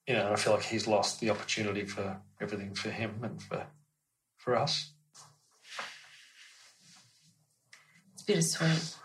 you 0.07 0.13
know, 0.13 0.31
I 0.31 0.37
feel 0.37 0.53
like 0.53 0.63
he's 0.63 0.87
lost 0.87 1.19
the 1.19 1.29
opportunity 1.29 1.83
for 1.83 2.21
everything 2.39 2.73
for 2.73 2.91
him 2.91 3.19
and 3.21 3.41
for 3.41 3.67
for 4.45 4.55
us. 4.55 4.91
It's 8.13 8.21
bittersweet. 8.23 8.95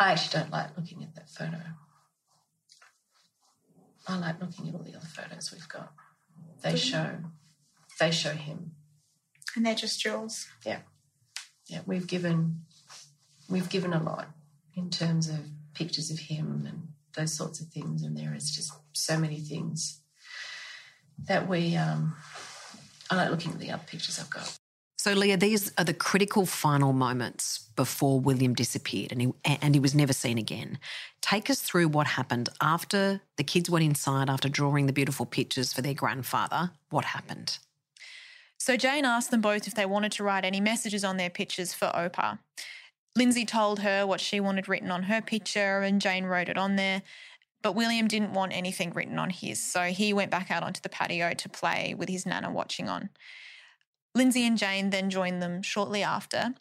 I 0.00 0.12
actually 0.12 0.40
don't 0.40 0.50
like 0.50 0.76
looking 0.76 1.02
at 1.02 1.14
that 1.14 1.28
photo. 1.28 1.60
I 4.08 4.18
like 4.18 4.40
looking 4.40 4.68
at 4.68 4.74
all 4.74 4.82
the 4.82 4.96
other 4.96 5.06
photos 5.06 5.52
we've 5.52 5.68
got. 5.68 5.92
They 6.62 6.76
show, 6.76 7.16
they 8.00 8.10
show 8.10 8.32
him, 8.32 8.72
and 9.54 9.66
they're 9.66 9.74
just 9.74 10.00
jewels. 10.00 10.48
Yeah, 10.64 10.80
yeah. 11.66 11.80
We've 11.84 12.06
given, 12.06 12.62
we've 13.50 13.68
given 13.68 13.92
a 13.92 14.02
lot 14.02 14.30
in 14.74 14.88
terms 14.88 15.28
of 15.28 15.40
pictures 15.74 16.10
of 16.10 16.20
him 16.20 16.64
and 16.66 16.88
those 17.14 17.36
sorts 17.36 17.60
of 17.60 17.68
things, 17.68 18.02
and 18.02 18.16
there 18.16 18.34
is 18.34 18.50
just 18.50 18.72
so 18.94 19.18
many 19.18 19.40
things 19.40 20.00
that 21.26 21.48
we 21.48 21.76
um, 21.76 22.16
I 23.10 23.16
like 23.16 23.30
looking 23.30 23.52
at 23.52 23.58
the 23.58 23.70
other 23.70 23.82
pictures 23.86 24.18
I've 24.18 24.30
got. 24.30 24.58
So, 24.98 25.12
Lia, 25.12 25.36
these 25.36 25.72
are 25.78 25.84
the 25.84 25.94
critical 25.94 26.44
final 26.44 26.92
moments 26.92 27.70
before 27.76 28.18
William 28.18 28.52
disappeared 28.52 29.12
and 29.12 29.22
he, 29.22 29.32
and 29.44 29.74
he 29.74 29.80
was 29.80 29.94
never 29.94 30.12
seen 30.12 30.38
again. 30.38 30.78
Take 31.20 31.48
us 31.48 31.60
through 31.60 31.88
what 31.88 32.08
happened 32.08 32.48
after 32.60 33.20
the 33.36 33.44
kids 33.44 33.70
went 33.70 33.84
inside 33.84 34.28
after 34.28 34.48
drawing 34.48 34.86
the 34.86 34.92
beautiful 34.92 35.24
pictures 35.24 35.72
for 35.72 35.82
their 35.82 35.94
grandfather. 35.94 36.72
What 36.90 37.04
happened? 37.04 37.58
So, 38.58 38.76
Jane 38.76 39.04
asked 39.04 39.30
them 39.30 39.40
both 39.40 39.68
if 39.68 39.74
they 39.74 39.86
wanted 39.86 40.10
to 40.12 40.24
write 40.24 40.44
any 40.44 40.60
messages 40.60 41.04
on 41.04 41.16
their 41.16 41.30
pictures 41.30 41.72
for 41.72 41.86
Opa. 41.94 42.40
Lindsay 43.16 43.44
told 43.44 43.80
her 43.80 44.04
what 44.06 44.20
she 44.20 44.40
wanted 44.40 44.68
written 44.68 44.90
on 44.90 45.04
her 45.04 45.22
picture, 45.22 45.80
and 45.80 46.00
Jane 46.00 46.24
wrote 46.24 46.48
it 46.48 46.58
on 46.58 46.76
there. 46.76 47.02
But 47.62 47.74
William 47.74 48.08
didn't 48.08 48.32
want 48.32 48.52
anything 48.52 48.92
written 48.92 49.18
on 49.18 49.30
his, 49.30 49.60
so 49.60 49.84
he 49.84 50.12
went 50.12 50.30
back 50.30 50.50
out 50.50 50.62
onto 50.62 50.80
the 50.80 50.88
patio 50.88 51.34
to 51.34 51.48
play 51.48 51.94
with 51.96 52.08
his 52.08 52.24
nana 52.24 52.50
watching 52.50 52.88
on. 52.88 53.10
Lindsay 54.14 54.46
and 54.46 54.56
Jane 54.56 54.90
then 54.90 55.10
joined 55.10 55.42
them 55.42 55.62
shortly 55.62 56.02
after. 56.02 56.54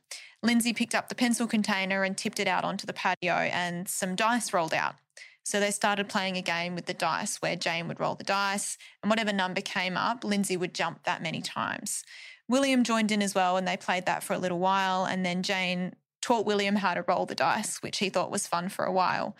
Lindsay 0.43 0.73
picked 0.73 0.95
up 0.95 1.09
the 1.09 1.15
pencil 1.15 1.47
container 1.47 2.03
and 2.03 2.17
tipped 2.17 2.39
it 2.39 2.47
out 2.47 2.63
onto 2.63 2.85
the 2.85 2.93
patio, 2.93 3.33
and 3.33 3.87
some 3.87 4.15
dice 4.15 4.53
rolled 4.53 4.73
out. 4.73 4.95
So 5.43 5.59
they 5.59 5.71
started 5.71 6.09
playing 6.09 6.35
a 6.35 6.41
game 6.41 6.75
with 6.75 6.87
the 6.87 6.93
dice 6.93 7.37
where 7.37 7.55
Jane 7.55 7.87
would 7.87 7.99
roll 7.99 8.15
the 8.15 8.23
dice, 8.23 8.77
and 9.01 9.09
whatever 9.09 9.31
number 9.31 9.61
came 9.61 9.95
up, 9.95 10.23
Lindsay 10.23 10.57
would 10.57 10.73
jump 10.73 11.03
that 11.03 11.23
many 11.23 11.41
times. 11.41 12.03
William 12.49 12.83
joined 12.83 13.11
in 13.11 13.21
as 13.21 13.33
well, 13.33 13.57
and 13.57 13.67
they 13.67 13.77
played 13.77 14.05
that 14.05 14.23
for 14.23 14.33
a 14.33 14.37
little 14.37 14.59
while. 14.59 15.05
And 15.05 15.25
then 15.25 15.43
Jane 15.43 15.95
taught 16.21 16.45
William 16.45 16.75
how 16.75 16.93
to 16.93 17.05
roll 17.07 17.25
the 17.25 17.35
dice, 17.35 17.77
which 17.77 17.99
he 17.99 18.09
thought 18.09 18.31
was 18.31 18.47
fun 18.47 18.69
for 18.69 18.85
a 18.85 18.91
while. 18.91 19.35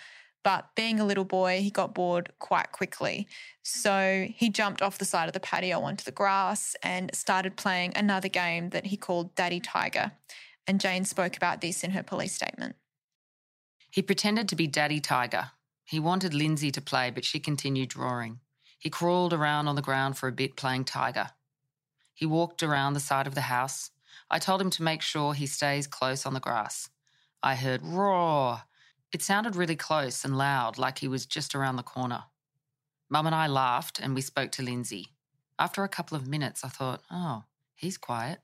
But 0.48 0.74
being 0.76 1.02
a 1.02 1.06
little 1.06 1.26
boy, 1.26 1.60
he 1.60 1.70
got 1.70 1.93
bored 1.93 2.32
quite 2.39 2.72
quickly. 2.72 3.28
So 3.64 4.28
he 4.34 4.50
jumped 4.50 4.82
off 4.82 4.98
the 4.98 5.04
side 5.04 5.28
of 5.28 5.34
the 5.34 5.41
patio 5.41 5.82
onto 5.82 6.06
the 6.06 6.12
grass 6.14 6.74
and 6.82 7.14
started 7.14 7.58
playing 7.58 7.91
another 7.98 8.30
game 8.30 8.70
that 8.70 8.86
he 8.86 8.95
called 8.95 9.36
Daddy 9.36 9.60
Tiger. 9.60 10.14
And 10.66 10.80
Jane 10.80 11.04
spoke 11.04 11.36
about 11.36 11.60
this 11.60 11.84
in 11.84 11.91
her 11.91 12.02
police 12.02 12.34
statement. 12.34 12.78
He 13.91 14.02
pretended 14.02 14.48
to 14.48 14.56
be 14.56 14.68
Daddy 14.68 15.02
Tiger. 15.02 15.52
He 15.84 16.00
wanted 16.00 16.34
Lindsay 16.34 16.72
to 16.72 16.82
play, 16.82 17.12
but 17.12 17.26
she 17.26 17.41
continued 17.41 17.89
drawing. 17.89 18.39
He 18.80 18.89
crawled 18.89 19.34
around 19.34 19.68
on 19.68 19.76
the 19.76 19.82
ground 19.82 20.18
for 20.18 20.30
a 20.30 20.32
bit 20.32 20.56
playing 20.56 20.86
Tiger. 20.86 21.32
He 22.14 22.26
walked 22.26 22.64
around 22.64 22.93
the 22.93 23.02
side 23.02 23.28
of 23.28 23.36
the 23.36 23.52
house. 23.52 23.91
I 24.32 24.39
told 24.39 24.62
him 24.62 24.70
to 24.70 24.82
make 24.82 25.02
sure 25.02 25.34
he 25.34 25.45
stays 25.45 25.88
close 25.88 26.26
on 26.26 26.34
the 26.34 26.39
grass. 26.39 26.89
I 27.43 27.56
heard 27.56 27.82
roar. 27.84 28.62
It 29.14 29.22
sounded 29.22 29.55
really 29.55 29.76
close 29.76 30.26
and 30.26 30.38
loud, 30.38 30.78
like 30.78 30.99
he 30.99 31.08
was 31.08 31.26
just 31.26 31.55
around 31.55 31.78
the 31.78 31.84
corner. 31.84 32.26
Mum 33.10 33.26
and 33.26 33.36
I 33.36 33.47
laughed 33.47 33.99
and 33.99 34.14
we 34.14 34.22
spoke 34.22 34.51
to 34.53 34.62
Lindsay. 34.62 35.08
After 35.58 35.84
a 35.84 35.89
couple 35.89 36.18
of 36.18 36.28
minutes, 36.28 36.64
I 36.64 36.68
thought, 36.68 37.01
oh, 37.10 37.43
he's 37.76 37.97
quiet. 37.97 38.39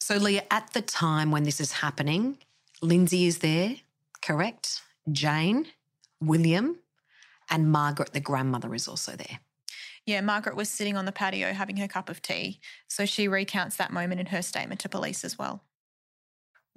So, 0.00 0.16
Lia, 0.16 0.44
at 0.50 0.72
the 0.72 0.80
time 0.80 1.30
when 1.30 1.42
this 1.42 1.60
is 1.60 1.72
happening, 1.72 2.38
Lindsay 2.80 3.26
is 3.26 3.38
there, 3.38 3.76
correct? 4.22 4.82
Jane, 5.10 5.66
William, 6.20 6.78
and 7.50 7.70
Margaret, 7.70 8.12
the 8.12 8.20
grandmother, 8.20 8.74
is 8.74 8.86
also 8.86 9.12
there. 9.12 9.40
Yeah, 10.06 10.20
Margaret 10.20 10.56
was 10.56 10.70
sitting 10.70 10.96
on 10.96 11.04
the 11.04 11.12
patio 11.12 11.52
having 11.52 11.76
her 11.78 11.88
cup 11.88 12.08
of 12.08 12.22
tea. 12.22 12.60
So 12.86 13.04
she 13.04 13.28
recounts 13.28 13.76
that 13.76 13.92
moment 13.92 14.20
in 14.20 14.26
her 14.26 14.42
statement 14.42 14.80
to 14.80 14.88
police 14.88 15.24
as 15.24 15.38
well. 15.38 15.62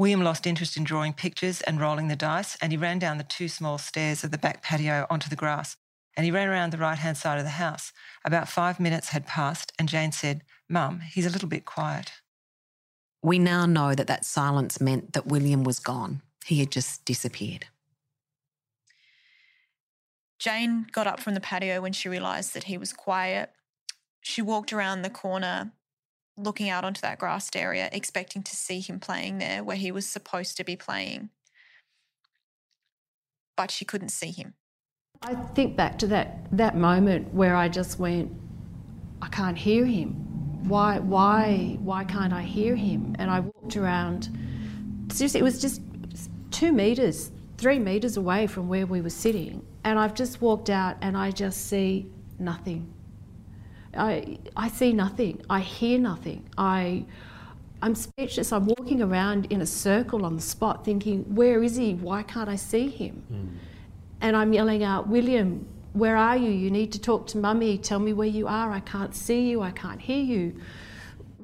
William 0.01 0.23
lost 0.23 0.47
interest 0.47 0.77
in 0.77 0.83
drawing 0.83 1.13
pictures 1.13 1.61
and 1.61 1.79
rolling 1.79 2.07
the 2.07 2.15
dice, 2.15 2.57
and 2.59 2.71
he 2.71 2.77
ran 2.77 2.97
down 2.97 3.19
the 3.19 3.23
two 3.23 3.47
small 3.47 3.77
stairs 3.77 4.23
of 4.23 4.31
the 4.31 4.37
back 4.39 4.63
patio 4.63 5.05
onto 5.11 5.29
the 5.29 5.35
grass. 5.35 5.77
And 6.17 6.25
he 6.25 6.31
ran 6.31 6.47
around 6.47 6.71
the 6.71 6.79
right 6.79 6.97
hand 6.97 7.17
side 7.17 7.37
of 7.37 7.43
the 7.43 7.51
house. 7.51 7.93
About 8.25 8.49
five 8.49 8.79
minutes 8.79 9.09
had 9.09 9.27
passed, 9.27 9.71
and 9.77 9.87
Jane 9.87 10.11
said, 10.11 10.41
Mum, 10.67 11.01
he's 11.01 11.27
a 11.27 11.29
little 11.29 11.47
bit 11.47 11.65
quiet. 11.65 12.13
We 13.21 13.37
now 13.37 13.67
know 13.67 13.93
that 13.93 14.07
that 14.07 14.25
silence 14.25 14.81
meant 14.81 15.13
that 15.13 15.27
William 15.27 15.63
was 15.63 15.77
gone. 15.77 16.23
He 16.45 16.61
had 16.61 16.71
just 16.71 17.05
disappeared. 17.05 17.67
Jane 20.39 20.87
got 20.91 21.05
up 21.05 21.19
from 21.19 21.35
the 21.35 21.39
patio 21.39 21.79
when 21.79 21.93
she 21.93 22.09
realised 22.09 22.55
that 22.55 22.63
he 22.63 22.75
was 22.75 22.91
quiet. 22.91 23.51
She 24.19 24.41
walked 24.41 24.73
around 24.73 25.03
the 25.03 25.11
corner, 25.11 25.73
looking 26.43 26.69
out 26.69 26.83
onto 26.83 27.01
that 27.01 27.19
grassed 27.19 27.55
area, 27.55 27.89
expecting 27.91 28.43
to 28.43 28.55
see 28.55 28.79
him 28.79 28.99
playing 28.99 29.37
there 29.37 29.63
where 29.63 29.77
he 29.77 29.91
was 29.91 30.05
supposed 30.05 30.57
to 30.57 30.63
be 30.63 30.75
playing. 30.75 31.29
But 33.55 33.71
she 33.71 33.85
couldn't 33.85 34.09
see 34.09 34.31
him. 34.31 34.53
I 35.21 35.35
think 35.35 35.75
back 35.75 35.99
to 35.99 36.07
that, 36.07 36.47
that 36.51 36.75
moment 36.75 37.33
where 37.33 37.55
I 37.55 37.69
just 37.69 37.99
went, 37.99 38.31
I 39.21 39.27
can't 39.27 39.57
hear 39.57 39.85
him. 39.85 40.13
Why, 40.67 40.99
why, 40.99 41.77
why 41.79 42.03
can't 42.03 42.33
I 42.33 42.41
hear 42.41 42.75
him? 42.75 43.15
And 43.19 43.29
I 43.29 43.41
walked 43.41 43.77
around. 43.77 44.29
Seriously, 45.11 45.39
it 45.39 45.43
was 45.43 45.61
just 45.61 45.81
two 46.49 46.71
meters, 46.71 47.31
three 47.57 47.77
meters 47.77 48.17
away 48.17 48.47
from 48.47 48.67
where 48.67 48.87
we 48.87 49.01
were 49.01 49.09
sitting. 49.11 49.65
And 49.83 49.99
I've 49.99 50.15
just 50.15 50.41
walked 50.41 50.69
out 50.69 50.97
and 51.01 51.15
I 51.17 51.31
just 51.31 51.67
see 51.67 52.07
nothing. 52.39 52.91
I, 53.97 54.37
I 54.55 54.69
see 54.69 54.93
nothing. 54.93 55.41
I 55.49 55.59
hear 55.59 55.99
nothing. 55.99 56.49
I, 56.57 57.05
I'm 57.81 57.95
speechless. 57.95 58.51
I'm 58.51 58.65
walking 58.65 59.01
around 59.01 59.47
in 59.51 59.61
a 59.61 59.65
circle 59.65 60.25
on 60.25 60.35
the 60.35 60.41
spot 60.41 60.85
thinking, 60.85 61.23
where 61.35 61.63
is 61.63 61.75
he? 61.75 61.95
Why 61.95 62.23
can't 62.23 62.49
I 62.49 62.55
see 62.55 62.89
him? 62.89 63.23
Mm. 63.31 63.49
And 64.21 64.37
I'm 64.37 64.53
yelling 64.53 64.83
out, 64.83 65.07
William, 65.07 65.67
where 65.93 66.15
are 66.15 66.37
you? 66.37 66.49
You 66.49 66.71
need 66.71 66.91
to 66.93 66.99
talk 66.99 67.27
to 67.27 67.37
mummy. 67.37 67.77
Tell 67.77 67.99
me 67.99 68.13
where 68.13 68.27
you 68.27 68.47
are. 68.47 68.71
I 68.71 68.79
can't 68.79 69.13
see 69.15 69.49
you. 69.49 69.61
I 69.61 69.71
can't 69.71 69.99
hear 69.99 70.23
you. 70.23 70.55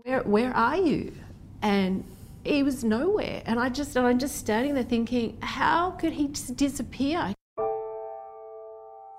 Where, 0.03 0.21
where 0.23 0.55
are 0.55 0.77
you? 0.77 1.13
And 1.61 2.05
he 2.43 2.63
was 2.63 2.83
nowhere. 2.83 3.41
And 3.45 3.59
I 3.59 3.69
just, 3.69 3.95
and 3.95 4.07
I'm 4.07 4.19
just 4.19 4.37
standing 4.37 4.73
there 4.73 4.83
thinking, 4.83 5.37
how 5.41 5.91
could 5.91 6.13
he 6.13 6.29
just 6.29 6.55
disappear? 6.55 7.33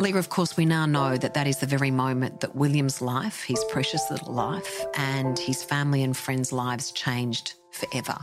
Lia, 0.08 0.16
of 0.16 0.30
course, 0.30 0.56
we 0.56 0.64
now 0.64 0.86
know 0.86 1.18
that 1.18 1.34
that 1.34 1.46
is 1.46 1.58
the 1.58 1.66
very 1.66 1.90
moment 1.90 2.40
that 2.40 2.56
William's 2.56 3.02
life, 3.02 3.42
his 3.42 3.62
precious 3.68 4.10
little 4.10 4.32
life, 4.32 4.86
and 4.94 5.38
his 5.38 5.62
family 5.62 6.02
and 6.02 6.16
friends' 6.16 6.50
lives 6.50 6.92
changed 6.92 7.56
forever. 7.72 8.16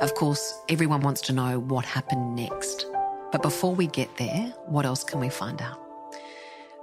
Of 0.00 0.16
course, 0.16 0.52
everyone 0.68 1.00
wants 1.00 1.20
to 1.22 1.32
know 1.32 1.60
what 1.60 1.84
happened 1.84 2.34
next. 2.34 2.86
But 3.30 3.42
before 3.42 3.72
we 3.72 3.86
get 3.86 4.16
there, 4.16 4.52
what 4.66 4.84
else 4.84 5.04
can 5.04 5.20
we 5.20 5.28
find 5.28 5.62
out? 5.62 5.80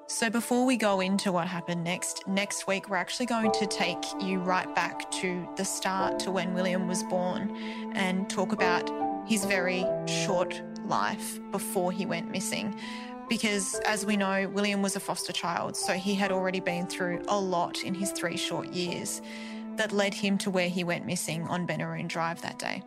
So, 0.07 0.29
before 0.29 0.65
we 0.65 0.77
go 0.77 1.01
into 1.01 1.33
what 1.33 1.49
happened 1.49 1.83
next, 1.83 2.25
next 2.25 2.65
week 2.65 2.87
we're 2.87 2.95
actually 2.95 3.25
going 3.25 3.51
to 3.51 3.67
take 3.67 4.05
you 4.21 4.39
right 4.39 4.73
back 4.73 5.11
to 5.19 5.45
the 5.57 5.65
start 5.65 6.17
to 6.19 6.31
when 6.31 6.53
William 6.53 6.87
was 6.87 7.03
born 7.03 7.53
and 7.93 8.29
talk 8.29 8.53
about 8.53 8.89
his 9.27 9.43
very 9.43 9.83
short 10.07 10.61
life 10.85 11.39
before 11.51 11.91
he 11.91 12.05
went 12.05 12.31
missing 12.31 12.79
because, 13.29 13.75
as 13.85 14.05
we 14.05 14.17
know, 14.17 14.47
William 14.49 14.81
was 14.81 14.95
a 14.95 14.99
foster 14.99 15.33
child, 15.33 15.75
so 15.75 15.93
he 15.93 16.15
had 16.15 16.31
already 16.31 16.59
been 16.59 16.87
through 16.87 17.23
a 17.27 17.39
lot 17.39 17.83
in 17.83 17.93
his 17.93 18.11
three 18.11 18.37
short 18.37 18.67
years 18.69 19.21
that 19.75 19.91
led 19.91 20.13
him 20.13 20.37
to 20.39 20.49
where 20.49 20.69
he 20.69 20.83
went 20.83 21.05
missing 21.05 21.43
on 21.47 21.67
Benaroon 21.67 22.07
Drive 22.07 22.41
that 22.41 22.59
day. 22.59 22.81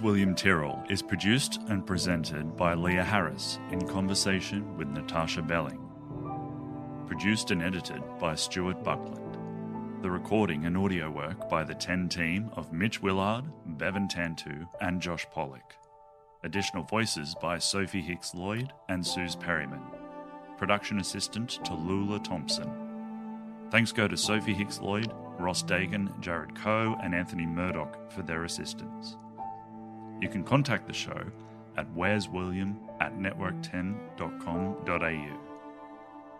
William 0.00 0.34
Tyrrell 0.34 0.82
is 0.88 1.02
produced 1.02 1.60
and 1.68 1.86
presented 1.86 2.56
by 2.56 2.74
Lia 2.74 3.04
Harris 3.04 3.58
in 3.70 3.86
conversation 3.86 4.76
with 4.76 4.88
Natarsha 4.88 5.46
Belling. 5.46 5.78
Produced 7.06 7.50
and 7.50 7.62
edited 7.62 8.02
by 8.18 8.34
Stuart 8.34 8.82
Buckland. 8.82 9.38
The 10.02 10.10
recording 10.10 10.66
and 10.66 10.76
audio 10.76 11.10
work 11.10 11.48
by 11.48 11.62
the 11.62 11.74
10 11.74 12.08
team 12.08 12.50
of 12.54 12.72
Mitch 12.72 13.00
Willard, 13.00 13.44
Bevan 13.78 14.08
Tantu, 14.08 14.66
and 14.80 15.00
Josh 15.00 15.26
Pollock. 15.32 15.74
Additional 16.42 16.82
voices 16.82 17.34
by 17.40 17.58
Sophie 17.58 18.00
Hicks 18.00 18.34
Lloyd 18.34 18.72
and 18.88 19.06
Suze 19.06 19.36
Perryman. 19.36 19.82
Production 20.58 21.00
assistant 21.00 21.64
to 21.64 21.74
Lula 21.74 22.18
Thompson. 22.20 22.70
Thanks 23.70 23.92
go 23.92 24.08
to 24.08 24.16
Sophie 24.16 24.54
Hicks 24.54 24.80
Lloyd, 24.80 25.12
Ross 25.38 25.62
Dagan, 25.62 26.18
Jared 26.20 26.54
Coe, 26.54 26.96
and 27.02 27.14
Anthony 27.14 27.46
Murdoch 27.46 28.10
for 28.10 28.22
their 28.22 28.44
assistance. 28.44 29.16
You 30.20 30.28
can 30.28 30.44
contact 30.44 30.86
the 30.86 30.94
show 30.94 31.24
at 31.76 31.92
where'swilliam 31.94 32.76
at 33.00 33.18
network10.com.au. 33.18 35.40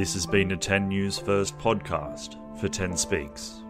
This 0.02 0.16
has 0.16 0.26
been 0.26 0.52
a 0.52 0.58
10 0.58 0.88
News 0.88 1.20
First 1.20 1.56
podcast 1.60 2.36
for 2.60 2.68
10 2.68 2.98
Speaks. 2.98 3.62